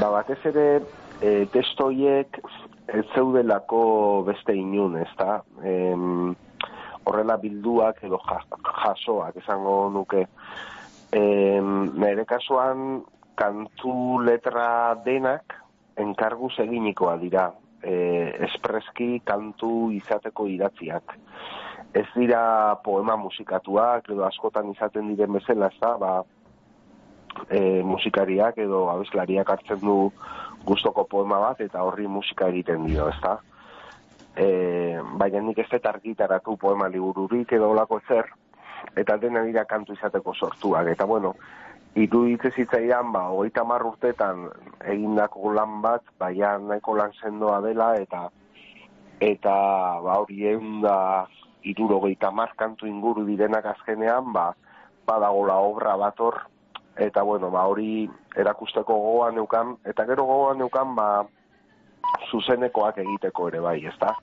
Ba, 0.00 0.10
batez 0.10 0.40
ere, 0.50 0.66
e, 1.22 1.46
testoiek 1.52 2.40
ez 2.92 3.04
zeudelako 3.14 4.24
beste 4.26 4.52
inun, 4.58 4.98
ezta? 5.00 5.38
Em, 5.64 6.34
horrela 7.04 7.36
bilduak 7.40 8.02
edo 8.04 8.18
ja- 8.28 8.44
jasoak 8.84 9.36
esango 9.42 9.90
nuke. 9.90 10.26
Nire 11.14 12.24
kasuan 12.26 13.04
kantu 13.38 14.18
letra 14.24 14.94
denak 15.04 15.54
enkarguz 15.96 16.54
eginikoa 16.58 17.16
dira. 17.22 17.50
E, 17.84 17.94
espreski 18.46 19.20
kantu 19.28 19.90
izateko 19.92 20.46
idatziak. 20.48 21.18
Ez 21.94 22.06
dira 22.16 22.74
poema 22.82 23.14
musikatuak 23.20 24.08
edo 24.10 24.24
askotan 24.24 24.70
izaten 24.72 25.10
diren 25.12 25.36
bezala, 25.36 25.68
ez 25.68 25.78
da, 25.82 25.90
ba, 26.00 26.12
e, 27.48 27.82
musikariak 27.84 28.58
edo 28.64 28.86
abeslariak 28.90 29.50
hartzen 29.50 29.82
du 29.82 29.98
gustoko 30.64 31.04
poema 31.04 31.38
bat 31.42 31.60
eta 31.60 31.82
horri 31.84 32.08
musika 32.08 32.48
egiten 32.48 32.86
dio, 32.88 33.10
ezta? 33.12 33.36
E, 34.34 34.48
baina 35.20 35.44
nik 35.44 35.60
ez 35.60 35.68
argitaratu 35.84 36.56
poema 36.56 36.88
libururik 36.88 37.52
edo 37.52 37.70
olako 37.70 38.00
zer, 38.08 38.32
eta 38.96 39.16
dena 39.18 39.42
dira 39.42 39.64
kantu 39.64 39.94
izateko 39.94 40.34
sortuak. 40.34 40.88
Eta 40.92 41.04
bueno, 41.04 41.34
iruditze 41.94 42.50
zitzaidan, 42.56 43.12
ba, 43.12 43.28
hogeita 43.30 43.62
hamar 43.62 43.84
urtetan 43.86 44.48
egindako 44.94 45.52
lan 45.54 45.80
bat, 45.82 46.02
baina 46.18 46.56
nahiko 46.58 46.96
lan 46.98 47.14
sendoa 47.20 47.60
dela, 47.64 47.94
eta 48.00 48.28
eta 49.20 49.54
ba, 50.02 50.18
hori 50.18 50.42
da 50.82 51.26
irurogeita 51.62 52.28
hamar 52.28 52.52
kantu 52.56 52.86
inguru 52.86 53.24
direnak 53.24 53.66
azkenean, 53.66 54.32
ba, 54.32 54.52
badagola 55.06 55.56
obra 55.60 55.96
bat 55.96 56.20
hor, 56.20 56.42
eta 56.96 57.22
bueno, 57.22 57.50
ba, 57.50 57.64
hori 57.70 58.08
erakusteko 58.36 58.94
gogoan 58.94 59.34
neukan, 59.34 59.76
eta 59.84 60.04
gero 60.06 60.26
gogoan 60.26 60.58
neukan, 60.58 60.94
ba, 60.94 61.08
zuzenekoak 62.30 62.98
egiteko 62.98 63.48
ere 63.48 63.60
bai, 63.60 63.78
ezta? 63.86 64.14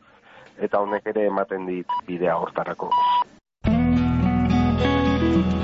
Eta 0.62 0.82
honek 0.84 1.08
ere 1.08 1.26
ematen 1.32 1.66
dit 1.66 2.00
bidea 2.08 2.36
hortarako. 2.38 2.92
Batzuetan 5.32 5.61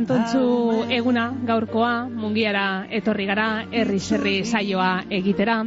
San 0.00 0.16
Antontzu 0.16 0.86
eguna 0.88 1.24
gaurkoa 1.44 2.08
mungiara 2.08 2.86
etorri 2.88 3.26
gara 3.26 3.66
herri 3.70 3.98
serri 4.00 4.44
saioa 4.44 5.04
egitera. 5.10 5.64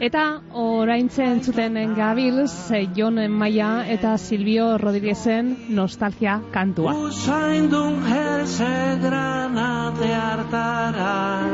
Eta 0.00 0.40
oraintzen 0.62 1.42
zuten 1.42 1.94
gabil 1.94 2.46
ze 2.46 2.88
Jon 2.96 3.20
Maia 3.30 3.84
eta 3.86 4.16
Silvio 4.18 4.78
Rodriguezen 4.78 5.56
nostalgia 5.68 6.40
kantua. 6.50 6.94
Usaindun 6.94 8.02
jelse 8.02 8.98
granate 9.02 10.12
hartara 10.14 11.46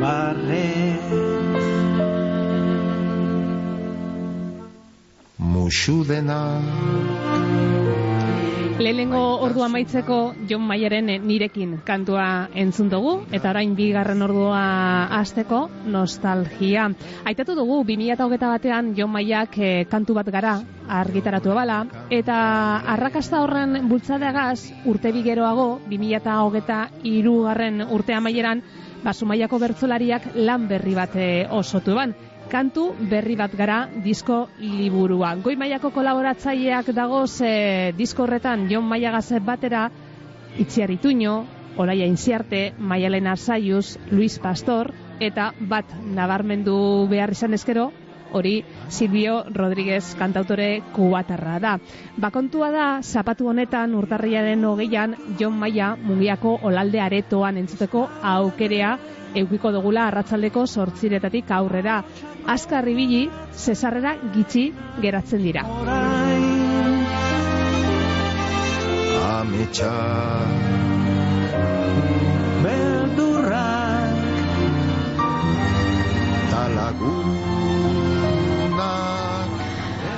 Barre 0.00 1.00
Musu 5.38 6.04
dena 6.04 6.40
Lehenengo 8.76 9.40
ordua 9.40 9.70
amaitzeko 9.70 10.16
Jon 10.48 10.60
Maiaren 10.68 11.06
nirekin 11.24 11.78
kantua 11.86 12.50
entzun 12.52 12.90
dugu 12.92 13.14
eta 13.32 13.48
orain 13.54 13.72
bigarren 13.78 14.20
ordua 14.26 14.60
hasteko 15.16 15.62
nostalgia. 15.88 16.84
Aitatu 17.24 17.56
dugu 17.56 17.78
2021 17.88 18.50
batean 18.52 18.92
Jon 18.98 19.14
Maiak 19.14 19.56
eh, 19.56 19.86
kantu 19.88 20.18
bat 20.20 20.28
gara 20.28 20.58
argitaratu 21.00 21.54
ebala 21.54 21.78
eta 22.12 22.36
arrakasta 22.96 23.40
horren 23.46 23.88
bultzadeagaz 23.88 24.58
urte 24.84 25.12
bi 25.12 25.24
geroago 25.24 25.68
2023 25.88 27.38
garren 27.48 27.80
urte 27.88 28.12
amaieran 28.12 28.60
Basumaiako 29.06 29.58
bertsolariak 29.62 30.32
lan 30.34 30.68
berri 30.68 30.94
bat 30.96 31.12
eh, 31.14 31.46
osotu 31.48 31.92
eban. 31.94 32.12
Kantu 32.50 32.92
berri 33.10 33.34
bat 33.36 33.54
gara 33.58 33.88
disko 34.04 34.46
liburua. 34.60 35.34
Goi 35.42 35.56
mailako 35.58 35.90
kolaboratzaileak 35.90 36.92
dagoz 36.94 37.40
e, 37.42 37.92
disko 37.98 38.22
horretan 38.22 38.68
Jon 38.70 38.86
Maiagaz 38.86 39.32
batera 39.42 39.88
Itziar 40.56 40.90
Ituño, 40.94 41.44
Olaia 41.76 42.06
Inziarte, 42.06 42.72
Maialena 42.78 43.36
Zaiuz, 43.36 43.98
Luis 44.10 44.38
Pastor 44.38 44.92
eta 45.20 45.50
bat 45.60 45.90
nabarmendu 46.14 46.76
behar 47.10 47.32
izan 47.34 47.54
ezkero 47.56 47.90
hori 48.32 48.64
Silvio 48.88 49.44
Rodríguez 49.54 50.14
kantautore 50.18 50.82
kubatarra 50.92 51.58
da. 51.60 51.74
Bakontua 52.16 52.70
da, 52.70 52.86
zapatu 53.02 53.48
honetan 53.48 53.94
urtarriaren 53.94 54.64
hogeian 54.64 55.16
Jon 55.38 55.58
Maia 55.58 55.94
mungiako 55.96 56.58
olalde 56.62 57.00
aretoan 57.00 57.56
entzuteko 57.62 58.08
aukerea 58.22 58.96
eukiko 59.36 59.72
dugula 59.72 60.06
arratzaldeko 60.08 60.66
sortziretatik 60.66 61.50
aurrera. 61.52 62.02
Azkar 62.46 62.86
ibili, 62.88 63.26
zesarrera 63.52 64.14
gitxi 64.34 64.68
geratzen 65.02 65.42
dira. 65.42 65.66
Ametsa 69.36 69.92
Beldurrak 72.62 74.16
Talagunak 76.50 77.65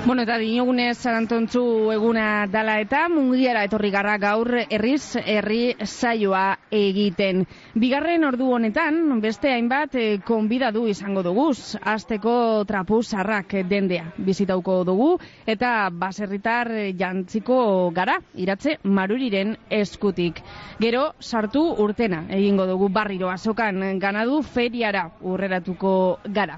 Bueno, 0.08 0.22
eta 0.24 0.38
dinogunez 0.40 1.02
zarantontzu 1.04 1.60
eguna 1.92 2.46
dala 2.48 2.78
eta 2.80 3.02
mungiara 3.12 3.60
etorri 3.66 3.90
garra 3.92 4.14
gaur 4.16 4.48
herriz 4.62 5.18
herri 5.20 5.74
saioa 5.84 6.44
egiten. 6.72 7.42
Bigarren 7.76 8.22
ordu 8.24 8.46
honetan, 8.56 9.02
beste 9.20 9.50
hainbat 9.52 9.98
eh, 10.00 10.06
konbidadu 10.24 10.86
izango 10.88 11.20
dugu, 11.26 11.50
azteko 11.92 12.36
trapu 12.70 13.02
sarrak 13.02 13.52
dendea 13.68 14.06
bizitauko 14.16 14.78
dugu, 14.88 15.10
eta 15.44 15.90
baserritar 15.92 16.70
jantziko 17.02 17.58
gara, 17.92 18.16
iratze 18.32 18.78
maruriren 18.84 19.58
eskutik. 19.68 20.40
Gero, 20.80 21.04
sartu 21.20 21.66
urtena 21.84 22.22
egingo 22.38 22.64
dugu 22.72 22.88
barriro 22.88 23.28
azokan 23.28 24.00
ganadu 24.00 24.40
feriara 24.56 25.04
urreratuko 25.20 25.92
gara. 26.40 26.56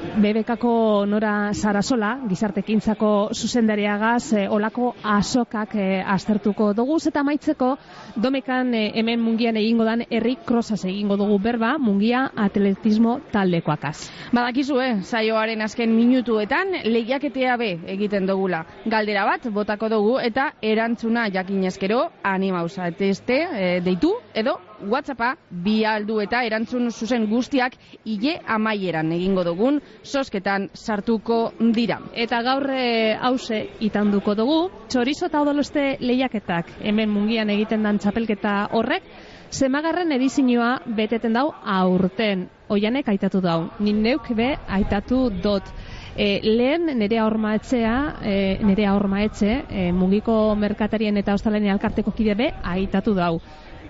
BBKko 0.00 1.04
Nora 1.06 1.52
Sarasola, 1.54 2.14
gizartekintzako 2.28 3.30
zuzendariagaz, 3.34 4.32
e, 4.32 4.46
olako 4.48 4.94
asokak 5.04 5.74
e, 5.74 5.86
aztertuko 6.02 6.72
dugu, 6.74 6.96
eta 7.06 7.22
maitzeko 7.22 7.70
domekan 8.16 8.74
e, 8.74 8.82
hemen 8.98 9.20
mungian 9.20 9.56
egingo 9.60 9.84
dan 9.84 10.04
herri 10.10 10.36
krosaz 10.46 10.80
egingo 10.84 11.16
dugu 11.20 11.38
berba, 11.38 11.76
mungia 11.78 12.24
atletismo 12.36 13.18
taldekoakaz. 13.32 14.10
Badakizu, 14.32 14.80
eh, 14.80 14.94
saioaren 15.02 15.62
azken 15.62 15.94
minutuetan 15.96 16.74
lehiaketea 16.84 17.56
be 17.56 17.70
egiten 17.94 18.26
dugula. 18.26 18.64
Galdera 18.86 19.24
bat 19.28 19.46
botako 19.52 19.88
dugu 19.88 20.18
eta 20.18 20.52
erantzuna 20.62 21.28
jakinezkero 21.30 22.02
animauza. 22.22 22.88
Eta 22.88 23.04
este, 23.04 23.40
e, 23.52 23.70
deitu 23.84 24.16
edo 24.34 24.58
WhatsAppa 24.88 25.34
bi 25.50 25.84
aldu 25.84 26.20
eta 26.22 26.42
erantzun 26.46 26.90
zuzen 26.90 27.26
guztiak 27.30 27.76
ile 28.04 28.38
amaieran 28.46 29.12
egingo 29.12 29.44
dugun 29.44 29.80
sosketan 30.02 30.68
sartuko 30.74 31.52
dira. 31.74 32.00
Eta 32.14 32.42
gaur 32.42 32.70
e, 32.70 33.16
hause 33.20 33.66
itanduko 33.80 34.34
dugu, 34.34 34.60
txorizo 34.88 35.26
eta 35.26 35.42
odoloste 35.42 35.96
lehiaketak 36.00 36.72
hemen 36.80 37.10
mungian 37.10 37.50
egiten 37.50 37.82
dan 37.82 37.98
txapelketa 37.98 38.56
horrek, 38.72 39.04
Zemagarren 39.50 40.12
edizioa 40.14 40.76
beteten 40.96 41.34
dau 41.34 41.48
aurten. 41.66 42.44
Oianek 42.70 43.08
aitatu 43.10 43.40
dau. 43.42 43.64
Nin 43.82 43.98
neuk 44.02 44.28
be 44.38 44.52
aitatu 44.68 45.24
dot. 45.42 45.66
E, 46.14 46.38
lehen 46.44 46.86
nerea 46.98 47.24
hormaetzea, 47.26 47.94
e, 48.22 48.34
nerea 48.62 48.94
hormaetxe, 48.94 49.50
e, 49.70 49.90
mungiko 49.92 50.54
merkatarien 50.54 51.16
eta 51.18 51.34
ostalene 51.34 51.70
alkarteko 51.72 52.14
kide 52.14 52.36
be 52.38 52.52
aitatu 52.62 53.14
dau. 53.14 53.40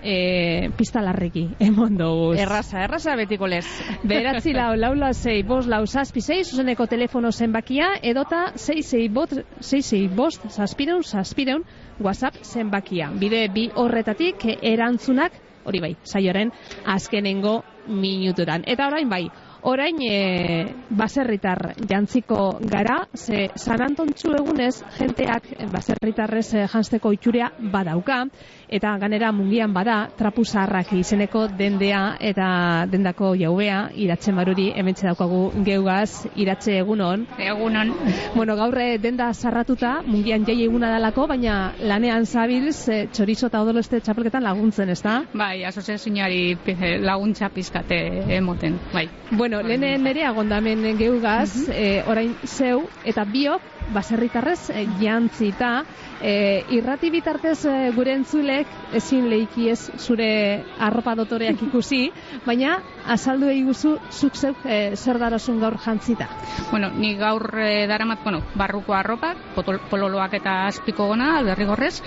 E, 0.02 0.70
pistalarreki, 0.76 1.42
emon 1.60 1.98
dugu. 1.98 2.32
Erraza, 2.40 2.84
erraza 2.84 3.16
betiko 3.20 3.48
lez. 3.50 3.66
Beratzi 4.08 4.54
lau, 4.56 4.72
lau 4.76 4.94
lau 4.96 5.12
zei, 5.12 5.42
bost 5.44 5.68
lau 5.68 5.82
zazpi 5.86 6.22
zei, 6.22 6.40
zuzeneko 6.44 6.86
telefono 6.86 7.32
zenbakia, 7.32 7.92
edota 8.02 8.46
zei 8.56 8.82
zei 8.82 9.08
bot, 9.08 9.34
zei 9.60 9.82
zei 9.82 10.06
bost, 10.08 10.48
zazpireun, 10.48 11.04
zazpireun, 11.04 11.64
WhatsApp 12.00 12.40
zenbakia. 12.44 13.10
Bide 13.20 13.46
bi 13.52 13.68
horretatik 13.74 14.46
erantzunak, 14.62 15.36
hori 15.64 15.80
bai, 15.80 15.94
saioren 16.04 16.52
azkenengo 16.86 17.60
minuturan. 17.90 18.64
Eta 18.66 18.88
orain 18.88 19.08
bai, 19.08 19.24
orain 19.62 19.98
e, 20.02 20.66
baserritar 20.96 21.74
jantziko 21.88 22.58
gara, 22.60 23.02
ze 23.14 23.50
San 23.56 23.82
Antontxu 23.82 24.32
egunez, 24.38 24.82
jenteak 24.98 25.50
baserritarrez 25.72 26.46
e, 26.54 26.66
jantzeko 26.70 27.12
itxurea 27.16 27.50
badauka, 27.72 28.24
eta 28.70 28.94
ganera 29.02 29.32
mungian 29.34 29.74
bada, 29.74 30.08
trapuzarrak 30.16 30.92
izeneko 30.94 31.46
dendea 31.58 32.16
eta 32.20 32.86
dendako 32.90 33.32
jaubea, 33.38 33.80
iratxe 33.98 34.32
maruri, 34.32 34.68
hementxe 34.78 35.08
daukagu 35.08 35.40
geugaz, 35.66 36.26
iratxe 36.38 36.78
egunon. 36.78 37.26
Egunon. 37.38 37.92
Bueno, 38.36 38.56
gaurre 38.56 38.98
denda 39.02 39.32
sarratuta, 39.34 39.96
mungian 40.06 40.46
jai 40.46 40.60
eguna 40.64 40.92
dalako, 40.94 41.26
baina 41.30 41.56
lanean 41.82 42.26
zabilz, 42.26 42.76
e, 42.88 43.00
txorizo 43.12 43.50
eta 43.50 43.62
odoleste 43.64 44.00
txapelketan 44.00 44.46
laguntzen, 44.46 44.94
ez 44.94 45.00
da? 45.02 45.18
Bai, 45.34 45.64
asoziazioari 45.66 46.56
laguntza 47.02 47.50
pizkate 47.50 47.98
emoten, 48.38 48.78
bai. 48.94 49.08
Bueno, 49.30 49.62
lehen 49.62 50.04
nere 50.04 50.24
agondamen 50.28 50.86
geugaz, 50.98 51.68
e, 51.74 52.02
orain 52.06 52.36
zeu, 52.46 52.84
eta 53.04 53.24
biok, 53.24 53.79
baserritarrez 53.94 54.70
e, 54.70 54.86
jantzita, 55.00 55.84
e, 56.22 56.64
irrati 56.76 57.10
bitartez 57.10 57.64
e, 57.64 57.74
gure 57.96 58.14
entzulek 58.18 58.94
ezin 58.96 59.28
leiki 59.30 59.68
ez 59.72 59.90
zure 59.98 60.30
arropa 60.78 61.14
dotoreak 61.18 61.62
ikusi, 61.68 62.02
baina 62.48 62.78
azaldu 63.06 63.50
eguzu 63.52 63.96
zuk 64.10 64.36
zeuk 64.36 64.64
e, 64.64 64.96
zer 64.96 65.18
darazun 65.22 65.60
gaur 65.60 65.78
jantzita. 65.82 66.28
Bueno, 66.70 66.90
ni 66.94 67.14
gaur 67.18 67.50
e, 67.58 67.86
daramat, 67.90 68.22
bueno, 68.24 68.42
barruko 68.54 68.94
arropak, 68.94 69.50
pololoak 69.90 70.38
eta 70.40 70.66
azpiko 70.68 71.08
gona, 71.10 71.36
alberrigorrez, 71.38 72.00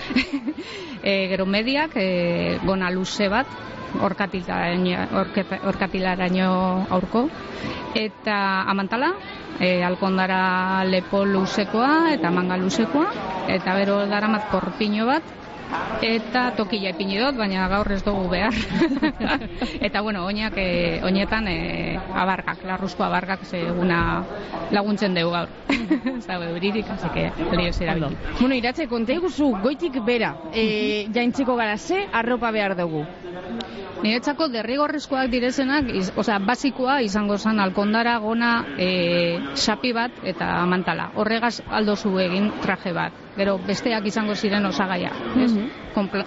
e, 1.02 1.28
gero 1.32 1.46
mediak, 1.46 1.96
e, 1.96 2.58
gona 2.64 2.90
luze 2.90 3.28
bat, 3.28 3.46
orkatilaraino 4.02 6.50
aurko 6.90 7.28
eta 7.94 8.62
amantala 8.70 9.14
e, 9.60 9.84
alkondara 9.84 10.84
lepo 10.88 11.24
luzekoa 11.24 12.12
eta 12.14 12.30
manga 12.30 12.56
luzekoa 12.58 13.06
eta 13.48 13.74
bero 13.78 14.06
daramat 14.10 14.50
korpiño 14.50 15.06
bat 15.06 15.22
eta 16.04 16.50
tokila 16.56 16.92
ipini 16.92 17.18
dut, 17.18 17.36
baina 17.38 17.66
gaur 17.68 17.90
ez 17.92 18.02
dugu 18.04 18.28
behar. 18.28 18.54
eta 19.86 20.02
bueno, 20.02 20.24
oinak, 20.26 20.56
e, 20.60 21.00
oinetan 21.04 21.48
e, 21.48 21.96
abargak, 22.14 22.64
larruzko 22.68 23.04
abargak 23.06 23.46
eguna 23.58 23.98
laguntzen 24.70 25.16
dugu 25.16 25.32
gaur. 25.34 25.48
ez 26.18 26.26
dago 26.26 26.44
euririk, 26.50 26.90
así 26.90 27.08
que 27.14 27.30
lio 27.56 27.72
Bueno, 28.40 28.54
iratze, 28.54 28.88
konta 28.88 29.12
iguzu, 29.12 29.54
goitik 29.62 30.00
bera, 30.04 30.34
e, 30.52 31.08
jaintziko 31.12 31.56
gara 31.56 31.78
ze, 31.78 32.06
arropa 32.12 32.50
behar 32.50 32.76
dugu. 32.76 33.04
Niretzako 34.04 34.50
derrigorrezkoak 34.52 35.30
direzenak, 35.32 35.88
iz, 35.96 36.10
osea, 36.20 36.36
basikoa 36.44 36.98
izango 37.06 37.38
zen 37.40 37.60
alkondara 37.64 38.18
gona 38.20 38.50
e, 38.76 38.88
sapi 39.54 39.94
bat 39.96 40.18
eta 40.34 40.48
mantala. 40.68 41.06
Horregaz 41.16 41.54
aldozu 41.78 42.12
egin 42.26 42.50
traje 42.66 42.92
bat. 42.92 43.23
Gero 43.36 43.58
besteak 43.66 44.06
izango 44.06 44.34
ziren 44.34 44.66
osagaia. 44.66 45.10
Ez? 45.42 45.50
Kompla, 45.94 46.24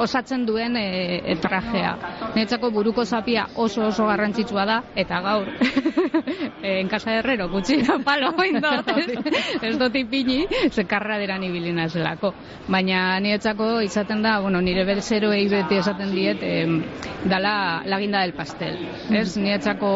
osatzen 0.00 0.46
duen 0.48 0.76
e, 0.76 1.20
e, 1.24 1.36
trajea. 1.40 1.92
Niretzako 2.34 2.70
buruko 2.72 3.04
zapia 3.04 3.46
oso 3.56 3.86
oso 3.88 4.06
garrantzitsua 4.08 4.64
da, 4.68 4.78
eta 4.96 5.20
gaur, 5.24 5.48
e, 6.62 6.80
enkasa 6.80 7.16
herrero, 7.18 7.48
gutxi 7.52 7.80
da 7.84 7.98
palo 8.04 8.32
oindot, 8.38 8.88
ez 9.66 9.74
dut 9.80 9.96
ipini, 10.00 10.40
ze 10.70 10.84
karraderan 10.88 11.44
ibilina 11.44 11.88
zelako. 11.88 12.32
Baina 12.68 13.18
niretzako 13.20 13.70
izaten 13.84 14.22
da, 14.24 14.38
bueno, 14.40 14.60
nire 14.64 14.84
bezeroei 14.88 15.46
beti 15.52 15.80
esaten 15.80 16.12
diet, 16.16 16.42
e, 16.42 17.28
dala 17.28 17.82
laginda 17.84 18.24
del 18.24 18.34
pastel. 18.36 18.78
Ez, 19.10 19.36
niretzako 19.36 19.90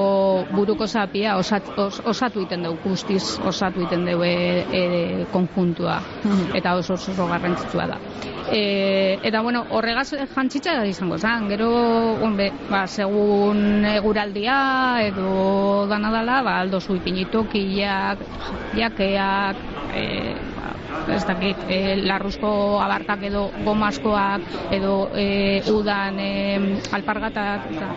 buruko 0.53 0.87
zapia 0.87 1.37
osat, 1.41 1.71
os, 1.81 2.01
osatu 2.05 2.45
iten 2.45 2.65
dugu 2.65 2.91
guztiz, 2.91 3.39
osatu 3.45 3.85
iten 3.85 4.05
dugu 4.09 4.29
e, 4.29 4.65
e, 4.69 4.85
konjuntua. 5.33 6.01
Eta 6.55 6.77
oso 6.79 6.95
oso, 6.95 7.27
garrantzitsua 7.27 7.87
da. 7.91 7.99
E, 8.51 9.19
eta 9.23 9.41
bueno, 9.43 9.65
horregaz 9.71 10.15
jantzitza 10.35 10.77
da 10.79 10.87
izango 10.87 11.19
zen. 11.19 11.49
Gero, 11.51 11.71
onbe, 12.23 12.51
ba, 12.71 12.87
segun 12.87 13.85
eguraldia 13.91 14.57
edo 15.03 15.87
dana 15.91 16.13
dala, 16.15 16.43
ba, 16.47 16.59
aldo 16.63 16.81
zu 16.81 16.97
ipinitokiak, 17.01 18.23
jakeak, 18.79 19.65
e, 19.95 20.05
ez 21.14 21.24
dakit, 21.28 21.64
e, 21.68 21.97
larruzko 22.03 22.80
abarkak 22.82 23.22
edo 23.30 23.47
gomaskoak 23.64 24.72
edo 24.74 24.95
e, 25.14 25.62
udan 25.72 26.20
e, 26.20 26.32
alpargatak 26.92 27.70
eta 27.74 27.90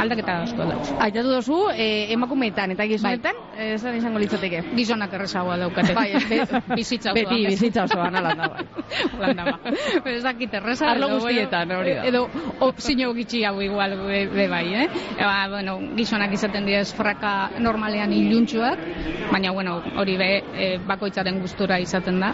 aldaketa 0.00 0.36
asko 0.44 0.66
da. 0.68 0.76
Aitatu 1.06 1.32
dozu, 1.32 1.58
e, 1.72 2.12
emakumeetan 2.14 2.74
eta 2.74 2.86
gizonetan, 2.88 3.38
bai. 3.54 3.70
esan 3.76 3.96
izango 3.96 4.20
litzateke. 4.22 4.62
Gizonak 4.76 5.14
errezagoa 5.16 5.56
daukate. 5.60 5.94
Bai, 5.96 6.08
be, 6.28 6.40
bizitza 6.78 7.12
osoa. 7.12 7.18
Beti 7.20 7.46
bizitza 7.46 7.84
osoa, 7.88 8.10
nala 8.12 8.34
da, 8.38 8.48
bai. 8.54 8.66
Landa 9.22 9.44
ba. 9.50 9.74
Ez 10.04 10.22
dakit 10.24 10.54
erreza. 10.60 10.90
Arlo 10.90 11.10
guztietan, 11.16 11.74
hori 11.76 11.96
da. 11.98 12.04
Edo, 12.10 12.24
opzino 12.66 13.12
gitxi 13.16 13.44
hau 13.48 13.56
igual, 13.64 13.96
be, 14.04 14.24
be 14.32 14.48
bai, 14.52 14.64
eh? 14.84 14.86
Eba, 15.16 15.36
bueno, 15.56 15.78
gizonak 15.96 16.34
izaten 16.36 16.68
dira 16.68 16.82
fraka 16.96 17.34
normalean 17.60 18.12
iluntxuak, 18.16 18.84
baina, 19.30 19.52
bueno, 19.56 19.78
hori 20.00 20.16
be, 20.20 20.30
e, 20.54 20.70
bakoitzaren 20.86 21.40
gustura 21.50 21.80
izaten 21.82 22.20
da. 22.22 22.30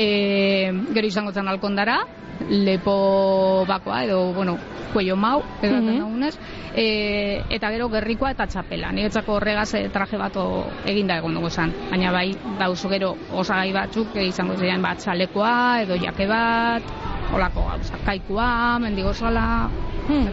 E, 0.00 0.72
gero 0.96 1.06
izango 1.06 1.32
zen 1.32 1.48
alkondara, 1.48 2.00
lepo 2.48 3.64
bakoa, 3.68 4.04
edo, 4.04 4.32
bueno, 4.32 4.56
kuello 4.94 5.16
mau, 5.16 5.42
edo 5.60 5.76
mm 5.82 6.20
-hmm. 6.20 6.32
e, 6.74 7.42
eta 7.50 7.70
gero 7.70 7.88
gerrikoa 7.90 8.30
eta 8.30 8.46
txapela. 8.46 8.92
Niretzako 8.92 9.34
horregaz 9.34 9.74
e, 9.74 9.88
traje 9.88 10.16
bat 10.16 10.32
eginda 10.86 11.18
egon 11.18 11.34
dugu 11.34 11.50
zen. 11.50 11.72
Baina 11.90 12.12
bai, 12.12 12.34
dauzu 12.58 12.88
gero 12.88 13.16
osagai 13.32 13.72
batzuk 13.72 14.16
e, 14.16 14.26
izango 14.26 14.56
ziren 14.56 14.82
bat 14.82 14.98
txalekoa, 14.98 15.82
edo 15.82 15.96
jake 15.96 16.26
bat, 16.26 16.82
olako 17.34 17.66
gauza, 17.68 17.98
kaikua, 18.04 18.78
mendigozala, 18.78 19.68
hmm. 20.08 20.28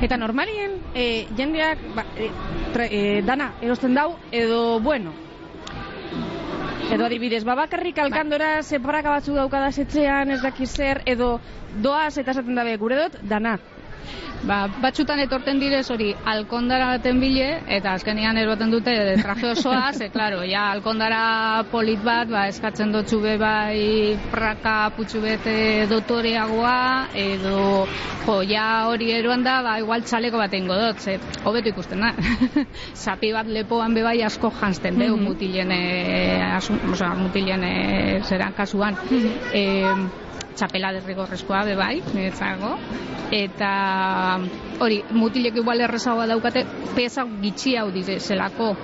Eta 0.00 0.16
normalien, 0.16 0.80
e, 0.94 1.26
jendeak, 1.36 1.78
ba, 1.94 2.04
e, 2.16 2.30
tra, 2.72 2.86
e, 2.86 3.22
dana, 3.22 3.52
erosten 3.60 3.94
dau, 3.94 4.16
edo, 4.30 4.80
bueno, 4.80 5.23
Edo 6.92 7.06
adibidez, 7.06 7.42
babakarrik 7.48 7.96
alkandora 8.02 8.48
separaka 8.62 9.14
batzu 9.16 9.34
daukadaz 9.38 9.78
etxean, 9.84 10.34
ez 10.34 10.40
dakiz 10.42 10.68
zer, 10.76 11.00
edo 11.08 11.38
doaz 11.86 12.12
eta 12.20 12.34
esaten 12.34 12.60
dabe, 12.60 12.76
gure 12.82 12.98
dut, 13.00 13.16
dana. 13.30 13.56
Ba, 14.44 14.66
batxutan 14.82 15.20
etorten 15.22 15.56
direz 15.60 15.86
hori 15.90 16.10
alkondara 16.28 16.90
baten 16.92 17.20
bile, 17.22 17.46
eta 17.76 17.94
azkenean 17.96 18.36
eroten 18.36 18.70
dute 18.74 18.92
traje 19.22 19.46
osoa, 19.54 19.86
ze, 19.98 20.10
klaro, 20.12 20.42
ja, 20.44 20.66
alkondara 20.74 21.64
polit 21.70 22.02
bat, 22.04 22.28
ba, 22.28 22.42
eskatzen 22.52 22.92
dutxu 22.92 23.22
be 23.22 23.38
bai 23.40 24.18
praka 24.30 24.90
putxu 24.96 25.22
bete 25.24 25.86
dotoreagoa, 25.88 26.74
edo, 27.14 27.86
jo, 28.26 28.34
ja 28.50 28.66
hori 28.90 29.10
eroan 29.16 29.46
da, 29.46 29.62
ba, 29.64 29.78
igual 29.80 30.04
txaleko 30.04 30.42
bat 30.42 30.52
ingo 30.60 30.76
dut, 30.76 31.00
ze, 31.00 31.16
hobeto 31.44 31.72
ikusten 31.72 32.04
da. 32.04 32.12
Zapi 33.04 33.32
bat 33.32 33.48
lepoan 33.48 33.96
be 33.96 34.04
bai 34.04 34.18
asko 34.28 34.52
jansten 34.60 34.98
deu, 35.00 35.16
Mhm. 35.16 35.24
mutilen, 35.24 35.72
eh, 35.72 36.56
asu, 36.58 36.76
osea, 36.92 37.14
mutilen 37.16 37.64
eh, 37.64 38.20
zeran 38.28 38.52
kasuan. 38.52 38.96
Eh, 39.54 39.88
txapela 40.56 40.92
derrigorrezkoa 40.96 41.64
be 41.68 41.76
bai, 41.78 41.94
niretzako. 42.14 42.74
Eta 43.34 43.70
hori, 44.84 45.00
mutilek 45.16 45.56
igual 45.62 45.82
errezagoa 45.86 46.26
daukate, 46.30 46.64
peza 46.94 47.26
gitxi 47.42 47.76
hau 47.80 47.88
dize, 47.94 48.18
zelako. 48.20 48.74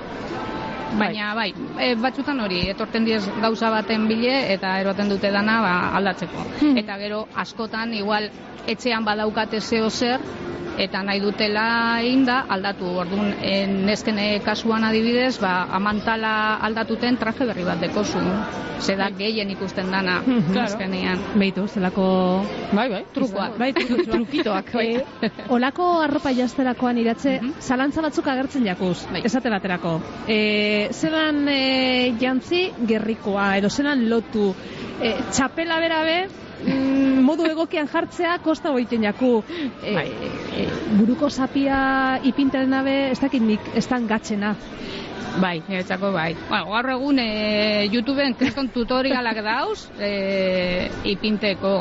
Baina 0.99 1.35
bai, 1.35 1.53
e, 1.79 1.95
batzutan 1.95 2.41
hori, 2.41 2.63
etorten 2.73 3.05
diez 3.05 3.23
gauza 3.41 3.71
baten 3.71 4.09
bile 4.09 4.53
eta 4.55 4.79
eroten 4.81 5.09
dute 5.09 5.31
dana 5.31 5.61
ba, 5.63 5.75
aldatzeko. 5.99 6.47
Eta 6.77 6.99
gero 6.99 7.27
askotan 7.35 7.95
igual 7.95 8.31
etxean 8.67 9.05
badaukate 9.05 9.61
zeo 9.61 9.91
zer, 9.91 10.21
eta 10.81 11.03
nahi 11.05 11.21
dutela 11.21 12.01
egin 12.01 12.25
da 12.25 12.45
aldatu. 12.49 12.89
Orduan, 13.03 13.35
e, 13.43 13.67
neskene 13.67 14.41
kasuan 14.45 14.85
adibidez, 14.89 15.39
ba, 15.43 15.67
amantala 15.77 16.57
aldatuten 16.67 17.19
traje 17.21 17.47
berri 17.47 17.65
bat 17.67 17.81
dekozu. 17.83 18.23
Ze 18.81 18.95
da 18.97 19.11
gehien 19.13 19.51
ikusten 19.53 19.91
dana, 19.93 20.23
Claro. 20.25 20.63
azkenean. 20.63 21.19
Beitu, 21.37 21.67
zelako... 21.69 22.47
Bai, 22.73 22.89
bai. 22.89 23.03
Trukoa. 23.13 23.51
Bai. 23.59 23.75
Trukitoak, 24.13 24.73
bai. 24.73 24.87
Eh, 25.21 25.31
olako 25.53 26.01
arropa 26.01 26.33
jazterakoan 26.33 26.97
iratze, 27.03 27.35
zalantza 27.61 28.01
batzuk 28.01 28.27
agertzen 28.33 28.65
jakuz, 28.65 29.05
esate 29.23 29.53
baterako. 29.53 29.99
E, 30.27 30.80
zelan 30.93 31.49
e, 31.49 32.15
jantzi 32.21 32.67
gerrikoa, 32.89 33.57
edo 33.61 33.71
zelan 33.71 34.07
lotu, 34.11 34.51
e, 35.01 35.15
txapela 35.31 35.81
berabe, 35.83 36.17
mm, 36.65 37.21
modu 37.27 37.47
egokian 37.49 37.89
jartzea 37.91 38.39
kosta 38.45 38.73
goiten 38.75 39.05
jaku. 39.09 39.33
E, 39.83 39.95
e, 39.95 40.67
buruko 40.99 41.31
zapia 41.31 42.21
ipintaren 42.25 42.75
abe, 42.75 42.97
ez 43.11 43.21
dakit 43.21 43.43
nik, 43.43 43.73
ez 43.75 43.87
dan 43.89 44.09
gatxena. 44.11 44.55
Bai, 45.39 45.61
niretzako 45.69 46.11
bai. 46.13 46.33
Bueno, 46.49 46.73
gaur 46.73 46.91
egun 46.97 47.21
e, 47.23 47.29
YouTubeen 47.93 48.35
kriston 48.39 48.71
tutorialak 48.75 49.39
dauz 49.47 49.85
e, 50.03 50.91
ipinteko. 51.13 51.75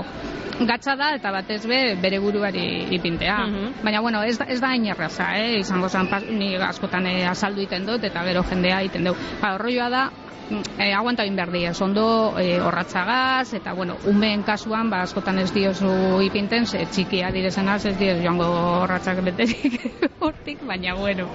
Gatza 0.60 0.96
da 1.00 1.14
eta 1.16 1.32
batez 1.32 1.62
be 1.68 1.96
bere 2.02 2.20
buruari 2.20 2.88
ipintea. 2.96 3.38
Baina 3.84 4.02
bueno, 4.02 4.24
ez 4.24 4.38
da, 4.38 4.46
ez 4.46 4.60
da 4.60 4.74
hain 4.74 4.88
erraza, 4.92 5.32
eh? 5.40 5.60
Izango 5.60 5.90
zan 5.90 6.10
ni 6.30 6.56
askotan 6.56 7.08
e, 7.08 7.26
azaldu 7.28 7.62
iten 7.64 7.86
dut 7.86 8.04
eta 8.04 8.24
gero 8.28 8.44
jendea 8.44 8.82
iten 8.84 9.08
dut. 9.08 9.30
Ba, 9.42 9.56
da 9.58 10.10
mm, 10.10 10.29
e, 10.78 10.92
aguanta 10.94 11.24
egin 11.24 11.36
behar 11.38 11.52
dira, 11.54 11.72
ondo 11.82 12.06
e, 12.40 12.60
horratzagaz, 12.62 13.54
eta 13.54 13.74
bueno, 13.74 13.98
umeen 14.10 14.44
kasuan, 14.44 14.90
ba, 14.90 15.04
askotan 15.06 15.40
ez 15.40 15.50
diozu 15.54 15.92
ipinten, 16.26 16.66
ze 16.66 16.86
txikia 16.92 17.32
direzenaz 17.36 17.84
ez 17.86 17.96
dioz 18.00 18.18
joango 18.24 18.48
horratzak 18.84 19.22
beterik 19.26 19.80
hortik, 20.26 20.64
baina 20.68 20.96
bueno, 20.96 21.30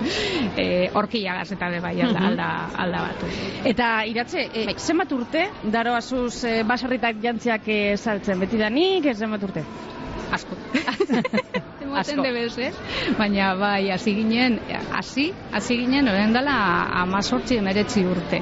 e, 0.57 0.91
horkiagaz 0.93 1.51
eta 1.57 1.71
be 1.71 1.81
bai 1.85 1.95
alda, 2.03 2.27
alda, 2.31 2.51
alda 2.85 3.07
batu. 3.09 3.31
Eta 3.71 3.91
iratze, 4.11 4.49
e, 4.53 4.67
zenbat 4.79 5.13
urte 5.17 5.49
daro 5.73 5.95
azuz 5.95 6.45
e, 6.45 6.63
baserritak 6.67 7.23
jantziak 7.23 7.69
e, 7.69 7.81
saltzen? 7.97 8.41
Beti 8.43 8.61
danik, 8.61 9.09
zenbat 9.15 9.43
urte? 9.47 9.65
Asko. 10.35 10.57
Emoten 11.85 12.23
debez, 12.25 12.57
eh? 12.59 12.71
Baina 13.19 13.53
bai, 13.61 13.91
hasi 13.95 14.17
ginen, 14.17 14.59
hasi, 14.97 15.29
hasi 15.53 15.77
ginen, 15.85 16.09
orain 16.11 16.33
dela 16.35 16.57
amazortzi 17.05 17.61
emeretzi 17.61 18.07
urte. 18.09 18.41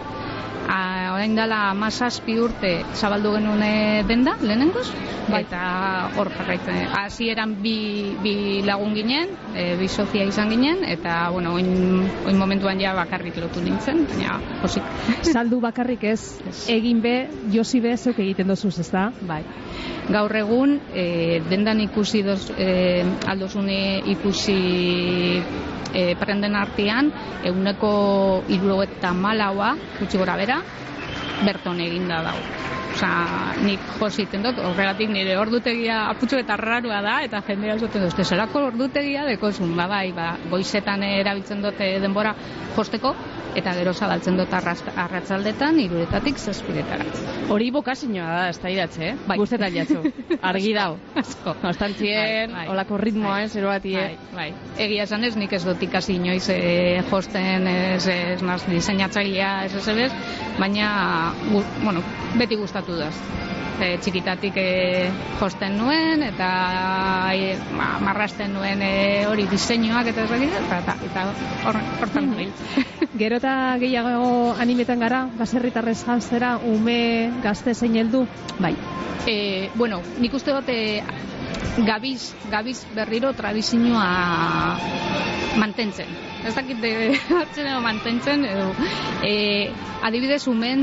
A, 0.69 1.13
orain 1.15 1.35
dela 1.37 1.71
amazazpi 1.71 2.39
urte 2.41 2.73
zabaldu 2.95 3.35
genuen 3.37 3.63
eh, 3.67 4.05
denda, 4.09 4.37
lehenengoz, 4.41 4.87
eta 5.39 5.63
hor 6.19 6.31
jarraitzen. 6.37 6.81
Hasi 6.99 7.29
eran 7.33 7.55
bi, 7.63 7.77
bi 8.23 8.35
lagun 8.67 8.95
ginen, 8.97 9.33
e, 9.55 9.73
bi 9.81 9.89
sozia 9.89 10.25
izan 10.29 10.51
ginen, 10.53 10.85
eta, 10.89 11.31
bueno, 11.35 11.55
oin, 11.59 12.03
oin 12.27 12.39
momentuan 12.39 12.81
ja 12.81 12.95
bakarrik 12.97 13.39
lotu 13.43 13.63
nintzen, 13.65 14.05
baina, 14.11 14.39
posik. 14.63 14.87
Saldu 15.33 15.61
bakarrik 15.63 16.05
ez, 16.13 16.21
egin 16.73 17.03
be, 17.05 17.17
josi 17.55 17.83
be, 17.85 17.97
zeuk 17.97 18.19
egiten 18.23 18.51
dozuz, 18.53 18.79
ez 18.83 18.91
da? 18.93 19.11
Bai. 19.29 19.43
Gaur 20.13 20.35
egun, 20.37 20.77
e, 20.93 21.41
dendan 21.49 21.81
ikusi 21.85 22.23
doz, 22.27 22.51
e, 22.59 23.05
aldozune 23.31 24.03
ikusi 24.13 24.59
e, 25.95 26.15
prenden 26.21 26.57
artean, 26.59 27.13
euneko 27.53 27.93
irurogo 28.49 28.89
eta 28.89 29.13
malaua, 29.15 29.75
gutxi 30.01 30.21
gora 30.21 30.37
bera, 30.41 30.63
berton 31.47 31.81
eginda 31.81 32.23
dago. 32.29 32.82
Osa, 32.93 33.11
nik 33.65 33.81
jositen 33.99 34.43
dut, 34.45 34.59
horregatik 34.61 35.09
nire 35.13 35.37
ordutegia 35.41 36.03
aputxo 36.11 36.37
eta 36.43 36.59
rarua 36.61 37.01
da, 37.05 37.15
eta 37.25 37.41
jendea 37.47 37.79
esaten 37.79 38.05
dut, 38.05 38.21
zelako 38.25 38.67
ordutegia 38.69 39.25
dekozun, 39.29 39.73
ba, 39.79 39.87
bai, 39.89 40.11
ba, 40.17 40.35
goizetan 40.51 41.03
erabiltzen 41.09 41.63
dute 41.65 41.89
denbora 42.03 42.35
josteko, 42.77 43.15
eta 43.57 43.73
gero 43.77 43.93
zabaltzen 43.93 44.37
dut 44.41 44.53
arratzaldetan, 44.57 45.79
iruretatik 45.83 46.39
zazpiretara. 46.41 47.05
Hori 47.53 47.71
bokazioa 47.75 48.29
da, 48.29 48.45
ez 48.53 48.59
da 48.63 48.71
idatze, 48.73 49.09
eh? 49.11 49.17
Bai. 49.29 49.37
Guztetan 49.41 49.75
jatzu. 49.77 50.03
Argi 50.53 50.73
dau. 50.77 50.97
Asko. 51.21 51.55
Konstantzien, 51.61 52.53
Bai, 52.53 52.63
bai. 52.63 52.69
olako 52.73 52.99
ritmoa, 53.01 53.43
ez, 53.45 53.55
ero 53.57 53.69
bati, 53.73 53.93
Bai, 53.97 54.17
bai. 54.37 54.47
Egia 54.81 55.05
esan 55.09 55.25
ez, 55.29 55.35
nik 55.37 55.53
ez 55.53 55.63
dut 55.67 55.83
ikasi 55.85 56.17
inoiz 56.21 56.47
e, 56.53 57.03
josten, 57.11 57.69
ez, 57.69 58.07
ez 58.09 58.41
naz 58.45 58.63
diseinatzailea, 58.69 59.53
ez 59.67 59.75
ez 59.81 59.87
ebez, 59.93 60.13
baina, 60.59 61.33
bueno, 61.83 62.03
beti 62.39 62.57
gustatu 62.57 62.97
daz. 62.99 63.15
E, 63.83 63.97
txikitatik 63.99 64.57
e, 64.61 65.11
josten 65.41 65.75
nuen, 65.81 66.23
eta 66.23 66.49
e, 67.35 67.57
ma, 67.75 67.97
marrasten 68.05 68.53
nuen 68.55 68.83
e, 68.85 69.25
hori 69.27 69.47
diseinuak 69.51 70.13
eta 70.13 70.27
ez 70.27 70.31
dakit, 70.31 70.53
eta, 70.61 70.79
eta, 70.85 70.97
eta 71.09 71.25
hor, 71.71 71.79
hortan 72.05 72.29
nabil. 72.31 72.53
Gero 73.23 73.41
eta 73.41 73.55
gehiago 73.83 74.53
animetan 74.61 75.03
gara, 75.03 75.25
baserritarrez 75.39 75.99
janzera, 76.05 76.55
ume, 76.63 77.33
gazte 77.43 77.75
zein 77.75 77.97
heldu? 77.99 78.27
Bai. 78.61 78.75
E, 79.27 79.71
bueno, 79.75 80.03
nik 80.21 80.35
uste 80.37 80.55
dut 80.55 80.71
gabiz, 81.87 82.35
gabiz 82.53 82.83
berriro 82.95 83.33
tradizioa 83.33 84.77
mantentzen. 85.59 86.32
Ez 86.45 86.55
dakit 86.57 86.81
de, 86.83 86.93
hartzen 87.41 87.67
edo 87.71 87.81
mantentzen, 87.85 88.45
edo, 88.45 88.69
e, 89.23 89.71
adibidez, 90.03 90.43
umen, 90.51 90.81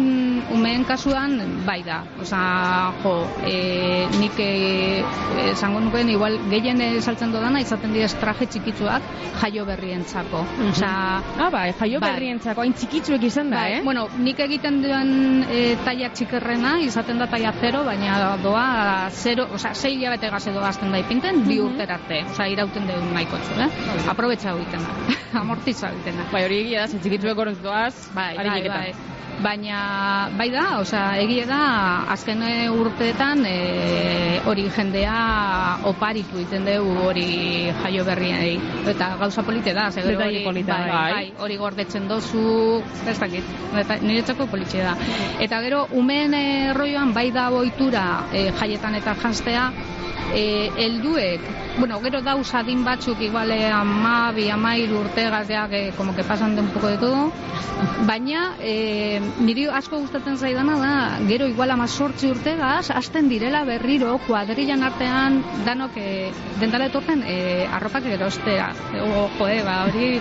umeen 0.56 0.86
kasuan, 0.88 1.36
bai 1.68 1.82
da. 1.84 2.00
Osa, 2.22 2.40
jo, 3.04 3.14
e, 3.44 4.08
nik 4.20 4.40
esango 5.52 5.82
nukeen, 5.84 6.10
igual, 6.14 6.38
gehien 6.52 6.80
saltzen 7.04 7.34
dodana, 7.36 7.60
izaten 7.60 7.92
dira 7.94 8.08
traje 8.22 8.48
txikitzuak 8.54 9.04
jaio 9.42 9.66
berrientzako. 9.68 10.46
Osa, 10.70 10.92
Ah, 11.40 11.50
bai, 11.52 11.74
jaio 11.80 12.00
Bai. 12.00 12.14
berrientzako, 12.14 12.64
hain 12.64 12.74
txikitzuek 12.74 13.24
izan 13.28 13.50
da, 13.52 13.60
Bai, 13.62 13.74
eh? 13.78 13.82
Bueno, 13.84 14.08
nik 14.20 14.40
egiten 14.44 14.82
duen 14.84 15.12
e, 15.50 15.76
taia 15.86 16.10
txikerrena, 16.16 16.78
izaten 16.84 17.20
da 17.20 17.28
taia 17.32 17.52
zero, 17.60 17.84
baina 17.88 18.38
doa 18.44 19.10
zero, 19.12 19.48
oza, 19.56 19.74
sei 19.76 19.96
hilabete 19.98 20.30
gaze 20.32 20.52
doa 20.56 20.70
azten 20.72 20.92
da 20.92 21.00
ipinten, 21.04 21.44
bi 21.48 21.60
urter 21.64 21.92
arte, 21.92 22.24
oza, 22.32 22.48
irauten 22.52 22.88
duen 22.88 23.12
nahikotzu, 23.14 23.60
eh? 23.60 23.70
Aprobetxa 24.12 24.56
egiten 24.56 24.84
da, 24.88 25.44
amortiza 25.50 25.90
egiten 25.94 26.20
da. 26.20 26.28
Bai, 26.34 26.44
hori 26.46 26.64
egia 26.66 26.84
da, 26.84 26.90
ze 26.92 27.00
txikitzuek 27.02 27.40
horrentz 27.42 27.62
doaz, 27.64 27.96
Bai, 28.14 28.36
bai, 28.38 28.62
bai. 28.68 28.90
Baina, 29.40 30.30
bai 30.36 30.50
da, 30.52 30.64
osea, 30.82 31.14
egie 31.24 31.46
da, 31.48 31.60
azken 32.12 32.42
urteetan 32.76 33.46
e, 33.48 33.54
hori 34.52 34.66
jendea 34.76 35.14
oparitu 35.88 36.42
egiten 36.42 36.68
dugu 36.68 37.06
hori 37.06 37.28
jaio 37.86 38.04
berriei. 38.04 38.58
Eta 38.92 39.14
gauza 39.22 39.46
polite 39.48 39.72
da, 39.78 39.88
ze 39.94 40.04
gero 40.04 40.18
Detaile 40.18 40.42
hori, 40.42 40.44
polita, 40.50 40.76
bai, 40.82 40.90
bai. 40.92 41.14
bai, 41.14 41.32
hori 41.46 41.56
gordetzen 41.62 42.10
dozu, 42.12 42.44
ez 43.08 43.16
dakit, 43.22 43.56
eta 43.86 43.98
niretzako 44.04 44.50
politxe 44.52 44.84
da. 44.84 44.98
Eta 45.40 45.64
gero, 45.64 45.86
umeen 46.04 46.36
e, 46.36 46.46
roioan 46.76 47.16
bai 47.16 47.30
da 47.32 47.48
boitura 47.56 48.06
e, 48.34 48.50
jaietan 48.60 49.00
eta 49.00 49.16
janztea, 49.24 49.70
e, 50.36 50.46
helduek 50.84 51.48
bueno, 51.80 52.00
gero 52.04 52.22
dauz 52.22 52.54
adin 52.54 52.84
batzuk 52.84 53.22
igual 53.22 53.52
eh, 53.52 53.72
ama, 53.72 54.32
bi, 54.36 54.50
amairu 54.52 55.00
urte 55.02 55.30
gazteak, 55.30 55.72
eh, 55.74 55.94
como 55.98 56.14
que 56.16 56.24
pasan 56.24 56.56
de 56.56 56.62
un 56.62 56.68
poco 56.70 56.88
de 56.88 56.98
todo, 56.98 57.32
baina 58.06 58.56
eh, 58.60 59.20
niri 59.40 59.68
asko 59.68 60.00
gustatzen 60.00 60.38
zaidana 60.38 60.76
da, 60.80 60.94
gero 61.28 61.48
igual 61.48 61.72
ama 61.72 61.88
sortzi 61.88 62.30
urtegaz, 62.32 62.90
hasten 62.92 63.30
direla 63.30 63.64
berriro, 63.64 64.18
kuadrillan 64.28 64.84
artean, 64.84 65.42
danok 65.66 65.96
eh, 65.98 66.32
dentala 66.60 66.86
etorten 66.92 67.24
eh, 67.26 67.68
arropak 67.72 68.06
erostea. 68.06 68.74
O, 69.04 69.30
joe, 69.40 69.62
ba, 69.64 69.84
hori 69.88 70.20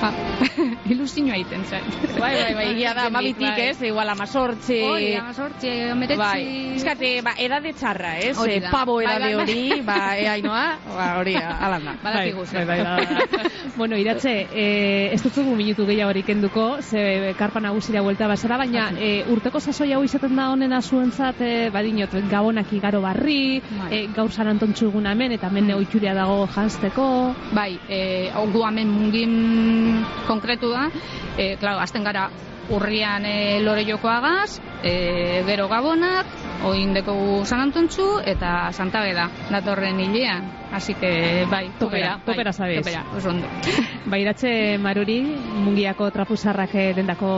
ba, 0.00 0.10
ilusioa 0.90 1.36
egiten 1.38 1.62
zait. 1.64 1.86
Bai, 2.18 2.34
bai, 2.36 2.54
bai, 2.54 2.66
egia 2.74 2.92
da, 2.96 3.06
amabitik, 3.10 3.58
ez, 3.58 3.76
igual 3.82 4.08
amazortzi... 4.12 4.80
Hori, 4.84 5.12
amazortzi, 5.16 5.70
ameretzi... 5.92 6.18
Bai, 6.20 6.42
eskate, 6.76 7.12
ba, 7.24 7.32
edade 7.40 7.72
txarra, 7.76 8.16
ez? 8.20 8.34
Hori 8.38 8.58
Eh, 8.58 8.60
da. 8.64 8.70
pabo 8.72 8.96
Bai, 8.98 9.06
edade 9.06 9.24
bai, 9.24 9.34
bai. 9.34 9.42
hori, 9.44 9.80
ba, 9.86 9.98
eainoa, 10.18 10.64
ba, 10.94 11.18
hori, 11.18 11.34
alanda. 11.36 11.96
Badakigu. 12.02 12.44
Bai, 12.52 12.64
bai, 12.64 12.80
bai. 12.82 13.06
bueno, 13.78 13.96
iratze, 13.98 14.34
eh, 14.52 15.10
ez 15.12 15.20
dutzugu 15.22 15.54
minutu 15.56 15.86
gehiagorik 15.86 16.26
kenduko, 16.26 16.80
ze 16.82 17.34
karpa 17.38 17.60
nagusira 17.60 18.02
buelta 18.02 18.28
basara, 18.30 18.58
baina 18.58 18.90
eh, 18.98 19.24
urteko 19.30 19.60
sasoi 19.60 19.92
hau 19.92 20.02
izaten 20.04 20.36
da 20.36 20.50
honena 20.52 20.80
zuentzat, 20.82 21.40
eh, 21.40 21.70
badinot, 21.74 22.14
gabonak 22.30 22.72
igaro 22.72 23.00
barri, 23.04 23.60
Bai. 23.78 23.90
eh, 23.90 24.06
gaur 24.14 24.32
sarantontxu 24.32 24.88
egun 24.88 25.06
hemen, 25.10 25.32
eta 25.32 25.50
hemen 25.50 25.74
oituria 25.74 26.14
dago 26.14 26.46
janzteko, 26.54 27.34
Bai, 27.54 27.78
e, 27.88 28.30
gu 28.52 28.64
hemen 28.66 28.90
mungin 28.90 30.04
konkretu 30.26 30.70
da, 30.72 30.88
e, 31.36 31.56
claro, 31.60 31.80
azten 31.82 32.04
gara 32.04 32.28
urrian 32.70 33.24
e, 33.26 33.60
lore 33.60 33.84
jokoagaz, 33.84 34.60
e, 34.82 35.42
gero 35.46 35.68
gabonak, 35.68 36.26
oin 36.64 36.94
dekogu 36.94 37.44
San 37.44 37.60
Antontxu 37.60 38.20
eta 38.24 38.72
Santa 38.72 39.02
Beda, 39.04 39.28
datorren 39.50 40.00
hilean. 40.00 40.50
Así 40.74 40.94
que, 40.94 41.46
bai, 41.48 41.70
Topera, 41.78 42.18
topera, 42.24 42.50
bai, 42.50 42.52
zabez. 42.52 42.78
Topera, 42.82 43.04
oso 43.16 43.30
ondo. 43.30 43.46
Bairatze 44.10 44.76
Maruri, 44.78 45.20
mungiako 45.64 46.10
trapuzarrak 46.10 46.74
eh, 46.74 46.88
dendako 46.96 47.30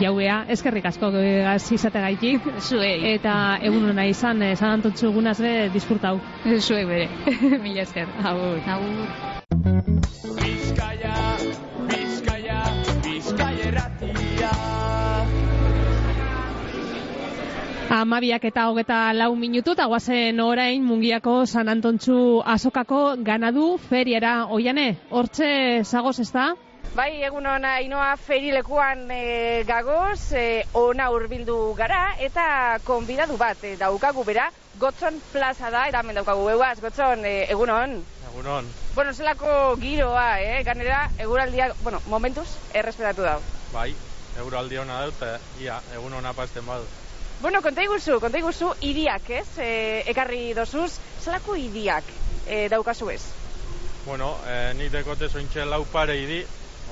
jauea, 0.00 0.44
eskerrik 0.48 0.86
asko 0.86 1.10
gaz 1.10 1.64
izategaitik. 1.72 2.46
Zuei. 2.60 3.14
Eta 3.16 3.58
egun 3.62 3.90
hona 3.90 4.06
izan, 4.06 4.42
eh, 4.42 4.54
San 4.56 4.78
Antontxu 4.78 5.10
egunaz 5.10 5.40
be, 5.42 5.54
disfrutau. 5.74 6.20
Zuei 6.60 6.84
bere, 6.84 7.08
mila 7.64 7.82
esker. 7.82 8.06
Agur. 8.22 8.60
Agur. 8.66 9.89
Amabiak 18.00 18.44
eta 18.48 18.62
hogeta 18.70 18.98
lau 19.12 19.34
minutu, 19.36 19.74
eta 19.76 19.84
guazen 19.90 20.38
orain 20.40 20.80
mungiako 20.88 21.44
San 21.44 21.68
Antontxu 21.68 22.40
azokako 22.48 23.00
ganadu 23.26 23.74
feriara. 23.90 24.46
Oiane, 24.56 24.86
hortxe 25.10 25.48
zagoz 25.84 26.14
ez 26.22 26.30
da? 26.32 26.46
Bai, 26.96 27.10
egun 27.28 27.44
ona 27.46 27.74
inoa 27.84 28.14
ferilekuan 28.16 29.02
e, 29.12 29.64
gagoz, 29.68 30.32
e, 30.32 30.62
ona 30.80 31.10
hurbildu 31.12 31.58
gara, 31.76 32.14
eta 32.18 32.46
konbidadu 32.86 33.36
bat 33.38 33.60
e, 33.68 33.74
daukagu 33.76 34.24
bera, 34.24 34.48
Gotzon 34.80 35.20
plaza 35.34 35.68
da, 35.70 35.84
eta 35.90 36.00
hemen 36.00 36.16
daukagu 36.22 36.48
euaz, 36.54 36.78
Gotzon, 36.80 37.26
e, 37.28 37.34
egun 37.52 37.70
on. 37.74 37.98
Egunon, 38.30 38.72
Bueno, 38.94 39.12
zelako 39.12 39.76
giroa, 39.82 40.40
eh? 40.40 40.62
Ganera, 40.64 41.04
eguraldia, 41.18 41.68
bueno, 41.84 42.00
momentuz, 42.06 42.48
errespetatu 42.72 43.28
dau. 43.28 43.38
bai, 43.74 43.92
euraldi 44.40 44.80
hona 44.80 45.04
dut, 45.04 45.22
ia, 45.60 45.78
egun 45.94 46.16
hona 46.16 46.32
pasten 46.32 46.64
badu. 46.66 46.88
Bueno, 47.40 47.62
konta 47.62 47.82
iguzu, 47.82 48.18
konta 48.20 48.36
iguzu, 48.36 48.74
idiak, 48.84 49.30
ez? 49.32 49.46
E, 49.56 49.68
ekarri 50.12 50.50
dozuz, 50.52 50.90
zelako 51.24 51.54
idiak 51.56 52.04
e, 52.44 52.66
daukazu 52.68 53.08
ez? 53.14 53.22
Bueno, 54.04 54.34
e, 54.44 54.74
nik 54.76 54.90
dekote 54.92 55.30
zointxe 55.30 55.64
lau 55.64 55.86
pare 55.88 56.18
idi, 56.20 56.42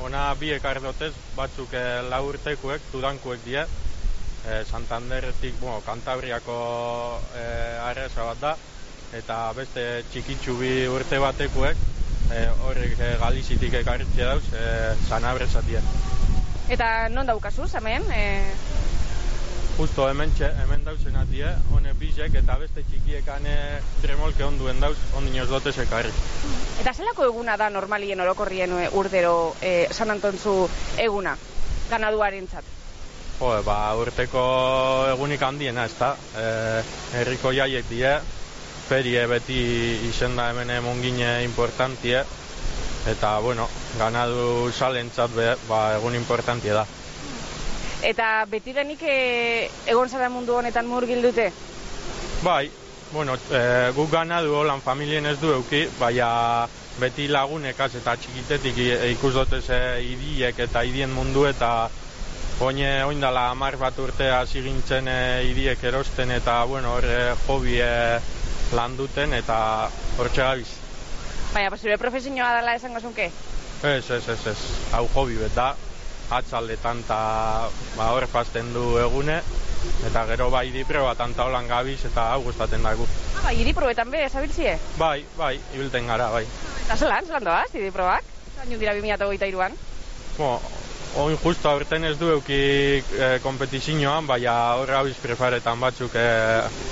ona 0.06 0.22
bi 0.40 0.54
ekar 0.56 0.80
dotez, 0.80 1.12
batzuk 1.36 1.74
e, 1.76 1.82
lau 2.08 2.22
urtekuek, 2.30 2.88
dudankuek 2.94 3.44
die, 3.44 3.60
e, 3.60 4.62
Santanderretik, 4.64 5.60
bueno, 5.60 5.82
Kantabriako 5.84 6.56
e, 7.36 7.44
arresa 7.90 8.30
bat 8.30 8.40
da, 8.46 8.54
eta 9.20 9.38
beste 9.56 9.84
txikitsu 10.08 10.56
bi 10.62 10.72
urte 10.88 11.20
batekuek, 11.20 11.84
e, 12.32 12.44
horrek 12.64 12.96
e, 12.96 13.12
Galizitik 13.20 13.76
ekarritxe 13.82 14.24
dauz, 14.24 14.48
e, 14.56 14.96
Sanabresatie. 15.10 15.84
Eta 16.72 17.08
non 17.12 17.28
daukazuz, 17.28 17.74
hemen? 17.76 18.08
E, 18.12 18.24
Justo 19.78 20.08
hemen, 20.10 20.32
txe, 20.34 20.48
hemen 20.58 20.80
dauzen 20.82 21.14
atie, 21.20 21.46
hone 21.70 21.92
bisek 22.00 22.34
eta 22.40 22.56
beste 22.58 22.82
txikiekane 22.82 23.52
tremolke 24.02 24.42
onduen 24.42 24.80
dauz, 24.82 24.96
ondinoz 25.14 25.46
dotez 25.52 25.76
ekarri. 25.84 26.10
eta 26.80 26.90
zelako 26.92 27.28
eguna 27.28 27.54
da 27.56 27.68
normalien 27.70 28.18
orokorrien 28.24 28.74
e, 28.74 28.88
urdero 28.98 29.54
e, 29.62 29.86
San 29.94 30.10
Antontzu 30.10 30.56
eguna, 30.98 31.36
ganaduaren 31.92 32.50
txat? 32.50 32.74
Jo, 33.38 33.52
ba, 33.62 33.78
urteko 34.02 34.42
egunik 35.14 35.46
handiena, 35.46 35.86
ez 35.86 35.94
da. 35.94 36.10
E, 36.34 36.82
herriko 37.22 37.54
jaiek 37.54 37.86
die, 37.86 38.18
ferie 38.90 39.26
beti 39.30 39.62
izenda 40.10 40.50
hemen 40.50 40.74
mungine 40.82 41.44
importantie, 41.46 42.26
eta, 43.14 43.36
bueno, 43.46 43.70
ganadu 43.94 44.72
salentzat 44.74 45.38
be, 45.38 45.52
ba, 45.70 45.84
egun 46.02 46.18
importantie 46.18 46.74
da. 46.74 46.88
Eta 48.02 48.44
betidanik 48.46 49.00
e, 49.02 49.70
egon 49.90 50.08
zara 50.08 50.28
mundu 50.30 50.54
honetan 50.54 50.86
murgildute? 50.86 51.48
Bai, 52.44 52.70
bueno, 53.12 53.34
e, 53.50 53.62
guk 53.96 54.10
ganadu 54.12 54.54
holan 54.54 54.80
familien 54.84 55.26
ez 55.26 55.38
du 55.40 55.50
euki, 55.52 55.88
baina 55.98 56.68
beti 56.98 57.26
lagunekaz 57.30 57.94
eta 57.98 58.14
txikitetik 58.18 58.78
i- 58.78 59.10
ikus 59.14 59.32
dotez 59.34 59.64
idiek 60.02 60.58
eta 60.66 60.82
idien 60.86 61.10
mundu 61.14 61.44
eta 61.46 61.88
oine 62.60 63.04
oindala 63.06 63.48
amar 63.50 63.76
bat 63.78 63.98
urte 64.02 64.30
hasi 64.30 64.62
gintzen 64.62 65.08
e, 65.08 65.18
idiek 65.50 65.82
erosten 65.90 66.30
eta 66.34 66.62
bueno, 66.70 66.94
hor 66.94 67.04
e, 67.06 67.18
hobi 67.48 67.80
e, 67.82 68.20
landuten 68.74 69.32
eta 69.34 69.58
hortxe 70.18 70.42
gabiz. 70.42 70.70
Baina, 71.54 71.74
zure 71.76 71.98
profesioa 71.98 72.54
dela 72.60 72.74
esango 72.78 73.00
zunke? 73.00 73.30
Ez, 73.82 74.10
ez, 74.10 74.28
ez, 74.28 74.40
ez, 74.46 74.58
hau 74.92 75.06
hobi 75.14 75.38
bet 75.38 75.54
da, 75.54 75.72
atzaldetan 76.30 77.02
eta 77.04 77.18
ba, 77.96 78.10
hor 78.12 78.26
pasten 78.32 78.72
du 78.74 78.84
egune, 79.00 79.38
eta 80.06 80.24
gero 80.30 80.48
bai 80.52 80.68
dipre 80.74 81.02
bat 81.04 81.20
anta 81.24 81.46
holan 81.48 81.68
gabiz 81.68 82.00
eta 82.08 82.32
hau 82.34 82.42
gustatzen 82.46 82.82
dago. 82.84 83.06
Ah, 83.36 83.44
bai, 83.48 83.54
iriprobetan 83.62 84.10
be, 84.10 84.24
zabiltzie? 84.28 84.78
Bai, 84.98 85.22
bai, 85.38 85.54
ibilten 85.74 86.06
gara, 86.10 86.30
bai. 86.34 86.44
Eta 86.84 86.96
zelan, 86.96 87.26
zelan 87.26 87.48
doaz, 87.48 87.70
iriprobak? 87.74 88.34
Zaino 88.58 88.78
dira 88.80 88.94
2008an? 88.98 89.78
Bueno, 90.38 90.60
oin 91.16 91.36
justo 91.40 91.70
aurten 91.70 92.04
ez 92.04 92.16
du 92.18 92.30
euki 92.34 92.60
e, 93.00 93.28
kompetizioan, 93.42 94.26
baina 94.26 94.54
horra 94.78 95.00
abiz 95.02 95.16
prefaretan 95.22 95.80
batzuk 95.80 96.14
e, 96.14 96.28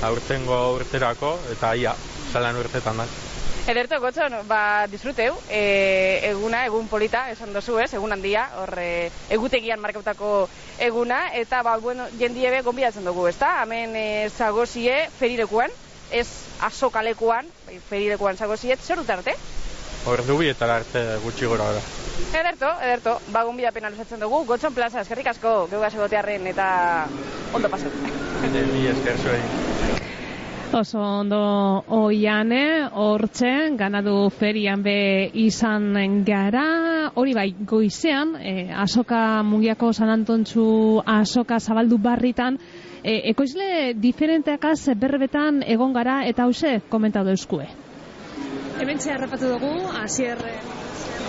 aurtengo 0.06 0.60
urterako, 0.78 1.36
eta 1.52 1.74
ia, 1.74 1.94
zelan 2.32 2.62
urtetan 2.62 3.02
da. 3.02 3.08
Ederto, 3.66 3.98
gotxon, 3.98 4.30
ba, 4.46 4.86
disfruteu, 4.86 5.32
e, 5.50 6.20
eguna, 6.28 6.60
egun 6.68 6.86
polita, 6.86 7.24
esan 7.32 7.50
dozu 7.50 7.80
ez, 7.82 7.88
egun 7.98 8.14
handia, 8.14 8.44
hor, 8.60 8.70
e, 8.78 9.10
egutegian 9.34 9.80
markautako 9.82 10.46
eguna, 10.86 11.32
eta, 11.34 11.64
ba, 11.66 11.74
bueno, 11.82 12.06
jendie 12.20 12.52
be, 12.54 12.60
gonbidatzen 12.62 13.02
dugu, 13.08 13.26
ezta? 13.26 13.64
Hemen 13.64 13.96
e, 13.98 14.06
zagozie 14.30 15.08
ferirekuan, 15.18 15.74
ez 16.14 16.28
azokalekuan, 16.62 17.50
bai, 17.66 17.80
ferirekuan 17.88 18.38
zagoziet, 18.38 18.78
zer 18.86 19.02
dut 19.02 19.10
arte? 19.10 19.34
Ordu 20.06 20.38
bietara 20.38 20.78
arte 20.84 21.02
gutxi 21.24 21.50
gora 21.50 21.66
gara. 21.72 21.82
Ederto, 22.38 22.70
ederto, 22.86 23.16
ba, 23.34 23.42
gonbidapena 23.50 23.90
luzatzen 23.90 24.22
dugu, 24.22 24.44
gotxon 24.46 24.78
plaza, 24.78 25.02
eskerrik 25.02 25.32
asko, 25.34 25.56
geugaz 25.74 25.90
egotearren, 25.98 26.46
eta 26.54 26.68
ondo 27.50 27.72
pasatu. 27.74 28.14
Ni 28.46 28.86
esker 28.94 29.18
zuen. 29.26 29.75
Oso 30.72 30.98
ondo 30.98 31.84
oiane, 31.94 32.88
hortxe, 32.92 33.70
ganadu 33.78 34.28
ferian 34.34 34.82
be 34.82 35.30
izan 35.38 35.94
gara, 36.26 37.12
hori 37.14 37.34
bai, 37.34 37.54
goizean, 37.64 38.34
e, 38.36 38.68
asoka 38.74 39.42
mungiako 39.46 39.92
San 39.92 40.10
Antontxu 40.10 41.00
asoka 41.06 41.60
zabaldu 41.60 41.98
barritan, 41.98 42.58
e, 43.02 43.30
ekoizle 43.30 43.94
diferenteakaz 43.94 44.90
berbetan 44.98 45.62
egon 45.62 45.94
gara 45.94 46.24
eta 46.26 46.44
hause 46.44 46.80
komentatu 46.90 47.30
euskue. 47.30 47.68
Hemen 48.80 48.98
harrapatu 48.98 49.54
dugu, 49.54 49.72
asier 50.02 50.36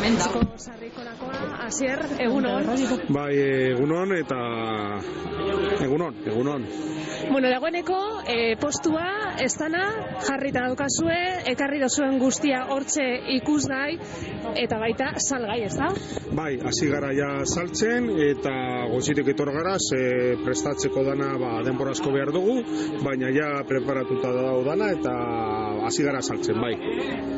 Mentzko 0.02 0.42
sarrikorakoa, 0.62 1.40
asier, 1.66 2.02
egunon. 2.22 2.68
Bai, 3.14 3.32
egunon 3.74 4.14
eta 4.18 4.38
egunon, 5.86 6.20
egunon. 6.26 6.68
Bueno, 7.32 7.50
dagoeneko 7.50 7.98
e, 8.30 8.38
postua 8.62 9.08
ez 9.42 9.52
dana 9.58 9.84
jarrita 10.28 10.64
daukazue, 10.68 11.18
ekarri 11.52 11.82
dozuen 11.82 12.20
guztia 12.22 12.64
hortxe 12.74 13.06
ikusgai 13.38 13.98
eta 14.62 14.80
baita 14.82 15.10
salgai, 15.22 15.60
ez 15.66 15.74
da? 15.78 15.90
Bai, 16.38 16.52
hasi 16.70 16.90
gara 16.92 17.12
ja 17.18 17.32
saltzen 17.46 18.12
eta 18.28 18.54
gozitek 18.94 19.34
etor 19.34 19.52
gara, 19.56 19.76
ze 19.82 20.38
prestatzeko 20.44 21.04
dana 21.08 21.34
ba, 21.42 21.52
denbora 21.66 21.96
asko 21.98 22.14
behar 22.14 22.32
dugu, 22.36 22.60
baina 23.04 23.34
ja 23.34 23.50
preparatuta 23.68 24.34
dago 24.36 24.64
dana 24.68 24.92
eta 24.94 25.16
hasi 25.90 26.06
gara 26.06 26.22
saltzen, 26.22 26.62
bai. 26.62 26.76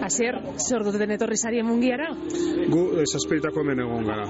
Hasier, 0.05 0.41
zer 0.59 0.85
duten 0.85 1.17
etorri 1.17 1.39
zarien 1.39 1.67
mungiara? 1.67 2.11
Gu 2.69 2.83
eh, 2.99 3.05
zazpiritako 3.05 3.63
hemen 3.63 3.85
egon 3.85 4.05
gara, 4.09 4.27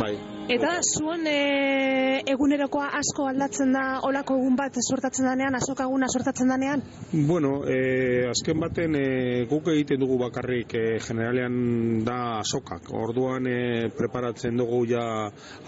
bai. 0.00 0.14
Eta 0.44 0.74
zuen 0.84 1.22
e, 1.24 2.20
egunerokoa 2.28 2.90
asko 2.98 3.30
aldatzen 3.30 3.70
da 3.72 3.84
olako 4.04 4.34
egun 4.36 4.58
bat 4.58 4.76
sortatzen 4.82 5.24
danean, 5.24 5.56
azokaguna 5.56 6.08
sortatzen 6.12 6.52
danean? 6.52 6.82
Bueno, 7.28 7.52
eh, 7.64 8.28
azken 8.28 8.60
baten 8.60 8.98
eh, 8.98 9.46
guk 9.48 9.70
egiten 9.72 10.02
dugu 10.04 10.18
bakarrik 10.20 10.74
eh, 10.76 10.98
generalean 11.00 12.04
da 12.04 12.18
azokak. 12.42 12.92
Orduan 12.92 13.48
eh, 13.48 13.88
preparatzen 13.96 14.60
dugu 14.60 14.82
ja 14.90 15.06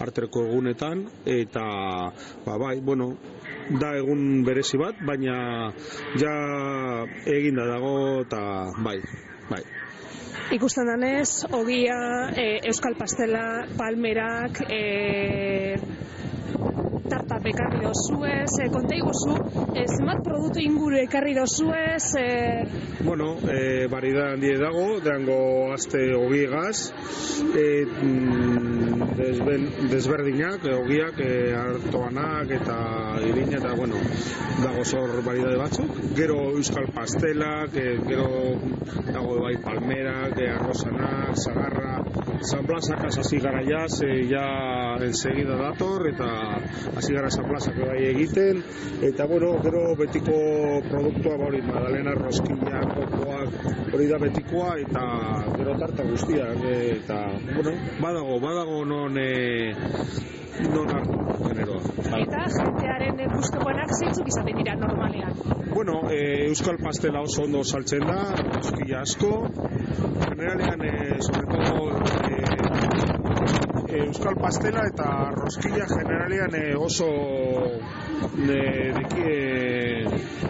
arterko 0.05 0.45
egunetan 0.45 1.07
eta 1.25 1.65
ba, 2.45 2.59
bai, 2.61 2.77
bueno, 2.85 3.15
da 3.81 3.95
egun 3.97 4.43
berezi 4.45 4.77
bat, 4.77 5.01
baina 5.09 5.73
ja 6.21 6.37
eginda 7.25 7.65
dago 7.65 7.97
eta 8.27 8.43
bai, 8.85 8.99
bai. 9.49 9.63
Ikusten 10.55 10.87
danez, 10.87 11.45
ogia, 11.51 11.97
e, 12.35 12.47
euskal 12.69 12.95
pastela, 12.99 13.65
palmerak, 13.77 14.61
e, 14.71 15.75
tarta 17.07 17.39
bekarri 17.43 17.83
dozuez, 17.83 18.51
e, 18.63 18.69
konta 18.71 18.95
iguzu, 18.95 19.35
e, 19.75 19.85
zenbat 19.97 20.23
produktu 20.23 20.63
inguru 20.63 21.01
ekarri 21.03 21.35
dozuez, 21.35 22.15
e, 22.19 22.27
Bueno, 23.07 23.37
eh, 23.47 23.87
variedad 23.87 24.33
handie 24.33 24.57
dago, 24.57 24.99
deango 24.99 25.71
aste 25.71 26.15
ogiegaz, 26.15 26.91
e, 27.55 27.85
mm, 27.85 29.15
desben, 29.15 29.69
desberdinak, 29.89 30.65
e, 30.65 30.73
ogiak, 30.73 31.19
e, 31.21 31.53
hartoanak 31.55 32.51
eta 32.57 32.77
irina 33.23 33.61
eta, 33.61 33.71
bueno, 33.77 33.95
dago 34.59 34.83
zor 34.83 35.23
variedade 35.23 35.55
batzuk. 35.61 35.93
Gero 36.17 36.35
euskal 36.57 36.89
pastelak, 36.91 37.77
e, 37.77 37.95
gero 38.09 38.27
dago 39.13 39.39
bai 39.45 39.55
palmerak, 39.63 40.26
e, 40.35 40.49
arrozanak, 40.51 41.35
zagarra, 41.35 42.03
San 42.41 42.65
Blasakaz 42.65 43.17
hasi 43.17 43.39
gara 43.39 43.61
ja, 43.63 43.87
ze 43.87 44.27
ja 44.29 44.97
enseguida 45.01 45.55
dator, 45.55 46.07
eta 46.07 46.27
hasi 46.95 47.13
gara 47.13 47.29
San 47.29 47.47
Blasak 47.49 47.77
bai 47.79 48.03
egiten, 48.09 48.61
eta 49.01 49.25
bueno, 49.25 49.53
gero 49.63 49.95
betiko 49.95 50.35
produktua 50.89 51.37
ba 51.37 51.49
hori, 51.49 51.61
Madalena 51.61 52.13
Roskilla, 52.15 52.81
kokoak, 52.93 53.57
hori 53.93 54.07
da 54.07 54.19
betikoa, 54.21 54.77
eta 54.83 55.03
gero 55.57 55.77
tarta 55.79 56.03
guztiak, 56.03 56.63
e, 56.63 56.77
eta, 56.99 57.21
bueno, 57.55 57.77
badago, 58.01 58.39
badago 58.39 58.85
non, 58.85 59.17
e, 59.17 59.73
non 60.65 60.89
hartu 60.95 61.17
generoa. 61.47 61.81
Bai. 62.11 62.21
eta 62.23 62.43
jentearen 62.57 63.19
e, 63.19 63.27
gustukoenak 63.35 63.89
zeintzuk 63.99 64.27
izaten 64.33 64.57
dira 64.61 64.75
normalean. 64.75 65.33
Bueno, 65.73 65.95
e, 66.09 66.47
euskal 66.47 66.77
pastela 66.81 67.21
oso 67.21 67.43
ondo 67.45 67.63
saltzen 67.63 68.05
da, 68.09 68.19
roskilla 68.55 69.01
asko, 69.05 69.31
generalean, 70.25 70.79
e, 70.81 70.93
sobre 71.27 71.45
todo, 71.53 71.81
e, 72.31 74.01
euskal 74.07 74.35
pastela 74.41 74.83
eta 74.91 75.07
roskilla 75.35 75.85
generalean 75.93 76.55
e, 76.55 76.65
oso 76.77 77.07
e, 78.37 78.59
deki, 78.97 79.21
e, 79.21 79.66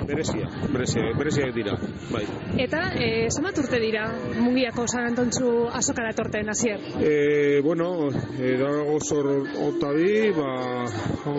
berezia, 0.08 0.48
berezia, 0.72 1.12
berezia 1.18 1.52
dira, 1.52 1.76
bai. 2.12 2.24
Eta, 2.64 2.82
e, 2.96 3.28
zenbat 3.30 3.60
urte 3.60 3.80
dira 3.84 4.06
mungiako 4.40 4.88
San 4.88 5.10
Antontxu 5.12 5.68
azokara 5.80 6.14
etorten 6.16 6.50
hasier? 6.50 6.80
E, 7.02 7.60
bueno, 7.66 8.10
e, 8.40 8.54
dago 8.60 8.98
zor 9.04 9.28
otabi, 9.68 10.32
ba, 10.38 10.52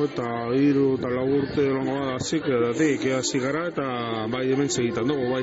eta 0.05 0.29
hiru 0.57 0.89
eta 0.99 1.12
lau 1.14 1.27
urte 1.39 1.64
longo 1.73 1.97
bada 1.99 2.19
hasik, 2.19 2.47
edatik, 2.59 3.09
hasi 3.16 3.41
gara 3.43 3.66
eta 3.73 3.89
bai 4.33 4.45
hemen 4.53 4.69
segitan 4.69 5.09
dugu, 5.09 5.31
bai. 5.33 5.43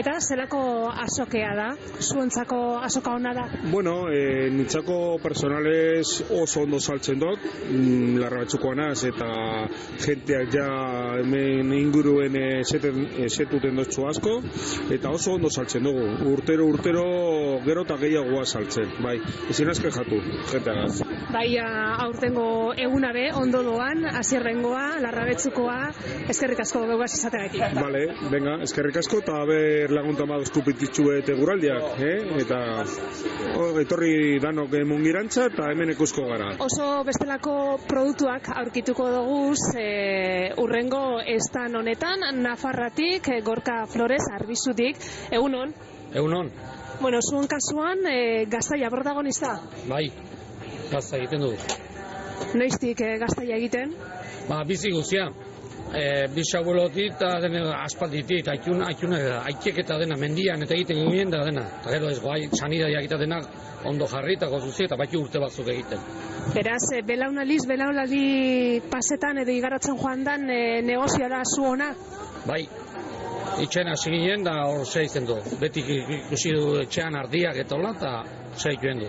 Eta 0.00 0.16
zelako 0.20 0.62
azokea 0.90 1.54
da? 1.56 1.68
Zuentzako 2.00 2.60
azoka 2.82 3.14
ona 3.14 3.34
da? 3.36 3.46
Bueno, 3.70 4.08
e, 4.10 4.50
nitzako 4.50 5.18
personales 5.22 6.18
oso 6.30 6.64
ondo 6.66 6.80
saltzen 6.80 7.20
dut, 7.22 7.46
mm, 7.70 8.18
larra 8.20 8.44
batzukoa 8.44 8.74
naz, 8.74 9.04
eta 9.04 9.30
jenteak 10.00 10.54
ja 10.54 10.68
hemen 11.20 11.72
inguruen 11.76 12.39
e, 12.40 12.64
seten, 12.64 13.02
e, 13.18 13.28
setuten 13.28 13.76
dutxu 13.80 14.06
asko, 14.08 14.36
eta 14.96 15.12
oso 15.12 15.36
ondo 15.36 15.50
saltzen 15.50 15.84
dugu. 15.86 16.06
Urtero, 16.32 16.66
urtero, 16.72 17.04
gero 17.66 17.84
eta 17.86 17.98
gehiagoa 18.00 18.44
saltzen, 18.46 18.96
bai. 19.04 19.16
Ezin 19.52 19.70
azken 19.72 19.94
jatu, 19.94 20.20
jenteagaz. 20.52 21.02
Bai, 21.34 21.46
aurtengo 21.60 22.46
eguna 22.88 23.12
be, 23.16 23.26
ondo 23.36 23.62
doan, 23.66 24.04
azierrengoa, 24.22 24.86
larrabetzukoa, 25.04 25.78
eskerrik 26.32 26.64
asko 26.64 26.84
geugaz 26.88 27.12
izategatik. 27.18 27.66
Vale, 27.80 28.04
venga, 28.32 28.56
eskerrik 28.66 29.00
asko, 29.02 29.22
eta 29.24 29.44
ber 29.48 29.94
lagunta 29.94 30.26
maduzku 30.28 30.64
pititxu 30.66 31.10
eta 31.18 31.34
eh? 31.34 32.16
Eta 32.40 32.58
o, 33.56 33.64
etorri 33.80 34.38
danok 34.42 34.72
mungirantza 34.86 35.46
eta 35.50 35.70
hemen 35.72 35.90
ikusko 35.94 36.26
gara. 36.28 36.52
Oso 36.62 37.02
bestelako 37.04 37.78
produktuak 37.88 38.48
aurkituko 38.54 39.08
dugu 39.10 39.54
e, 39.78 40.52
urrengo 40.62 41.20
estan 41.26 41.76
honetan, 41.76 42.22
Nafarratik, 42.32 43.28
e, 43.28 43.40
Gorka 43.42 43.86
Flores, 43.86 44.22
Arbizutik, 44.32 44.96
egunon? 45.30 45.74
Egunon, 46.14 46.50
Bueno, 47.00 47.18
zuen 47.22 47.46
kasuan, 47.48 47.98
e, 48.06 48.44
gaztaia 48.46 48.90
protagonista, 48.90 49.54
bai, 49.88 50.10
gazta 50.90 51.16
egiten 51.16 51.40
dugu. 51.40 51.56
noiztik 52.54 53.00
e, 53.00 53.16
gaztaia 53.18 53.56
egiten? 53.56 53.94
Ba, 54.48 54.62
bizi 54.64 54.90
guzia, 54.92 55.30
e, 55.94 56.28
bisabuelotik 56.34 57.14
eta 57.14 57.30
dene 57.42 57.62
aspalditik, 57.74 58.48
aikun, 58.54 58.82
aikun, 58.86 59.14
aitek 59.16 59.82
eta 59.84 59.98
dena 60.00 60.16
mendian 60.20 60.62
eta 60.64 60.76
egiten 60.76 61.02
ginen 61.04 61.32
da 61.32 61.42
dena. 61.46 61.66
Eta 61.80 61.94
gero 61.96 62.10
ez 62.10 62.18
guai, 62.22 62.40
sanidadiak 62.58 63.08
eta 63.08 63.18
dena 63.20 63.40
ondo 63.90 64.06
jarri 64.10 64.36
eta 64.38 64.50
gozuzi 64.52 64.86
eta 64.86 64.98
baki 65.00 65.18
urte 65.18 65.40
batzuk 65.42 65.68
egiten. 65.72 66.02
Beraz, 66.54 66.82
e, 66.96 67.02
belaunaliz, 67.06 67.62
belaunali 67.68 68.24
pasetan 68.90 69.42
edo 69.44 69.54
igaratzen 69.54 69.98
joan 70.00 70.24
dan 70.24 70.48
e, 70.50 70.60
negozioa 70.86 71.42
zu 71.44 71.66
ona? 71.72 71.92
Bai, 72.46 72.62
itxen 73.64 73.88
hasi 73.88 74.12
ginen 74.14 74.44
da 74.44 74.60
hor 74.68 74.86
zeitzen 74.86 75.26
du. 75.28 75.38
Betik 75.60 75.88
ikusi 76.20 76.54
du 76.56 76.76
etxean 76.84 77.16
ardiak 77.16 77.58
eta 77.64 77.76
hola 77.76 77.96
eta 77.96 78.14
zeituen 78.56 79.00
du. 79.02 79.08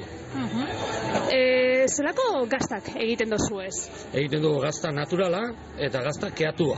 E, 1.32 1.88
zelako 1.88 2.46
gaztak 2.52 2.92
egiten 2.96 3.32
dozu 3.34 3.62
ez? 3.64 3.76
Egiten 4.14 4.44
dugu 4.44 4.62
gazta 4.64 4.92
naturala 4.96 5.42
eta 5.78 6.02
gazta 6.06 6.32
keatua. 6.36 6.78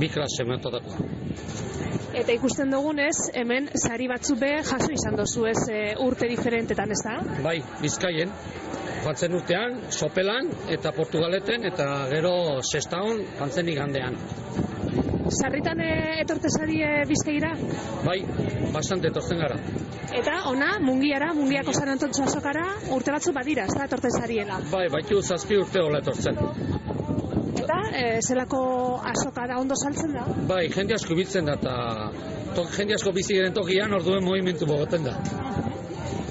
Bi 0.00 0.08
klase 0.12 0.46
metodakoa. 0.48 1.08
Eta 2.16 2.32
ikusten 2.32 2.70
dugunez, 2.72 3.28
hemen 3.36 3.68
sari 3.76 4.06
batzu 4.08 4.38
be 4.40 4.54
jaso 4.64 4.88
izan 4.94 5.18
dozu 5.18 5.44
ez 5.50 5.58
e, 5.68 5.80
urte 6.00 6.28
diferentetan, 6.30 6.94
ez 6.94 7.02
da? 7.04 7.18
Bai, 7.44 7.58
bizkaien, 7.82 8.32
joatzen 9.04 9.36
urtean, 9.36 9.76
sopelan 9.92 10.48
eta 10.72 10.94
portugaleten 10.96 11.68
eta 11.68 11.90
gero 12.14 12.36
sestaon 12.64 13.20
jantzen 13.38 13.68
igandean. 13.74 14.16
Sarritan 15.30 15.80
e, 15.80 16.20
etorte 16.22 16.48
sari 16.50 16.82
e? 16.82 17.04
Bai, 18.04 18.18
bastante 18.72 19.08
etortzen 19.08 19.38
gara. 19.38 19.56
Eta 20.14 20.36
ona, 20.50 20.78
mungiara, 20.80 21.32
mungiako 21.34 21.72
San 21.72 21.88
Antontxo 21.88 22.24
azokara, 22.24 22.64
urte 22.94 23.12
batzu 23.12 23.32
badira, 23.32 23.64
ez 23.66 23.74
da, 23.74 23.84
etorte 23.84 24.10
sariela. 24.10 24.60
Bai, 24.70 24.86
baitu 24.92 25.20
zazpi 25.22 25.58
urte 25.58 25.82
hola 25.82 25.98
etortzen. 25.98 26.38
Eta, 27.56 27.80
e, 27.90 28.20
zelako 28.22 28.60
azoka 29.02 29.46
ondo 29.58 29.74
saltzen 29.74 30.12
da? 30.14 30.26
Bai, 30.46 30.68
jende 30.70 30.94
asko 30.94 31.14
biltzen 31.18 31.46
da 31.50 31.56
eta 31.58 31.74
jende 32.76 32.94
asko 32.94 33.12
bizi 33.12 33.34
diren 33.34 33.54
tokian 33.54 33.92
orduen 33.92 34.24
movimentu 34.24 34.66
bogoten 34.66 35.04
da. 35.04 35.16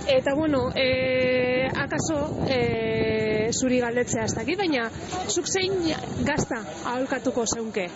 Eta 0.07 0.35
bueno, 0.35 0.69
e, 0.75 1.67
akaso 1.67 2.45
e, 2.47 3.49
zuri 3.51 3.79
galdetzea 3.81 4.25
ez 4.25 4.35
dakit, 4.37 4.57
baina 4.59 4.89
zuk 5.27 5.47
zein 5.49 5.79
gazta 6.27 6.59
aholkatuko 6.91 7.45
zeunke? 7.45 7.87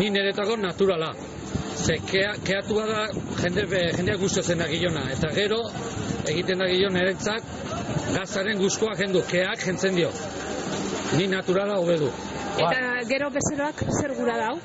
Ni 0.00 0.08
niretako 0.10 0.56
naturala. 0.56 1.12
Ze 1.76 1.98
kea, 2.10 2.32
keatua 2.44 2.86
da 2.88 3.02
jende, 3.42 3.66
jendeak 3.68 4.20
gustatzen 4.20 4.58
da 4.58 4.68
gilona. 4.70 5.04
Eta 5.12 5.28
gero 5.36 5.60
egiten 6.24 6.58
da 6.58 6.70
gilon 6.70 6.96
erentzat 6.96 7.44
gazaren 8.16 8.58
guzkoa 8.58 8.96
jendu. 8.96 9.22
Keak 9.28 9.66
jentzen 9.66 9.94
dio. 9.94 10.10
Ni 11.18 11.28
naturala 11.28 11.76
hobe 11.82 11.98
du. 12.00 12.10
Eta 12.56 13.04
gero 13.12 13.28
bezeroak 13.30 13.84
zer 14.00 14.16
gura 14.16 14.38
dau? 14.40 14.56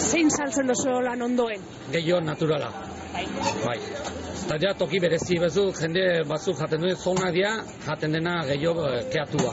Zein 0.00 0.30
saltzen 0.30 0.72
dozu 0.72 0.96
lan 1.04 1.22
ondoen? 1.28 1.62
Gehiago 1.92 2.24
naturala. 2.24 2.72
Bai. 3.12 3.78
Eta 4.50 4.66
ja 4.66 4.70
toki 4.74 4.98
berezi 4.98 5.36
bezu, 5.38 5.62
jende 5.78 6.02
batzuk 6.26 6.56
jaten 6.58 6.82
duen 6.82 6.96
zona 6.98 7.28
dia, 7.30 7.52
jaten 7.84 8.16
dena 8.18 8.32
gehiago 8.48 8.88
eh, 8.88 9.04
keatua. 9.12 9.52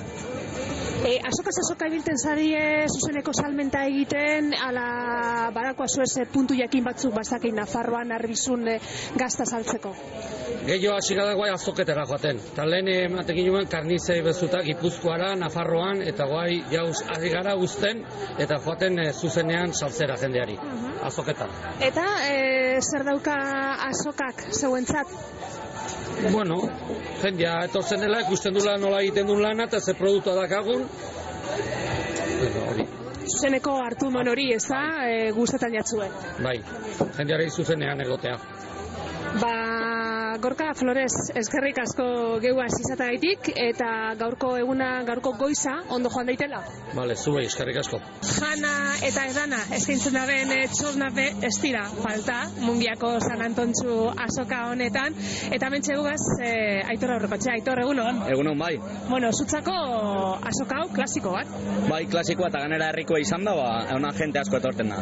E, 1.05 1.19
azoka 1.29 1.51
azoka 1.61 1.87
ibilten 1.87 2.17
zarie 2.17 2.87
zuzeneko 2.89 3.33
salmenta 3.33 3.83
egiten, 3.85 4.49
ala 4.57 5.51
barakoa 5.53 5.85
zuez 5.87 6.09
e, 6.17 6.25
puntu 6.33 6.55
jakin 6.57 6.87
batzuk 6.87 7.13
bazakein 7.13 7.55
Nafarroan 7.59 8.11
arbizun 8.15 8.65
e, 8.71 8.77
gazta 9.17 9.45
saltzeko. 9.45 9.93
Gehiago 10.65 10.95
hasi 10.97 11.15
gara 11.15 11.35
guai 11.37 11.51
azoketera 11.53 12.05
joaten. 12.09 12.41
Eta 12.51 12.65
lehen 12.65 12.89
ematen 12.93 13.37
ginen 13.37 13.69
karnizei 13.69 14.17
bezuta 14.25 14.63
Gipuzkoara, 14.65 15.35
Nafarroan, 15.39 16.01
eta 16.01 16.25
guai 16.31 16.63
jauz 16.73 17.03
ari 17.15 17.29
gara 17.35 17.53
guzten, 17.61 18.01
eta 18.39 18.57
joaten 18.65 18.99
eh, 19.05 19.11
zuzenean 19.13 19.73
saltzera 19.73 20.17
jendeari. 20.17 20.57
Azoketan. 21.07 21.53
Eta 21.91 22.07
e, 22.25 22.81
zer 22.81 23.05
dauka 23.05 23.37
asokak 23.91 24.47
zeuentzat? 24.51 25.13
Bueno, 26.31 26.57
jendea 27.21 27.63
etortzen 27.67 28.01
dela, 28.01 28.21
ikusten 28.25 28.53
dula 28.53 28.77
nola 28.77 29.01
egiten 29.05 29.27
duen 29.27 29.41
lana, 29.41 29.67
eta 29.69 29.79
ze 29.79 29.93
produktua 29.93 30.35
dakagun. 30.35 30.85
Hori, 32.69 32.85
Zuzeneko 33.27 33.75
hartu 33.83 34.09
mon 34.11 34.27
hori, 34.31 34.51
ez 34.55 34.63
da, 34.69 34.81
e, 35.09 35.31
guztetan 35.35 35.73
jatzue. 35.73 36.09
bai, 36.43 36.57
jendeari 37.17 37.49
zuzenean 37.49 38.01
egotea. 38.01 38.37
Ba, 39.41 39.53
Gorka 40.41 40.73
Flores, 40.77 41.13
eskerrik 41.39 41.79
asko 41.81 42.05
geua 42.43 42.67
izatagaitik 42.69 43.49
eta 43.57 44.13
gaurko 44.19 44.51
eguna, 44.59 44.89
gaurko 45.07 45.33
goiza, 45.39 45.73
ondo 45.89 46.11
joan 46.13 46.29
daitela. 46.29 46.59
Bale, 46.93 47.15
zuei, 47.15 47.45
eskerrik 47.47 47.79
asko. 47.81 47.99
Jana 48.27 48.73
eta 49.07 49.25
edana 49.31 49.59
eskaintzen 49.77 50.17
da 50.17 50.25
ben 50.29 50.53
txosnape 50.73 51.25
ez 51.47 51.53
dira 51.63 51.83
falta 51.89 52.37
mungiako 52.61 53.15
San 53.23 53.41
Antontxu 53.45 53.97
azoka 54.27 54.63
honetan 54.71 55.15
eta 55.57 55.71
mentxe 55.73 55.97
gugaz 55.97 56.21
e, 56.41 56.51
Aitor 56.93 57.15
aurrekotxe, 57.15 57.51
Aitor 57.55 57.81
egunon. 57.83 58.21
Egunon 58.29 58.59
bai. 58.59 58.75
Bueno, 59.09 59.31
zutzako 59.33 59.75
azoka 60.51 60.81
hau 60.81 60.89
klasiko 60.93 61.33
bat. 61.33 61.51
Bai, 61.89 62.03
klasikoa 62.11 62.51
eta 62.51 62.63
ganera 62.65 62.91
herrikoa 62.91 63.21
izan 63.23 63.47
da, 63.47 63.55
ba, 63.57 63.69
ona 63.95 64.13
jente 64.17 64.43
asko 64.43 64.61
etorten 64.61 64.93
da. 64.93 65.01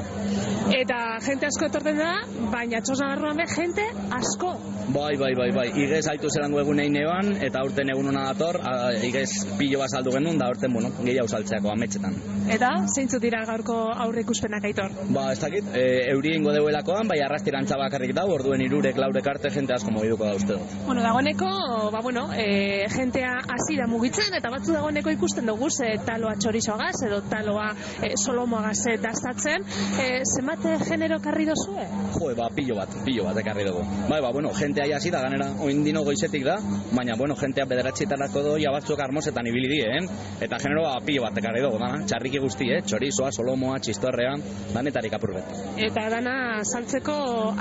Eta 0.76 1.00
jente 1.26 1.50
asko 1.50 1.70
etorten 1.70 2.00
da, 2.02 2.14
baina 2.54 2.82
txosna 2.82 3.12
barruan 3.14 3.38
be 3.42 3.50
jente 3.52 3.86
asko. 4.16 4.56
Bai, 4.96 5.16
bai, 5.18 5.25
bai, 5.34 5.50
bai. 5.56 5.68
Igez 5.86 6.06
haitu 6.12 6.30
zelango 6.30 6.60
egun 6.62 6.80
egin 6.84 7.00
eban, 7.02 7.34
eta 7.42 7.64
urten 7.66 7.90
egun 7.90 8.12
hona 8.12 8.28
dator, 8.34 8.60
igez 9.04 9.30
pilo 9.58 9.80
bat 9.80 9.90
saldu 9.90 10.12
genuen, 10.12 10.38
da 10.38 10.50
urten, 10.52 10.74
bueno, 10.74 10.92
gehiago 11.02 11.28
saltzeako 11.28 11.72
ametxetan. 11.74 12.18
Eta 12.52 12.70
zeintzuk 12.86 13.24
dira 13.24 13.42
gaurko 13.48 13.76
aurre 14.06 14.22
ikuspenak 14.22 14.68
Aitor? 14.68 14.94
Ba, 15.16 15.32
ez 15.34 15.40
dakit, 15.42 15.70
e, 15.74 15.86
euri 16.12 16.36
ingo 16.38 16.52
deuelakoan, 16.54 17.08
bai 17.10 17.18
arrastirantza 17.26 17.78
bakarrik 17.80 18.14
dau, 18.18 18.28
orduen 18.36 18.62
irurek 18.62 19.00
laurek 19.02 19.28
arte 19.32 19.50
jente 19.54 19.74
asko 19.74 19.94
mogiduko 19.96 20.28
da 20.28 20.36
uste 20.38 20.54
dut. 20.54 20.76
Bueno, 20.86 21.02
dagoeneko, 21.02 21.50
ba, 21.94 22.02
bueno, 22.06 22.28
e, 22.34 22.86
jentea 22.94 23.32
hasi 23.56 23.80
da 23.80 23.88
mugitzen, 23.90 24.34
eta 24.38 24.52
batzu 24.54 24.76
dagoeneko 24.78 25.14
ikusten 25.16 25.50
dugu, 25.50 25.72
ze 25.72 25.96
taloa 26.06 26.36
txorizoagaz, 26.42 26.96
edo 27.08 27.22
taloa 27.32 27.72
e, 28.02 28.14
solomoagaz 28.18 28.78
e, 28.92 28.98
dastatzen. 29.02 29.66
E, 30.02 30.08
zenbat 30.26 30.70
genero 30.86 31.20
karri 31.24 31.48
dozue? 31.50 31.88
Jo, 32.14 32.30
ba, 32.38 32.52
pilo 32.54 32.78
bat, 32.78 32.94
pilo 33.08 33.26
bat 33.26 33.42
ekarri 33.42 33.66
dugu. 33.68 33.86
Bai, 34.10 34.22
ba, 34.22 34.32
bueno, 34.36 34.54
jentea 34.54 34.86
hasi 34.98 35.12
da, 35.16 35.24
ganera, 35.24 35.48
oin 35.64 35.82
dino 35.86 36.04
goizetik 36.06 36.44
da, 36.46 36.58
baina, 36.92 37.16
bueno, 37.20 37.38
jentea 37.40 37.66
bederatxetarako 37.70 38.44
do, 38.50 38.56
ja 38.62 38.74
batzuk 38.76 39.00
armosetan 39.00 39.48
ibili 39.48 39.72
die, 39.72 39.88
eh? 40.00 40.02
Eta 40.46 40.60
genero, 40.62 40.86
ba, 40.90 41.00
pilo 41.06 41.24
bat 41.26 41.40
ekarri 41.42 41.64
dugu, 41.64 41.80
dana, 41.82 42.04
txarriki 42.10 42.42
guzti, 42.44 42.70
eh? 42.76 42.82
Txorizoa, 42.86 43.32
solomoa, 43.32 43.80
txistorrea, 43.80 44.36
danetarik 44.76 45.16
apurbet. 45.18 45.56
Eta 45.88 46.08
dana 46.12 46.36
saltzeko 46.64 47.16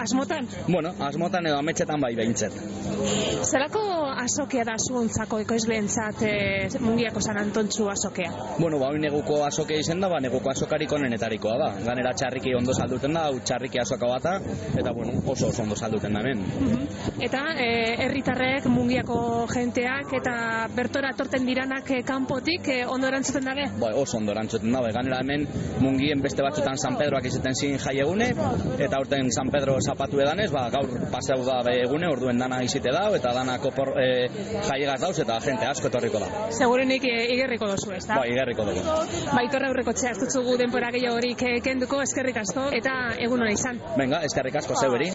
asmotan? 0.05 0.49
Bueno, 0.69 0.95
asmotan 1.09 1.47
edo 1.47 1.61
ametxetan 1.63 2.03
bai 2.03 2.15
behintzet. 2.19 2.59
Zerako 3.45 3.83
azokea 4.25 4.65
da 4.65 4.75
zuontzako 4.81 5.41
ekoizleentzat 5.45 6.23
e, 6.25 6.35
mungiako 6.81 7.21
San 7.21 7.39
Antontxu 7.41 7.89
azokea? 7.93 8.31
Bueno, 8.59 8.79
ba, 8.81 8.91
neguko 8.99 9.43
azokea 9.47 9.83
izen 9.83 10.01
da, 10.01 10.09
ba, 10.09 10.21
neguko 10.25 10.51
azokarik 10.51 10.93
onenetarikoa 10.97 11.57
da. 11.61 11.71
Ganera 11.85 12.15
txarriki 12.17 12.55
ondo 12.57 12.75
salduten 12.75 13.17
da, 13.17 13.27
hau 13.29 13.41
txarriki 13.45 13.81
azoka 13.83 14.09
bata, 14.09 14.39
eta 14.75 14.95
bueno, 14.97 15.19
oso 15.27 15.51
oso 15.51 15.63
ondo 15.63 15.77
salduten 15.77 16.17
da 16.17 16.23
hemen. 16.25 16.45
Eta 17.21 17.43
e, 17.44 17.44
herritarrek 18.05 18.67
mungiako 18.73 19.47
jenteak 19.53 20.13
eta 20.19 20.35
bertora 20.75 21.13
torten 21.17 21.47
diranak 21.47 21.91
e, 21.91 22.03
kanpotik 22.07 22.69
e, 22.73 22.79
ondo 22.87 23.09
erantzuten 23.09 23.45
dabe? 23.45 23.67
Ba, 23.81 23.93
oso 24.01 24.19
ondo 24.19 24.33
erantzuten 24.33 24.73
da, 24.73 24.81
bai. 24.85 24.93
ganera 24.95 25.21
hemen 25.23 25.47
mungien 25.83 26.23
beste 26.23 26.43
batzutan 26.43 26.79
San 26.79 26.97
Pedroak 27.01 27.27
izaten 27.31 27.55
zin 27.55 27.79
jai 27.79 27.97
egune, 28.05 28.31
eta 28.79 29.01
urten 29.03 29.31
San 29.33 29.51
Pedro 29.55 29.77
zapatu 29.81 30.21
edanez, 30.23 30.51
ba, 30.55 30.69
gaur 30.75 30.89
paseu 31.13 31.41
da 31.47 31.61
egune, 31.73 32.09
orduen 32.09 32.39
dana 32.39 32.63
izite 32.65 32.93
da, 32.95 33.07
eta 33.17 33.35
dana 33.37 33.59
kopor 33.63 33.95
e, 34.01 34.09
jaiegaz 34.69 35.01
dauz, 35.03 35.19
eta 35.25 35.39
jente 35.45 35.69
asko 35.71 35.91
etorriko 35.93 36.23
da. 36.23 36.31
Segurenik 36.55 37.05
e, 37.11 37.17
igerriko 37.35 37.71
dozu, 37.75 37.93
ez 37.99 38.05
da? 38.07 38.21
Ba, 38.21 38.27
igerriko 38.31 38.69
dugu. 38.71 38.97
Baitorra 39.35 39.71
aurreko 39.73 39.95
txea, 39.97 40.15
denpora 40.59 40.91
gehiago 40.95 41.21
horik 41.21 41.43
e, 41.43 41.55
kenduko, 41.65 42.03
eskerrik 42.03 42.43
asko, 42.45 42.71
eta 42.81 42.97
egun 43.19 43.43
hona 43.43 43.55
izan. 43.55 43.81
Venga, 43.99 44.23
eskerrik 44.29 44.63
asko 44.63 44.79
zeuberi. 44.81 45.13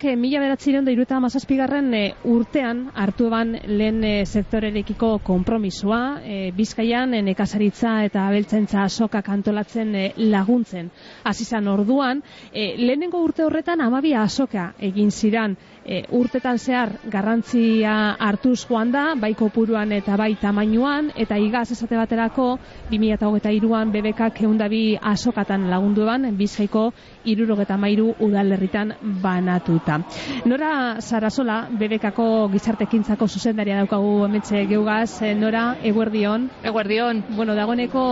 BBKak 0.00 0.12
eh, 0.12 0.16
mila 0.16 0.40
beratzireun 0.40 0.84
da 0.84 0.92
iruta 0.92 1.16
amazazpigarren 1.16 1.92
eh, 1.94 2.14
urtean 2.24 2.86
hartu 2.94 3.26
eban 3.28 3.52
lehen 3.66 4.02
eh, 4.04 4.24
sektorerekiko 4.24 5.18
kompromisua, 5.22 6.20
eh, 6.24 6.52
bizkaian 6.56 7.10
nekazaritza 7.10 8.04
eta 8.06 8.26
abeltzentza 8.28 8.88
sokak 8.88 9.28
antolatzen 9.28 9.92
laguntzen. 10.16 10.90
Azizan 11.24 11.68
orduan, 11.68 12.22
eh, 12.52 12.76
lehenengo 12.78 13.20
urte 13.22 13.44
horretan 13.44 13.80
amabi 13.80 14.14
asoka 14.14 14.72
egin 14.78 15.10
ziran 15.10 15.56
e, 15.90 16.04
urtetan 16.14 16.58
zehar 16.58 16.92
garrantzia 17.10 18.14
hartuz 18.22 18.62
joan 18.68 18.92
da, 18.94 19.04
bai 19.18 19.32
kopuruan 19.34 19.90
eta 19.92 20.16
bai 20.16 20.36
tamainuan, 20.40 21.10
eta 21.18 21.38
igaz 21.42 21.66
esate 21.74 21.98
baterako 21.98 22.52
2008an 22.92 23.90
bebekak 23.90 24.38
eundabi 24.46 24.94
asokatan 25.12 25.66
lagundu 25.70 26.06
eban, 26.06 26.28
bizkaiko 26.38 26.90
irurogeta 27.24 27.76
mairu 27.76 28.14
udalerritan 28.22 28.94
banatuta. 29.22 29.98
Nora 30.46 31.00
Sarasola, 31.00 31.64
bebekako 31.80 32.48
gizartekintzako 32.54 33.26
zuzendaria 33.26 33.80
daukagu 33.82 34.26
emetxe 34.28 34.64
geugaz, 34.70 35.22
eh, 35.22 35.34
Nora, 35.34 35.76
eguerdion. 35.82 36.48
Eguerdion. 36.62 37.24
Bueno, 37.34 37.54
dagoeneko 37.58 38.02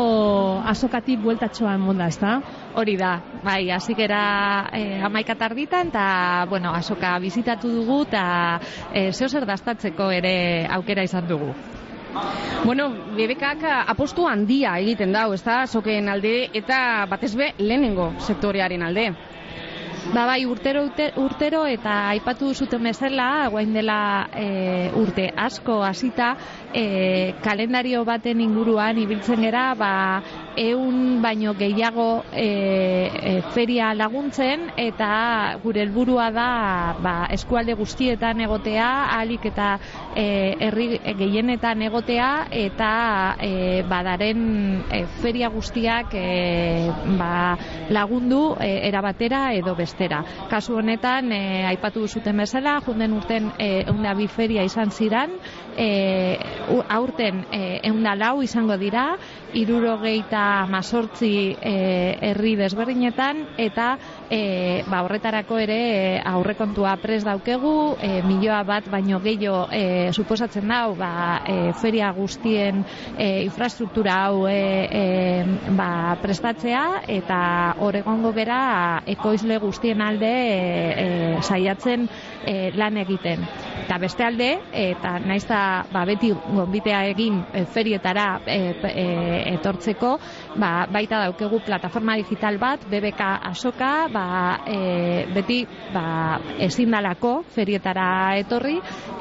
asokati 0.67 1.17
bueltatxoa 1.21 1.77
emonda, 1.79 2.09
ez 2.09 2.19
da? 2.19 2.39
Hori 2.79 2.97
da, 2.97 3.13
bai, 3.45 3.71
azikera 3.75 4.21
e, 4.73 5.01
amaika 5.05 5.35
tarditan, 5.39 5.93
eta, 5.93 6.47
bueno, 6.51 6.73
asoka 6.75 7.19
bizitatu 7.23 7.68
dugu, 7.75 8.03
eta 8.09 8.25
e, 8.93 9.11
zeo 9.13 9.29
zer 9.29 9.47
dastatzeko 9.47 10.11
ere 10.11 10.35
aukera 10.79 11.05
izan 11.07 11.29
dugu. 11.29 11.53
Bueno, 12.65 12.89
bebekak 13.17 13.63
apostu 13.87 14.27
handia 14.27 14.79
egiten 14.81 15.13
dau, 15.13 15.33
ez 15.37 15.43
da, 15.45 15.65
sokeen 15.67 16.09
alde, 16.09 16.49
eta 16.57 17.07
batez 17.11 17.35
be 17.37 17.53
lehenengo 17.59 18.13
sektorearen 18.27 18.83
alde. 18.83 19.11
Ba 20.09 20.25
bai, 20.25 20.47
urtero, 20.49 20.87
urte, 20.87 21.11
urtero 21.21 21.67
eta 21.69 21.95
aipatu 22.15 22.55
zuten 22.55 22.87
bezala, 22.89 23.49
guain 23.53 23.75
dela 23.77 23.99
e, 24.33 24.47
urte 24.97 25.27
asko 25.37 25.83
hasita 25.85 26.31
e, 26.75 27.35
kalendario 27.43 28.05
baten 28.05 28.41
inguruan 28.41 28.99
ibiltzen 28.99 29.43
gera, 29.43 29.73
ba, 29.79 30.23
eun 30.59 31.21
baino 31.23 31.55
gehiago 31.55 32.25
e, 32.33 32.47
e, 33.09 33.33
feria 33.55 33.93
laguntzen 33.95 34.69
eta 34.77 35.59
gure 35.63 35.85
helburua 35.85 36.31
da 36.35 36.49
ba, 37.03 37.15
eskualde 37.35 37.77
guztietan 37.79 38.41
egotea, 38.45 38.89
alik 39.19 39.47
eta 39.53 39.71
e, 40.15 40.27
herri 40.69 40.89
gehienetan 41.19 41.83
egotea 41.89 42.31
eta 42.51 42.91
e, 43.41 43.83
badaren 43.89 44.43
e, 44.91 45.05
feria 45.23 45.49
guztiak 45.55 46.15
e, 46.19 46.91
ba, 47.19 47.57
lagundu 47.91 48.57
e, 48.61 48.73
erabatera 48.89 49.53
edo 49.55 49.75
bestera. 49.79 50.25
Kasu 50.51 50.79
honetan, 50.83 51.33
e, 51.33 51.65
aipatu 51.71 52.07
zuten 52.09 52.37
bezala, 52.45 52.79
junden 52.87 53.17
urten 53.19 53.53
e, 53.59 53.85
bi 54.19 54.27
feria 54.27 54.65
izan 54.67 54.91
ziran, 54.91 55.37
e, 55.79 56.39
aurten 56.91 57.45
e, 57.53 57.81
eunda 57.87 58.15
lau 58.19 58.43
izango 58.43 58.77
dira, 58.77 59.13
irurogeita 59.55 60.67
mazortzi 60.69 61.55
e, 61.55 61.75
herri 62.31 62.57
desberdinetan, 62.59 63.45
eta 63.57 63.93
e, 64.29 64.83
ba, 64.91 65.05
horretarako 65.07 65.61
ere 65.63 65.81
aurrekontua 66.27 66.97
pres 67.01 67.23
daukegu, 67.25 67.97
e, 68.03 68.11
milioa 68.27 68.61
bat 68.67 68.91
baino 68.91 69.23
gehiago 69.25 69.69
e, 69.73 70.11
suposatzen 70.13 70.69
dau, 70.69 70.97
ba, 70.99 71.13
e, 71.47 71.57
feria 71.81 72.11
guztien 72.17 72.83
e, 73.17 73.45
infrastruktura 73.47 74.19
hau 74.27 74.47
e, 74.51 74.59
e, 74.91 75.73
ba, 75.79 76.19
prestatzea, 76.23 77.05
eta 77.21 77.41
horregongo 77.79 78.35
gera 78.37 78.61
ekoizle 79.07 79.61
guztien 79.63 80.03
alde 80.03 80.35
e, 80.35 81.09
saiatzen 81.47 82.09
lan 82.79 82.97
egiten. 82.99 83.45
Eta 83.89 83.97
beste 83.97 84.21
alde, 84.21 84.47
eta 84.77 85.15
naizta 85.25 85.59
ba, 85.89 86.03
beti 86.05 86.29
gonbitea 86.29 86.99
egin 87.09 87.39
e, 87.57 87.63
ferietara 87.73 88.27
e, 88.45 88.59
e, 88.85 89.05
etortzeko, 89.55 90.11
ba, 90.61 90.73
baita 90.93 91.23
daukegu 91.23 91.63
plataforma 91.65 92.19
digital 92.21 92.59
bat, 92.61 92.85
BBK 92.85 93.29
Asoka, 93.49 93.93
ba, 94.13 94.25
e, 94.69 95.25
beti 95.33 95.63
ba, 95.95 96.03
ezin 96.67 96.93
dalako 96.93 97.31
ferietara 97.55 98.37
etorri, 98.43 98.75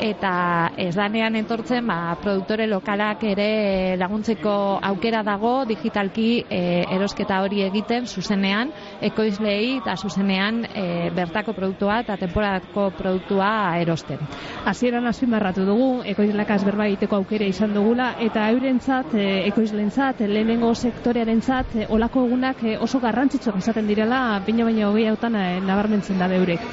eta 0.04 0.34
ez 0.76 0.92
danean 1.00 1.40
etortzen 1.40 1.88
ba, 1.88 2.18
produktore 2.20 2.68
lokalak 2.68 3.24
ere 3.24 3.96
laguntzeko 3.96 4.58
aukera 4.92 5.24
dago 5.24 5.62
digitalki 5.72 6.44
e, 6.44 6.62
erosketa 6.98 7.40
hori 7.46 7.64
egiten 7.70 8.04
zuzenean, 8.04 8.76
ekoizlei 9.14 9.78
eta 9.78 9.96
zuzenean 9.96 10.66
e, 10.68 10.86
bertako 11.16 11.56
produktua 11.56 12.02
eta 12.04 12.20
temporadako 12.20 12.92
produktua 13.00 13.50
erosten. 13.80 14.28
Hasieran 14.66 15.08
azpimarratu 15.08 15.66
dugu, 15.68 15.88
ekoizlakaz 16.14 16.60
berba 16.66 16.88
egiteko 16.90 17.20
aukera 17.22 17.48
izan 17.48 17.74
dugula, 17.78 18.14
eta 18.24 18.50
eurentzat, 18.52 19.14
e, 19.14 19.28
ekoizlentzat, 19.52 20.26
lehenengo 20.28 20.74
sektorearentzat, 20.76 21.76
e, 21.76 21.88
olako 21.98 22.26
egunak 22.28 22.64
e, 22.64 22.78
oso 22.78 23.00
garrantzitsuak 23.04 23.62
izaten 23.64 23.88
direla, 23.88 24.22
baina 24.48 24.68
baina 24.68 24.90
hogei 24.90 25.08
hautan 25.12 25.36
e, 25.36 25.48
nabarmentzen 25.68 26.20
da 26.20 26.32
beurek. 26.32 26.72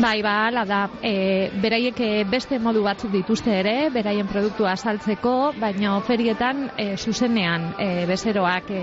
Bai, 0.00 0.22
ba, 0.22 0.46
ala 0.48 0.64
da, 0.64 0.88
e, 1.04 1.50
beraiek 1.60 1.98
e, 2.00 2.24
beste 2.24 2.56
modu 2.58 2.80
batzuk 2.82 3.12
dituzte 3.12 3.52
ere, 3.58 3.90
beraien 3.92 4.26
produktua 4.26 4.72
saltzeko, 4.76 5.52
baina 5.60 5.98
ferietan 6.06 6.64
e, 6.80 6.86
zuzenean 6.96 7.68
e, 7.76 7.88
bezeroak 8.08 8.70
e, 8.72 8.80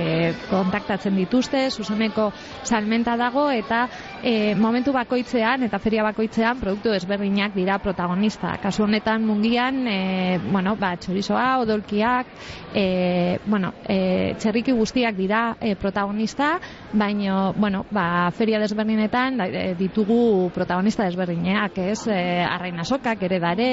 e, 0.00 0.02
kontaktatzen 0.48 1.16
dituzte, 1.20 1.66
zuzeneko 1.70 2.30
salmenta 2.64 3.18
dago, 3.20 3.50
eta 3.52 3.84
e, 4.22 4.54
momentu 4.54 4.92
bakoitzean, 4.92 5.66
eta 5.66 5.78
feria 5.82 6.04
bakoitzean, 6.06 6.60
produktu 6.60 6.92
ezberdinak 6.96 7.54
dira 7.56 7.78
protagonista. 7.82 8.56
Kasu 8.62 8.84
honetan 8.84 9.24
mungian, 9.26 9.82
e, 9.88 10.38
bueno, 10.50 10.76
ba, 10.80 10.94
txorizoa, 10.96 11.58
odolkiak, 11.64 12.30
e, 12.74 13.38
bueno, 13.46 13.72
e, 13.88 14.34
txerriki 14.38 14.72
guztiak 14.76 15.16
dira 15.16 15.56
e, 15.60 15.74
protagonista, 15.76 16.56
baina, 16.92 17.52
bueno, 17.56 17.84
ba, 17.90 18.30
feria 18.36 18.60
desberdinetan 18.62 19.40
e, 19.46 19.64
ditugu 19.78 20.50
protagonista 20.54 21.04
desberdinak, 21.04 21.78
ez? 21.78 22.06
E, 22.08 22.20
arrain 22.44 22.80
asokak 22.80 23.22
ere 23.28 23.40
dare, 23.40 23.70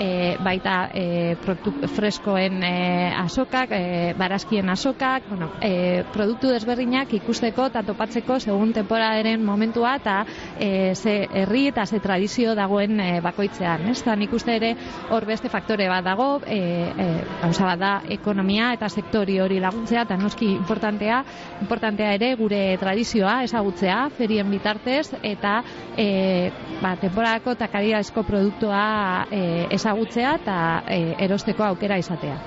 e, 0.00 0.10
baita 0.42 0.76
e, 0.94 1.36
produktu 1.42 1.88
freskoen 1.92 2.62
e, 2.66 2.74
asokak, 3.22 3.72
e, 3.72 4.12
barazkien 4.18 4.68
asokak, 4.72 5.28
bueno, 5.30 5.52
e, 5.60 6.04
produktu 6.12 6.52
desberdinak 6.52 7.12
ikusteko 7.20 7.68
eta 7.70 7.82
topatzeko 7.86 8.38
segun 8.40 8.72
temporaderen 8.76 9.44
momentua 9.82 9.96
eta 9.96 10.26
e, 10.58 10.94
ze 10.94 11.28
herri 11.32 11.66
eta 11.68 11.86
ze 11.86 12.00
tradizio 12.00 12.54
dagoen 12.54 13.00
e, 13.00 13.20
bakoitzean, 13.20 13.88
ez? 13.90 14.02
Da 14.04 14.14
nik 14.16 14.32
uste 14.32 14.56
ere 14.56 14.74
hor 15.10 15.24
beste 15.26 15.48
faktore 15.48 15.88
bat 15.88 16.04
dago, 16.04 16.40
e, 16.46 16.58
e, 16.58 17.06
gauza 17.42 17.64
bat 17.64 17.78
da 17.78 17.92
ekonomia 18.08 18.72
eta 18.74 18.88
sektori 18.88 19.40
hori 19.40 19.60
laguntzea 19.60 20.02
eta 20.02 20.16
noski 20.16 20.52
importantea, 20.54 21.22
importantea 21.60 22.14
ere 22.14 22.34
gure 22.36 22.76
tradizioa 22.78 23.42
ezagutzea 23.44 24.08
ferien 24.16 24.50
bitartez 24.50 25.14
eta 25.22 25.62
e, 25.96 26.50
ba, 26.80 26.96
temporadako 26.96 27.56
eta 27.56 27.68
kalidadesko 27.68 28.22
produktua 28.22 29.26
e, 29.30 29.66
ezagutzea 29.70 30.36
eta 30.42 30.58
e, 30.86 31.02
erosteko 31.26 31.64
aukera 31.64 31.98
izatea. 31.98 32.38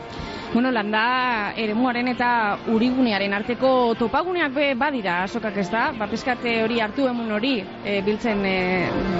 Bueno, 0.56 0.70
landa 0.72 1.52
eremuaren 1.60 2.08
eta 2.08 2.28
urigunearen 2.72 3.34
arteko 3.36 3.70
topaguneak 4.00 4.54
be 4.56 4.70
badira 4.80 5.18
asokak 5.26 5.58
ez 5.60 5.66
da? 5.74 5.90
Ba, 6.00 6.08
peskate 6.08 6.54
hori 6.64 6.80
hartu 6.80 7.10
emun 7.12 7.34
hori 7.36 7.58
e, 7.60 7.98
biltzen 8.06 8.46
e, 8.48 8.54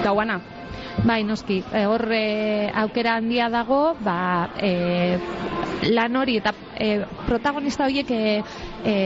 gauana. 0.06 0.38
Bai, 1.04 1.18
noski, 1.28 1.58
e, 1.60 1.84
hor 1.84 2.06
e, 2.08 2.70
aukera 2.84 3.18
handia 3.20 3.50
dago, 3.52 3.82
ba, 4.00 4.16
e, 4.56 5.20
lan 5.92 6.16
hori 6.16 6.38
eta 6.40 6.54
e, 6.72 7.04
protagonista 7.26 7.84
horiek 7.84 8.16
e, 8.16 8.22
e, 8.80 8.96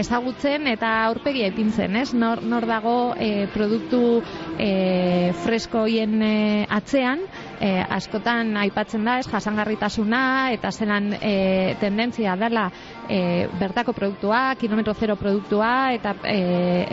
ezagutzen 0.00 0.72
eta 0.72 0.96
aurpegia 1.10 1.52
ipintzen, 1.52 2.00
ez? 2.00 2.14
Nor, 2.16 2.40
nor 2.48 2.64
dago 2.64 2.96
e, 3.20 3.44
produktu 3.52 4.22
e, 4.56 5.34
fresko 5.44 5.84
hoien 5.84 6.16
e, 6.24 6.36
atzean, 6.80 7.28
e, 7.64 7.70
askotan 7.96 8.52
aipatzen 8.60 9.04
da, 9.06 9.18
ez, 9.20 9.28
jasangarritasuna 9.30 10.20
eta 10.54 10.70
zelan 10.72 11.12
e, 11.16 11.74
tendentzia 11.80 12.36
dela 12.36 12.66
e, 13.08 13.46
bertako 13.60 13.94
produktua, 13.96 14.42
kilometro 14.60 14.94
zero 14.94 15.16
produktua 15.16 15.70
eta 15.96 16.14
e, 16.28 16.36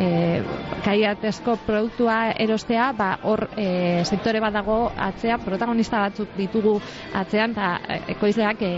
e, 0.05 0.07
kaiatezko 0.85 1.57
produktua 1.65 2.17
erostea, 2.39 2.91
ba, 2.97 3.11
hor 3.27 3.47
e, 3.57 3.67
sektore 4.05 4.39
bat 4.43 4.55
dago 4.55 4.79
atzea, 4.95 5.39
protagonista 5.43 6.05
batzuk 6.05 6.35
ditugu 6.37 6.77
atzean, 7.19 7.51
eta 7.51 7.99
ekoizleak 8.15 8.63
e, 8.63 8.73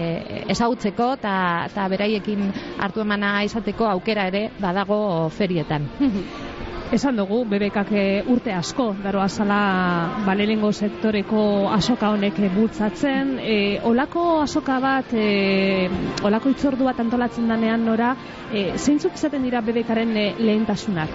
ezagutzeko 0.55 1.13
eta, 1.19 1.35
eta 1.69 1.87
beraiekin 1.93 2.49
hartu 2.81 3.05
emana 3.05 3.35
izateko 3.45 3.87
aukera 3.93 4.27
ere 4.33 4.47
badago 4.59 5.03
ferietan. 5.37 5.89
Esan 6.91 7.15
dugu, 7.15 7.43
bebekak 7.49 7.89
urte 8.29 8.51
asko, 8.53 8.89
daro 9.03 9.21
azala 9.21 10.23
balelengo 10.25 10.71
sektoreko 10.71 11.69
asoka 11.71 12.09
honek 12.11 12.41
bultzatzen. 12.53 13.39
E, 13.39 13.79
olako 13.83 14.41
asoka 14.41 14.79
bat, 14.79 15.13
e, 15.13 15.89
olako 16.23 16.49
itzordu 16.49 16.85
bat 16.85 16.99
antolatzen 16.99 17.47
danean 17.47 17.85
nora, 17.85 18.15
e, 18.51 18.77
zeintzuk 18.77 19.15
izaten 19.15 19.43
dira 19.43 19.61
bebekaren 19.61 20.17
e, 20.17 20.27
lehentasunak? 20.39 21.09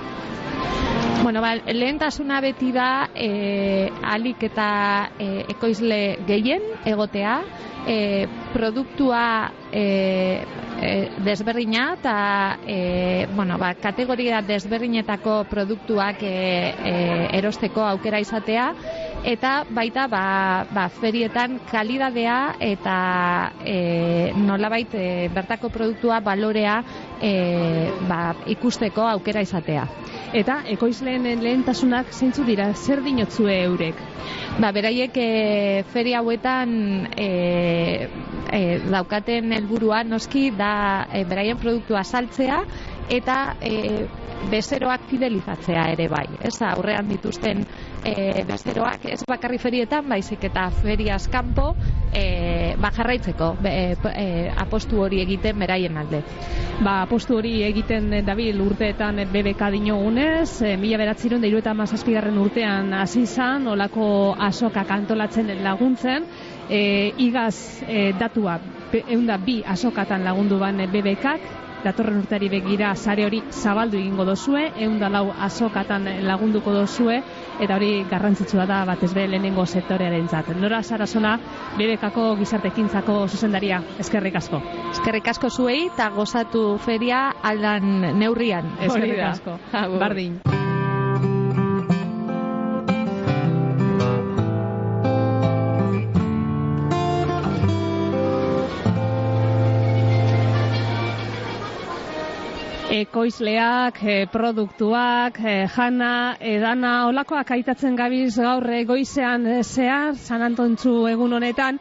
Bueno, 1.23 1.41
ba, 1.43 1.55
lehentasuna 1.55 2.41
beti 2.41 2.71
da 2.73 3.11
e, 3.15 3.91
alik 4.03 4.43
eta 4.49 5.11
e, 5.19 5.45
ekoizle 5.53 6.01
gehien 6.27 6.63
egotea, 6.87 7.41
e, 7.87 8.27
produktua 8.55 9.51
e, 9.73 9.83
e, 10.81 11.11
desberdina 11.25 11.95
eta 11.99 12.59
e, 12.67 13.27
bueno, 13.35 13.59
ba, 13.59 13.75
kategoria 13.75 14.43
desberdinetako 14.43 15.45
produktuak 15.51 16.23
e, 16.23 16.35
e, 16.73 16.95
erosteko 17.39 17.83
aukera 17.85 18.21
izatea 18.21 18.73
eta 19.25 19.65
baita 19.71 20.07
ba, 20.07 20.67
ba, 20.71 20.89
ferietan 20.89 21.59
kalidadea 21.71 22.57
eta 22.61 22.99
e, 23.65 24.33
nolabait 24.37 24.95
e, 24.95 25.29
bertako 25.35 25.71
produktua 25.75 26.21
balorea 26.21 26.83
e, 27.21 27.91
ba, 28.09 28.35
ikusteko 28.47 29.07
aukera 29.07 29.43
izatea. 29.43 29.89
Eta 30.37 30.59
ekoizleen 30.69 31.25
lehentasunak 31.41 32.11
zeintzu 32.13 32.45
dira, 32.45 32.67
zer 32.77 33.01
dinotzue 33.01 33.55
eurek? 33.65 34.01
Ba, 34.61 34.73
beraiek 34.77 35.17
e, 35.17 35.29
feria 35.93 36.21
hauetan 36.21 36.75
e, 37.17 37.29
e, 38.53 38.61
daukaten 38.93 39.55
helburua 39.57 40.03
noski 40.05 40.51
da 40.59 41.07
e, 41.09 41.25
beraien 41.25 41.57
produktua 41.57 42.05
saltzea 42.05 42.61
eta 43.09 43.39
e, 43.63 44.05
bezeroak 44.53 45.09
fidelizatzea 45.09 45.89
ere 45.95 46.09
bai. 46.13 46.27
Ez 46.45 46.59
aurrean 46.63 47.09
dituzten 47.09 47.65
e, 48.05 48.45
bezeroak 48.49 49.07
ez 49.13 49.23
bakarri 49.29 49.59
ferietan, 49.59 50.07
baizik 50.09 50.45
eta 50.49 50.69
feriaz 50.83 51.27
kanpo 51.31 51.75
e, 52.13 52.75
ba 52.81 52.91
jarraitzeko 52.95 53.53
be, 53.63 53.73
e, 54.13 54.27
apostu 54.57 55.03
hori 55.03 55.21
egiten 55.23 55.59
beraien 55.59 55.97
alde. 55.97 56.23
Ba, 56.79 57.03
apostu 57.03 57.39
hori 57.39 57.63
egiten 57.67 58.11
dabil 58.27 58.61
urteetan 58.63 59.23
BBK 59.33 59.71
dinogunez, 59.75 60.63
e, 60.63 60.77
mila 60.77 60.99
beratziron 60.99 61.43
da 61.43 61.75
mazazpigarren 61.75 62.39
urtean 62.39 62.93
hasi 62.93 63.23
izan, 63.23 63.67
olako 63.67 64.35
asokak 64.39 64.91
antolatzen 64.91 65.51
laguntzen, 65.63 66.25
e, 66.71 67.13
igaz 67.19 67.83
e, 67.87 68.13
datua 68.19 68.59
eunda 69.09 69.37
bi 69.37 69.63
asokatan 69.67 70.25
lagundu 70.25 70.59
ban 70.59 70.77
BBKak, 70.93 71.41
datorren 71.85 72.19
urteari 72.23 72.49
begira 72.51 72.95
sare 72.97 73.25
hori 73.27 73.43
zabaldu 73.51 73.99
egingo 73.99 74.25
dozue, 74.25 74.65
eunda 74.83 75.09
lau 75.09 75.29
asokatan 75.47 76.09
lagunduko 76.27 76.73
dozue, 76.75 77.21
eta 77.59 77.77
hori 77.77 78.05
garrantzitsua 78.11 78.67
da 78.67 78.83
batez 78.89 79.13
be 79.15 79.27
lehenengo 79.29 79.67
sektorearen 79.67 80.29
zat. 80.29 80.53
Nora 80.57 80.83
Sarasona, 80.83 81.39
BBKako 81.79 82.31
gizartekintzako 82.43 83.21
zuzendaria, 83.29 83.83
eskerrik 83.99 84.39
asko. 84.41 84.63
Eskerrik 84.93 85.29
asko 85.35 85.51
zuei, 85.51 85.87
eta 85.93 86.11
gozatu 86.15 86.79
feria 86.85 87.29
aldan 87.43 88.19
neurrian. 88.19 88.75
Eskerrik 88.81 89.27
asko. 89.33 89.59
Bardin. 89.99 90.41
Ekoizleak, 103.03 104.03
e, 104.03 104.19
produktuak, 104.33 105.41
e, 105.45 105.57
jana, 105.75 106.37
edana, 106.41 106.93
olakoak 107.09 107.51
aitatzen 107.59 107.97
gabiz 107.97 108.37
gaur 108.37 108.67
goizean 108.87 109.49
zehar, 109.63 110.15
San 110.17 110.43
Antontzu 110.43 110.95
egun 111.09 111.33
honetan, 111.33 111.81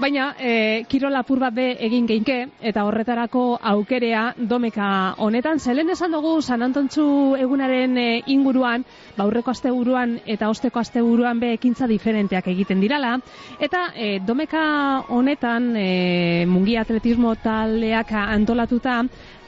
Baina, 0.00 0.30
e, 0.40 0.84
kirola 0.88 1.20
apur 1.20 1.38
bat 1.38 1.52
be 1.52 1.66
egin 1.84 2.06
geinke, 2.08 2.36
eta 2.64 2.82
horretarako 2.88 3.42
aukerea 3.72 4.22
domeka 4.38 4.86
honetan. 5.20 5.60
Zelen 5.60 5.92
esan 5.92 6.16
dugu, 6.16 6.38
San 6.40 6.64
Antontzu 6.64 7.04
egunaren 7.36 7.98
e, 8.00 8.06
inguruan, 8.32 8.86
baurreko 9.18 9.52
asteburuan 9.52 10.16
eta 10.24 10.48
osteko 10.48 10.80
asteburuan 10.80 11.42
be 11.42 11.52
ekintza 11.58 11.86
diferenteak 11.90 12.48
egiten 12.54 12.80
dirala. 12.80 13.18
Eta 13.60 13.90
e, 13.94 14.16
domeka 14.24 14.64
honetan, 15.12 15.70
e, 15.76 16.46
mungi 16.48 16.78
atletismo 16.80 17.34
taldeak 17.44 18.16
antolatuta, 18.24 19.02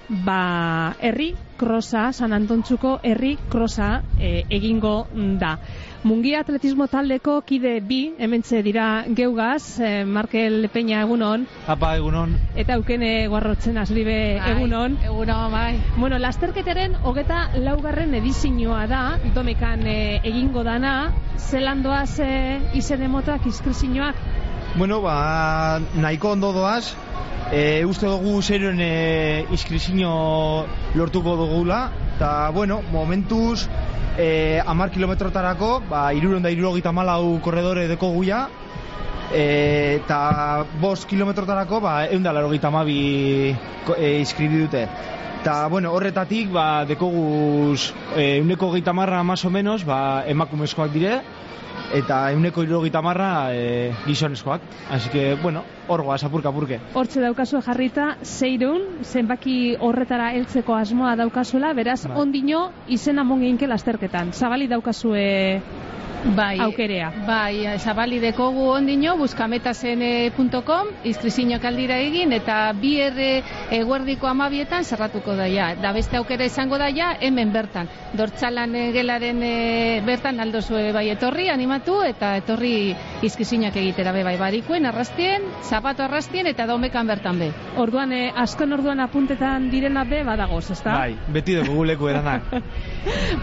ba, 0.08 0.94
herri 1.00 1.34
krosa, 1.56 2.12
San 2.12 2.32
Antontxuko 2.32 2.98
herri 3.02 3.36
krosa 3.50 4.02
e, 4.18 4.44
egingo 4.50 5.06
da. 5.40 5.56
Mungia 6.04 6.40
atletismo 6.44 6.86
taldeko 6.92 7.38
kide 7.46 7.78
bi, 7.80 8.12
hementze 8.18 8.60
dira 8.62 9.04
geugaz, 9.08 9.80
e, 9.80 10.04
Markel 10.04 10.68
Peña 10.74 11.00
egunon, 11.06 11.46
Apa, 11.66 11.94
egunon. 11.96 12.34
eta 12.56 12.74
eukene 12.74 13.26
guarrotzen 13.28 13.78
azlibe 13.78 14.38
Bai, 14.40 14.52
egunon. 14.52 14.98
Egunon, 15.04 15.52
bai. 15.52 15.78
Bueno, 15.96 16.18
lasterketaren 16.18 16.96
hogeta 17.02 17.50
laugarren 17.56 18.14
edizioa 18.14 18.86
da, 18.86 19.18
domekan 19.34 19.86
e, 19.86 20.20
egingo 20.24 20.64
dana, 20.64 21.12
zelan 21.38 21.82
doaz 21.82 22.18
e, 22.20 22.60
izen 22.74 23.02
emotak? 23.02 23.42
Bueno, 24.76 25.00
ba, 25.00 25.80
nahiko 25.94 26.32
ondo 26.32 26.52
doaz, 26.52 26.96
e, 27.52 27.84
uste 27.84 28.06
dugu 28.06 28.40
zeruen 28.42 28.80
e, 28.80 29.46
iskrizio 29.52 30.66
lortuko 30.94 31.36
dugula, 31.36 31.90
eta, 32.16 32.50
bueno, 32.50 32.80
momentuz, 32.92 33.68
e, 34.18 34.60
amar 34.64 34.90
kilometrotarako, 34.90 35.82
ba, 35.90 36.12
iruron 36.14 36.42
da 36.42 36.52
irurogita 36.52 36.92
malau 36.92 37.40
korredore 37.42 37.88
deko 37.90 38.12
guia, 38.14 38.46
eta 39.34 40.64
bost 40.80 41.08
kilometrotarako, 41.10 41.80
ba, 41.82 41.94
eunda 42.06 42.32
larogita 42.32 42.70
mabi 42.70 43.54
e, 43.98 44.08
iskribi 44.20 44.64
dute. 44.66 44.86
Eta, 45.44 45.66
bueno, 45.68 45.92
horretatik, 45.92 46.48
ba, 46.52 46.84
dekoguz, 46.88 47.92
e, 48.16 48.38
euneko 48.38 48.70
geita 48.72 48.94
marra, 48.96 49.22
más 49.22 49.44
o 49.44 49.50
menos, 49.50 49.84
ba, 49.84 50.24
emakumezkoak 50.26 50.92
dire, 50.92 51.20
eta 51.94 52.18
euneko 52.34 52.64
irurogeita 52.66 53.00
marra 53.02 53.30
e, 53.54 53.92
gizonezkoak. 54.06 54.60
Así 54.90 55.08
que, 55.10 55.34
bueno, 55.42 55.62
hor 55.88 56.02
goaz, 56.02 56.22
apurka 56.24 56.50
apurke. 56.50 56.80
Hortze 56.94 57.22
daukazue 57.22 57.62
jarrita, 57.62 58.16
zeireun, 58.22 58.82
zenbaki 59.02 59.76
horretara 59.80 60.32
heltzeko 60.34 60.74
asmoa 60.74 61.14
daukazuela, 61.16 61.72
beraz, 61.74 62.02
Bai. 62.08 62.18
ondino 62.26 62.66
izena 62.88 63.24
monginke 63.24 63.70
lasterketan. 63.70 64.32
Zabali 64.32 64.66
daukazue 64.68 65.60
Bai, 66.24 66.58
aukerea. 66.58 67.10
Bai, 67.26 67.76
zabali 67.78 68.18
dekogu 68.20 68.64
ondino, 68.72 69.12
buskametazen.com, 69.20 70.88
izkrizinok 71.04 71.64
aldira 71.68 71.98
egin, 72.00 72.32
eta 72.32 72.72
bi 72.80 72.94
erre 73.04 73.42
eguerdiko 73.76 74.26
amabietan 74.30 74.84
zerratuko 74.88 75.34
daia. 75.36 75.74
Da 75.82 75.92
beste 75.92 76.16
aukera 76.16 76.46
izango 76.48 76.78
daia, 76.80 77.10
hemen 77.20 77.52
bertan. 77.52 77.90
Dortzalan 78.16 78.74
eh, 78.74 78.86
gelaren 78.94 79.42
eh, 79.44 80.00
bertan 80.06 80.40
aldozue 80.40 80.92
bai 80.96 81.10
etorri, 81.12 81.50
animatu, 81.52 82.00
eta 82.02 82.34
etorri 82.40 82.94
izkrizinak 83.22 83.76
egitera 83.76 84.12
be 84.16 84.24
bai 84.24 84.38
barikuen, 84.40 84.88
arrastien, 84.88 85.44
zapato 85.62 86.06
arrastien, 86.06 86.48
eta 86.48 86.66
domekan 86.66 87.06
bertan 87.06 87.38
be. 87.38 87.50
Orduan, 87.76 88.16
eh, 88.16 88.32
azken 88.34 88.72
orduan 88.72 89.04
apuntetan 89.04 89.68
direna 89.70 90.06
be 90.08 90.24
badagoz, 90.24 90.70
ezta? 90.72 90.96
Bai, 90.96 91.18
beti 91.28 91.60
dugu 91.60 91.84
leku 91.84 92.08
eranak. 92.08 92.48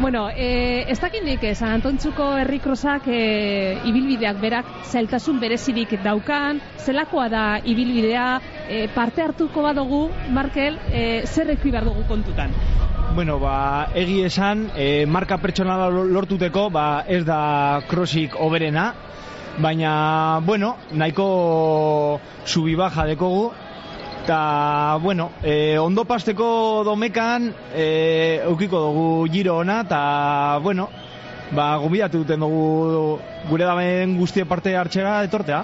Bueno, 0.02 0.30
eh, 0.34 0.86
ez 0.90 0.98
dakit 1.00 1.22
nik, 1.24 1.44
eh, 1.44 1.54
San 1.54 1.82
Antontxuko 2.72 3.02
herrikrosak 3.02 3.08
eh, 3.12 3.82
ibilbideak 3.86 4.40
berak 4.40 4.66
zailtasun 4.88 5.40
berezirik 5.40 5.92
daukan, 6.04 6.60
zelakoa 6.80 7.28
da 7.30 7.60
ibilbidea, 7.64 8.40
eh, 8.70 8.88
parte 8.96 9.22
hartuko 9.22 9.62
badugu, 9.62 10.10
Markel, 10.32 10.78
eh, 10.92 11.26
zer 11.26 11.58
behar 11.64 11.84
dugu 11.84 12.04
kontutan? 12.08 12.52
bueno, 13.14 13.40
ba, 13.40 13.90
egi 13.94 14.24
esan, 14.24 14.72
e, 14.74 15.06
marka 15.06 15.38
pertsonala 15.38 15.90
lo- 15.90 16.06
lortuteko, 16.06 16.70
ba, 16.70 17.04
ez 17.06 17.26
da 17.26 17.82
krosik 17.90 18.40
oberena, 18.40 18.94
baina, 19.60 20.40
bueno, 20.40 20.78
nahiko 20.94 22.22
subi 22.46 22.74
baja 22.74 23.06
dekogu, 23.06 23.52
eta, 24.24 24.98
bueno, 25.04 25.32
e, 25.44 25.78
ondo 25.78 26.06
pasteko 26.06 26.84
domekan, 26.86 27.54
e, 27.76 28.40
eukiko 28.46 28.80
dugu 28.80 29.28
giro 29.30 29.58
ona, 29.58 29.82
eta, 29.82 30.58
bueno, 30.64 30.88
ba, 31.56 31.76
gombidatu 31.82 32.24
duten 32.24 32.40
dugu 32.40 33.20
gure 33.50 33.66
damen 33.68 34.18
guztie 34.18 34.46
parte 34.46 34.76
hartxega 34.78 35.22
etortea. 35.28 35.64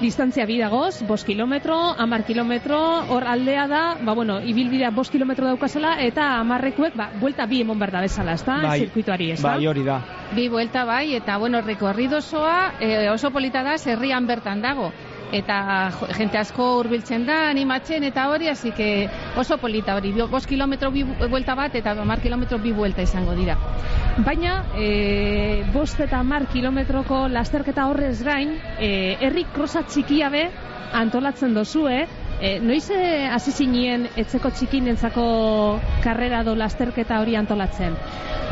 Distantzia 0.00 0.44
bi 0.46 0.56
dagoz, 0.58 1.04
bost 1.06 1.26
kilometro, 1.26 1.76
amar 2.02 2.24
kilometro, 2.26 2.78
hor 3.14 3.26
aldea 3.30 3.68
da, 3.70 3.82
ba, 4.02 4.14
bueno, 4.14 4.40
ibilbidea 4.42 4.90
bost 4.90 5.12
kilometro 5.14 5.46
daukazela, 5.46 5.94
eta 6.02 6.32
amarrekuek, 6.40 6.96
ba, 6.98 7.08
buelta 7.20 7.46
bi 7.46 7.62
emon 7.62 7.78
behar 7.78 7.94
da 7.94 8.02
bezala, 8.02 8.34
ezta? 8.34 8.58
Zirkuituari, 8.74 9.30
ezta? 9.36 9.54
bai, 9.54 9.68
hori 9.70 9.86
da. 9.86 10.00
Bi 10.34 10.48
buelta 10.50 10.84
bai, 10.84 11.14
eta 11.14 11.38
bueno, 11.38 11.62
rekorrido 11.62 12.18
osoa 12.18 12.74
eh, 12.80 13.08
oso 13.12 13.30
polita 13.30 13.62
da, 13.62 13.78
herrian 13.78 14.26
bertan 14.26 14.62
dago. 14.62 14.90
Eta 15.34 15.90
jente 16.14 16.38
asko 16.38 16.66
hurbiltzen 16.78 17.24
da, 17.26 17.48
animatzen 17.50 18.04
eta 18.06 18.28
hori, 18.30 18.46
así 18.48 18.70
que 18.70 19.08
oso 19.36 19.56
polita 19.58 19.96
hori. 19.98 20.12
Bi- 20.14 20.28
Bost 20.30 20.46
kilometro 20.46 20.92
bi 20.94 21.02
buelta 21.02 21.56
bat 21.58 21.74
eta 21.74 21.96
hamar 21.98 22.20
kilometro 22.22 22.58
bi 22.62 22.70
buelta 22.72 23.02
izango 23.02 23.34
dira. 23.34 23.56
Baina, 24.24 24.60
e, 24.78 25.64
bost 25.74 25.98
eta 26.00 26.22
mar 26.22 26.46
kilometroko 26.52 27.26
lasterketa 27.28 27.88
horrez 27.90 28.22
gain, 28.22 28.54
e, 28.78 29.16
herri 29.20 29.44
krosa 29.54 29.82
txikia 29.82 30.30
be 30.30 30.44
antolatzen 30.94 31.54
dozue, 31.54 32.04
e, 32.40 32.58
noiz 32.60 32.88
e, 32.90 33.26
hasi 33.30 33.52
zinien 33.52 34.08
etzeko 34.16 34.50
txikinentzako 34.50 35.24
karrera 36.04 36.42
do 36.44 36.54
lasterketa 36.58 37.20
hori 37.22 37.36
antolatzen? 37.36 37.96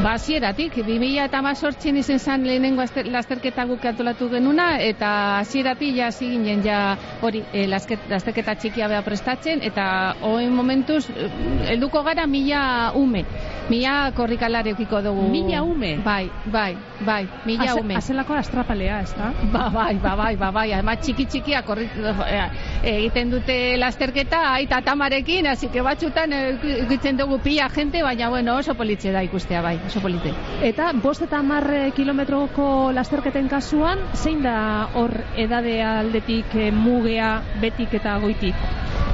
Ba, 0.00 0.14
hasieratik, 0.16 0.78
2000 0.86 1.26
eta 1.26 1.42
mazortzen 1.44 1.98
izen 2.00 2.18
zan 2.18 2.46
lehenengo 2.48 2.80
aster- 2.80 3.09
lasterketa 3.12 3.66
guk 3.68 3.84
antolatu 3.84 4.30
genuna, 4.32 4.78
eta 4.80 5.10
hasieratik 5.40 5.96
ja 5.98 6.09
hasi 6.09 6.30
ginen 6.32 6.62
ja 6.64 6.96
hori 7.20 7.42
e, 7.52 7.66
lasterketa 7.68 8.54
txikia 8.56 8.88
beha 8.88 9.02
prestatzen, 9.04 9.60
eta 9.62 10.14
hoen 10.22 10.54
momentuz, 10.56 11.04
eh, 11.10 11.28
helduko 11.74 12.02
gara 12.09 12.26
mila 12.26 12.62
ume. 12.96 13.26
Mila 13.70 14.10
korrikalare 14.16 14.72
eukiko 14.74 15.01
dugu. 15.02 15.28
Mila 15.30 15.62
ume? 15.62 15.97
Bai, 16.05 16.30
bai, 16.47 16.76
bai, 17.06 17.26
mila 17.47 17.68
Aze- 17.70 17.80
ume. 17.80 17.97
Azelako 17.97 18.34
astrapalea, 18.34 19.01
ezta? 19.02 19.32
Ba, 19.52 19.68
bai, 19.70 19.94
ba, 20.02 20.14
bai, 20.16 20.36
ba, 20.36 20.51
bai, 20.51 20.72
además 20.72 21.01
txiki 21.01 21.26
txikia 21.26 21.62
eh, 21.62 22.48
egiten 22.82 23.30
dute 23.30 23.76
lasterketa 23.78 24.43
aita 24.55 24.80
tamarekin, 24.82 25.47
así 25.47 25.68
que 25.68 25.80
batzutan 25.82 26.32
eh, 26.32 26.59
egitzen 26.82 27.16
dugu 27.16 27.39
pila 27.39 27.68
gente, 27.68 28.02
baina 28.02 28.28
bueno, 28.28 28.56
oso 28.56 28.74
politxe 28.74 29.12
da 29.12 29.22
ikustea, 29.22 29.62
bai, 29.62 29.78
oso 29.86 30.01
polite. 30.01 30.32
Eta 30.62 30.93
bost 30.94 31.22
eta 31.22 31.43
mar 31.43 31.68
kilometroko 31.94 32.93
lasterketen 32.93 33.48
kasuan, 33.48 33.98
zein 34.14 34.43
da 34.43 34.89
hor 34.94 35.12
edade 35.36 35.82
aldetik 35.82 36.55
eh, 36.55 36.70
mugea 36.72 37.40
betik 37.60 37.94
eta 37.94 38.18
goitik? 38.18 38.55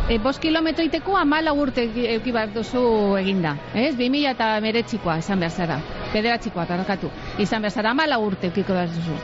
E, 0.08 0.16
bost 0.24 0.40
kilometro 0.40 0.80
iteko 0.86 1.18
amala 1.20 1.52
urte 1.52 1.82
euki 2.14 2.32
behar 2.32 2.48
duzu 2.54 2.80
eginda, 3.20 3.50
ez? 3.76 3.90
2000 3.98 4.30
eta 4.30 4.47
meretxikoa 4.64 5.18
izan 5.24 5.40
behar 5.44 5.52
zara, 5.52 5.80
pederatxikoa, 6.12 6.66
tarakatu, 6.66 7.12
izan 7.38 7.62
behar 7.62 7.80
zara 7.80 7.96
amala 7.96 8.18
urte 8.22 8.52
eukiko 8.52 8.76
behar 8.76 8.94
duzu. 8.94 9.18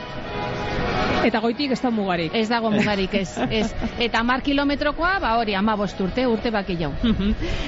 Eta 1.25 1.39
goitik 1.41 1.71
ez 1.73 1.79
da 1.81 1.89
mugarik. 1.89 2.33
Ez 2.37 2.47
dago 2.49 2.69
mugarik, 2.75 3.13
ez, 3.17 3.29
ez. 3.49 3.69
Eta 4.01 4.21
mar 4.23 4.43
kilometrokoa, 4.45 5.15
ba 5.23 5.35
hori, 5.39 5.55
ama 5.57 5.75
urte, 5.75 6.25
urte 6.29 6.51
baki 6.53 6.75
jau. 6.77 6.91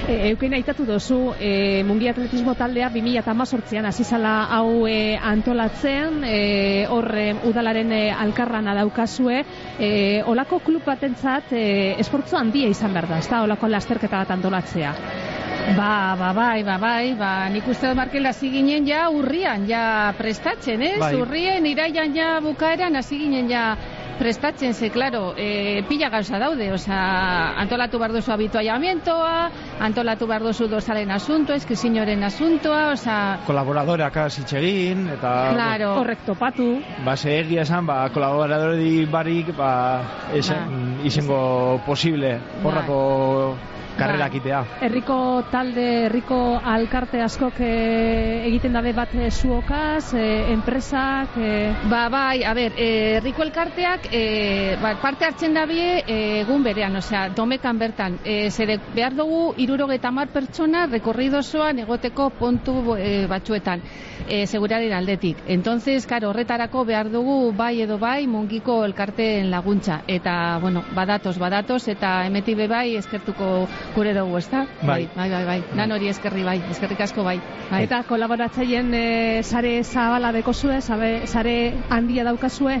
E, 0.06 0.30
euken 0.30 0.54
aitatu 0.54 0.86
dozu, 0.86 1.34
e, 1.40 1.82
mungi 1.84 2.08
atletismo 2.08 2.54
taldea 2.54 2.90
2018an 2.94 3.90
hasi 3.90 4.04
zala 4.04 4.46
hau 4.54 4.86
e, 4.86 5.16
antolatzen, 5.16 6.22
e, 6.24 6.86
hor 6.88 7.10
e, 7.18 7.26
udalaren 7.50 7.92
e, 7.92 8.02
alkarrana 8.12 8.76
daukazue, 8.78 9.42
e, 9.78 9.90
olako 10.26 10.60
klub 10.64 10.86
batentzat 10.86 11.52
e, 11.52 11.66
esportzu 11.98 12.38
handia 12.38 12.70
izan 12.70 12.94
behar 12.94 13.10
da, 13.10 13.18
ez 13.18 13.28
da, 13.28 13.42
olako 13.42 13.68
lasterketa 13.74 14.22
bat 14.22 14.36
antolatzea. 14.38 14.94
Ba, 15.76 16.16
ba, 16.16 16.32
bai, 16.32 16.62
ba, 16.64 16.78
bai, 16.78 17.14
ba, 17.14 17.48
nik 17.52 17.66
uste 17.68 17.90
dut 17.90 17.98
Markel 17.98 18.26
hasi 18.26 18.48
ginen 18.52 18.86
ja 18.88 19.08
urrian, 19.12 19.66
ja 19.68 20.14
prestatzen, 20.16 20.82
ez? 20.82 20.98
Bai. 21.00 21.14
Urrien, 21.18 21.66
iraian 21.68 22.14
ja 22.16 22.38
bukaeran 22.40 22.96
hasi 22.96 23.18
ginen 23.20 23.50
ja 23.50 23.76
prestatzen, 24.18 24.74
ze, 24.74 24.90
claro, 24.90 25.34
e, 25.36 25.84
pila 25.88 26.08
gauza 26.10 26.38
daude, 26.38 26.72
osea, 26.72 27.54
antolatu 27.60 28.00
behar 28.00 28.16
duzu 28.16 28.32
habituallamientoa, 28.34 29.50
antolatu 29.84 30.26
behar 30.26 30.42
duzu 30.48 30.66
dosaren 30.68 31.12
asuntoa, 31.14 31.56
eskizinoren 31.60 32.24
asuntoa, 32.26 32.92
osea, 32.96 33.38
Kolaboradoreak 33.46 34.16
egin 34.58 35.06
eta... 35.14 35.32
Claro. 35.54 35.94
Horrek 36.00 36.26
topatu. 36.26 36.68
Ba, 37.04 37.16
ze 37.16 37.38
egia 37.40 37.62
esan, 37.62 37.86
ba, 37.86 38.08
kolaboradore 38.10 39.06
barik, 39.06 39.54
ba, 39.56 39.72
esen, 40.34 40.98
izango 41.06 41.80
posible 41.86 42.38
horrako 42.64 42.98
karrerak 43.98 44.38
itea. 44.40 44.62
Herriko 44.86 45.18
talde, 45.52 45.86
herriko 46.06 46.38
alkarte 46.62 47.22
askok 47.24 47.60
e, 47.60 47.72
egiten 48.48 48.76
dabe 48.78 48.92
bat 48.96 49.14
e, 49.14 49.30
zuokaz, 49.30 50.14
e, 50.14 50.26
enpresak, 50.54 51.36
e, 51.36 51.52
Ba, 51.88 52.08
bai, 52.12 52.42
a 52.44 52.52
ber, 52.54 52.74
herriko 52.76 53.42
elkarteak 53.44 54.08
eh, 54.12 54.76
ba, 54.82 54.94
parte 55.00 55.24
hartzen 55.24 55.54
dabie 55.56 56.02
egun 56.08 56.62
berean, 56.64 56.96
osea, 56.96 57.28
domekan 57.34 57.78
bertan. 57.78 58.18
Eh, 58.24 58.50
zere 58.50 58.78
behar 58.94 59.14
dugu 59.16 59.54
irurogeta 59.56 60.10
mar 60.10 60.28
pertsona 60.34 60.86
rekorridozoan 60.90 61.78
egoteko 61.84 62.28
puntu 62.38 62.96
eh, 62.96 63.26
batzuetan, 63.30 63.82
eh, 64.26 64.46
seguraren 64.46 64.92
aldetik. 64.92 65.42
Entonces, 65.46 66.06
karo, 66.06 66.30
horretarako 66.30 66.84
behar 66.84 67.10
dugu 67.10 67.52
bai 67.56 67.80
edo 67.82 67.98
bai 67.98 68.26
mungiko 68.26 68.82
elkarteen 68.84 69.50
laguntza. 69.50 70.02
Eta, 70.06 70.58
bueno, 70.60 70.84
badatoz, 70.94 71.38
badatoz, 71.38 71.86
eta 71.88 72.26
emeti 72.26 72.54
be 72.54 72.68
bai 72.68 72.96
eskertuko 72.96 73.66
gure 73.94 74.14
dugu, 74.14 74.38
ezta? 74.38 74.64
Bai. 74.82 75.08
bai, 75.16 75.28
bai, 75.30 75.44
bai. 75.44 75.58
Dan 75.76 75.92
hori 75.92 76.08
eskerri 76.12 76.44
bai, 76.46 76.58
eskerrik 76.70 77.00
asko 77.00 77.24
bai. 77.26 77.38
bai. 77.70 77.82
Eta 77.86 78.02
kolaboratzaileen 78.08 78.92
e, 78.94 79.06
sare 79.42 79.82
zabala 79.84 80.32
dekozue, 80.32 80.80
sare 80.80 81.58
handia 81.90 82.24
daukazue? 82.28 82.80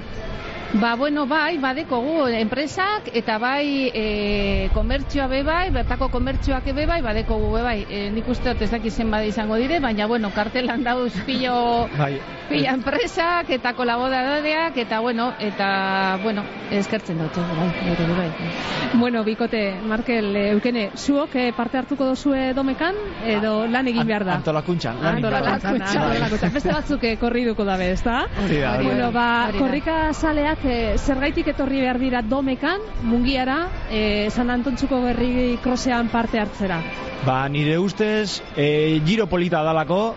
Ba, 0.74 0.96
bueno, 0.96 1.24
bai, 1.26 1.56
badekogu 1.56 2.26
enpresak 2.36 3.06
eta 3.16 3.38
bai 3.40 3.88
e, 3.88 4.68
komertzioa 4.74 5.24
be 5.26 5.40
bai, 5.42 5.70
bertako 5.72 6.10
komertzioak 6.12 6.66
be 6.76 6.84
bai, 6.84 7.00
badekogu 7.00 7.54
be 7.54 7.62
bai. 7.64 7.78
E, 7.88 8.00
nik 8.12 8.28
uste 8.28 8.52
dut 8.52 8.66
ez 8.66 8.70
dakit 8.74 8.92
zenbade 8.92 9.30
izango 9.30 9.56
dire, 9.56 9.80
baina 9.80 10.06
bueno, 10.06 10.28
kartelan 10.34 10.84
dauz 10.84 11.14
pilo, 11.26 11.88
Bai. 11.96 12.18
pila 12.50 12.74
enpresak 12.76 13.48
eta 13.56 13.72
kolaboradoreak 13.72 14.76
eta 14.84 15.00
bueno, 15.00 15.30
eta 15.40 16.18
bueno, 16.22 16.44
eskertzen 16.70 17.16
dut, 17.16 17.40
bai, 17.40 17.70
bai, 17.86 17.96
bai, 17.96 18.28
bai. 18.28 18.52
Bueno, 19.00 19.24
bikote, 19.24 19.72
Markel, 19.88 20.36
e, 20.36 20.44
eukene, 20.50 20.90
zuok 20.96 21.34
e, 21.34 21.46
parte 21.56 21.80
hartuko 21.80 22.10
dozue 22.12 22.52
domekan, 22.52 22.94
edo 23.24 23.64
lan 23.66 23.88
egin 23.88 24.04
behar 24.06 24.26
da? 24.28 24.36
Antolakuntzan. 24.42 25.00
lan 25.00 25.16
Antolakuntzan, 25.16 26.04
antolakuntzan. 26.12 26.52
Beste 26.52 26.76
batzuk 26.76 27.08
eh, 27.08 27.16
korriduko 27.16 27.64
dabe, 27.64 27.90
ezta? 27.96 28.20
Hori 28.44 28.60
da. 28.60 28.76
Bueno, 28.84 29.10
ba, 29.16 29.48
korrika 29.56 30.12
saleak 30.12 30.57
eh, 30.64 30.96
zergaitik 30.98 31.48
etorri 31.52 31.80
behar 31.82 31.98
dira 31.98 32.22
domekan, 32.22 32.80
mungiara, 33.02 33.68
eh, 33.90 34.30
San 34.30 34.50
Antontzuko 34.50 35.00
berri 35.02 35.58
krosean 35.62 36.08
parte 36.08 36.40
hartzera. 36.40 36.80
Ba, 37.26 37.48
nire 37.48 37.78
ustez, 37.78 38.42
e, 38.56 39.00
giro 39.04 39.26
polita 39.26 39.62
dalako, 39.62 40.14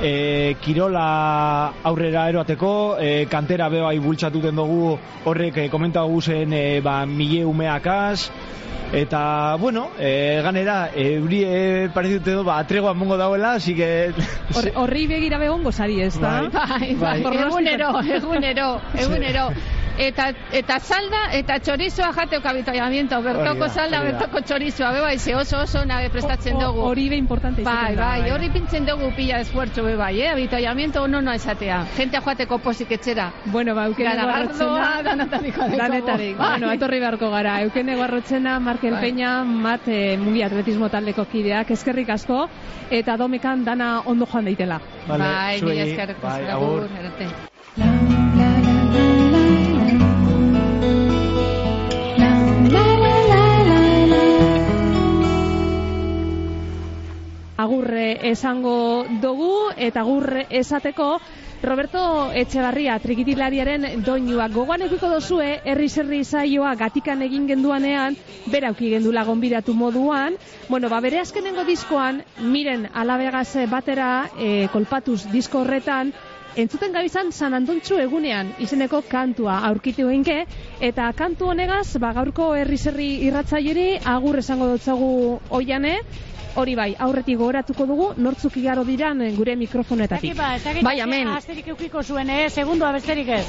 e, 0.00 0.56
kirola 0.62 1.72
aurrera 1.82 2.28
eroateko, 2.30 2.96
e, 3.00 3.26
kantera 3.30 3.68
bebai 3.68 3.98
bultzatuten 3.98 4.56
dugu 4.56 4.96
horrek 5.24 5.58
e, 5.58 5.68
komentagu 5.68 6.20
zen 6.22 6.52
e, 6.52 6.80
ba, 6.80 7.04
mile 7.06 7.44
umeakaz, 7.44 8.30
eta, 8.92 9.56
bueno, 9.56 9.90
e, 9.98 10.40
ganera, 10.42 10.90
euri 10.94 11.42
e, 11.44 11.88
pareziute 11.92 12.32
du, 12.32 12.44
ba, 12.44 12.58
atregoan 12.58 12.96
mongo 12.96 13.16
dauela, 13.16 13.54
así 13.54 13.74
que... 13.74 14.12
Hor- 14.54 14.72
Horri 14.74 15.06
begira 15.06 15.38
begongo 15.38 15.72
sari, 15.72 16.00
ez 16.00 16.18
da? 16.20 16.48
Bai, 16.52 16.94
bai, 16.96 17.20
egunero, 17.22 17.90
egunero, 18.00 18.80
egunero. 18.96 19.48
Eta, 19.98 20.28
eta 20.52 20.78
salda, 20.78 21.24
eta 21.34 21.56
chorizoa 21.58 22.12
jateo 22.14 22.40
kabitoiamiento, 22.40 23.18
bertoko 23.22 23.50
Hori 23.50 23.58
da, 23.60 23.68
salda, 23.68 24.00
hori 24.00 24.12
da. 24.12 24.18
bertoko 24.18 24.42
chorizoa, 24.46 24.92
be 24.92 25.00
bai, 25.00 25.18
ze 25.18 25.34
oso 25.34 25.58
oso 25.58 25.84
nabe 25.84 26.08
prestatzen 26.10 26.54
dugu. 26.58 26.80
Hori 26.86 27.08
be 27.08 27.16
importante 27.16 27.62
Bai, 27.64 27.96
bai, 27.96 28.20
bai. 28.22 28.30
horri 28.30 28.48
pintzen 28.50 28.86
dugu 28.86 29.10
pila 29.16 29.40
esfuerzo 29.40 29.82
be 29.82 29.96
bai, 29.96 30.20
eh? 30.20 30.28
Habitoiamiento 30.28 31.02
ono 31.02 31.20
no 31.20 31.32
esatea. 31.32 31.84
Gente 31.96 32.20
joateko 32.20 32.58
posik 32.58 32.92
etxera. 32.92 33.32
Bueno, 33.46 33.74
ba, 33.74 33.86
eukene 33.86 34.14
Garagardoa, 34.14 35.02
danetarik 35.02 35.56
badeko. 35.58 35.76
Danetarik, 35.82 36.36
Bai. 36.38 36.48
bueno, 36.50 36.72
etorri 36.72 37.00
beharko 37.00 37.30
gara. 37.30 37.60
Eukene 37.62 37.96
Guarrotzena, 37.96 38.60
Markel 38.60 38.92
Bai. 38.92 39.02
Peña, 39.02 39.42
Mat 39.44 39.88
e, 39.88 40.16
Mungi 40.16 40.42
Atletismo 40.42 40.88
taldeko 40.88 41.24
kideak, 41.24 41.70
eskerrik 41.72 42.10
asko, 42.10 42.48
eta 42.90 43.16
domekan 43.16 43.64
dana 43.64 44.02
ondo 44.06 44.26
joan 44.26 44.44
daitela. 44.44 44.80
Bai, 45.08 45.60
mila 45.60 45.82
eskerrik 45.82 46.22
bai, 46.22 46.44
asko, 46.44 46.56
agur. 46.56 46.84
agur, 46.84 48.17
agurre 57.58 58.30
esango 58.30 59.04
dugu 59.20 59.52
eta 59.76 60.04
agurre 60.06 60.46
esateko 60.60 61.18
Roberto 61.58 62.00
Etxebarria 62.38 63.00
trikitilariaren 63.02 64.04
doinuak 64.06 64.52
gogoan 64.54 64.84
edukiko 64.86 65.08
dozue 65.10 65.56
herri 65.64 65.88
zerri 65.90 66.20
saioa 66.22 66.76
gatikan 66.78 67.24
egin 67.26 67.48
genduanean 67.50 68.14
berauki 68.46 68.92
gendula 68.92 69.24
gonbidatu 69.26 69.74
moduan. 69.74 70.36
Bueno, 70.68 70.86
ba, 70.88 71.00
bere 71.02 71.18
azkenengo 71.18 71.66
diskoan 71.66 72.22
miren 72.38 72.86
alabegaz 72.94 73.66
batera 73.66 74.28
e, 74.38 74.68
kolpatuz 74.72 75.24
disko 75.34 75.64
horretan 75.66 76.14
Entzuten 76.58 76.94
gabizan 76.94 77.28
San 77.30 77.54
Antontxu 77.54 77.98
egunean 78.02 78.54
izeneko 78.62 79.02
kantua 79.10 79.58
aurkitu 79.68 80.08
eginke 80.08 80.38
eta 80.80 81.10
kantu 81.18 81.50
honegaz 81.52 81.98
ba, 81.98 82.14
gaurko 82.16 82.54
herri 82.54 82.78
zerri 82.78 83.10
irratzaileri 83.26 83.98
agur 84.14 84.38
esango 84.40 84.70
dutzagu 84.72 85.12
oiane 85.58 85.98
hori 86.58 86.74
bai, 86.74 86.90
aurretik 86.98 87.38
gogoratuko 87.38 87.86
dugu 87.86 88.08
nortzuk 88.16 88.56
igaro 88.60 88.84
diran 88.84 89.22
eh, 89.22 89.32
gure 89.36 89.56
mikrofonetatik. 89.56 90.34
Ba, 90.36 90.54
Bai, 90.82 90.98
amen. 91.00 91.30
Asterik 91.36 91.70
eukiko 91.74 92.02
zuen, 92.02 92.30
eh? 92.30 92.48
Segundua 92.50 92.92
besterik 92.96 93.30
ez. 93.38 93.46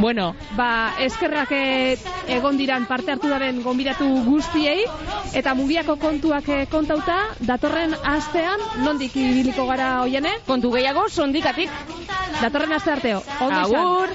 Bueno, 0.00 0.30
ba, 0.56 0.94
eskerrak 1.04 1.50
eh, 1.52 1.98
egon 2.32 2.56
diran 2.56 2.86
parte 2.88 3.12
hartu 3.12 3.28
daren 3.28 3.60
gonbidatu 3.62 4.06
guztiei, 4.24 4.86
eta 5.36 5.52
mugiako 5.58 5.98
kontuak 6.00 6.48
eh, 6.48 6.62
kontauta, 6.72 7.18
datorren 7.44 7.92
astean, 8.08 8.64
nondik 8.86 9.16
ibiliko 9.20 9.66
gara 9.68 9.98
oiene? 10.06 10.38
Kontu 10.46 10.72
gehiago, 10.72 11.08
sondikatik. 11.10 11.68
Datorren 12.40 12.72
aste 12.72 12.94
arteo. 12.94 13.20
Ondo. 13.44 13.60
Agur. 13.60 14.14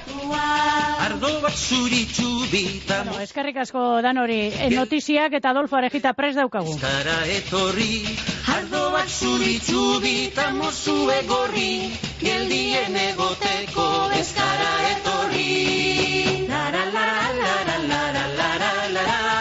Ardo 1.06 1.30
bat 1.44 1.54
zuritxu 1.54 2.26
Bueno, 2.46 3.20
eskerrik 3.20 3.56
asko 3.62 4.00
dan 4.02 4.18
hori. 4.18 4.50
Notiziak 4.72 5.34
eta 5.38 5.50
Adolfo 5.50 5.76
Arejita 5.76 6.12
pres 6.14 6.34
daukagu. 6.36 6.76
Zara 6.78 7.16
etorri, 7.30 8.15
ardo 8.56 8.82
bat 8.94 9.08
zuri 9.08 9.58
txubi 9.68 10.14
eta 10.26 10.50
mozue 10.58 11.18
gorri, 11.32 11.72
geldien 12.20 12.96
egoteko 13.06 13.88
ez 14.20 14.28
gara 14.40 14.72
etorri. 14.92 15.50
Lara, 16.48 16.84
lara, 16.96 17.20
lara, 17.42 17.78
lara, 17.92 18.26
lara, 18.40 18.88
lara. 18.98 19.36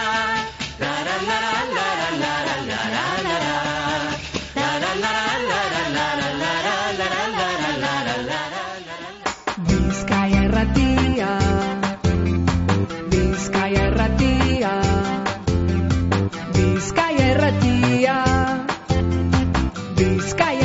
Bizkaia 13.15 13.81
erratia 13.87 14.71
Bizkaia 16.55 17.27
erratia 17.31 17.84
the 19.95 20.19
sky. 20.19 20.64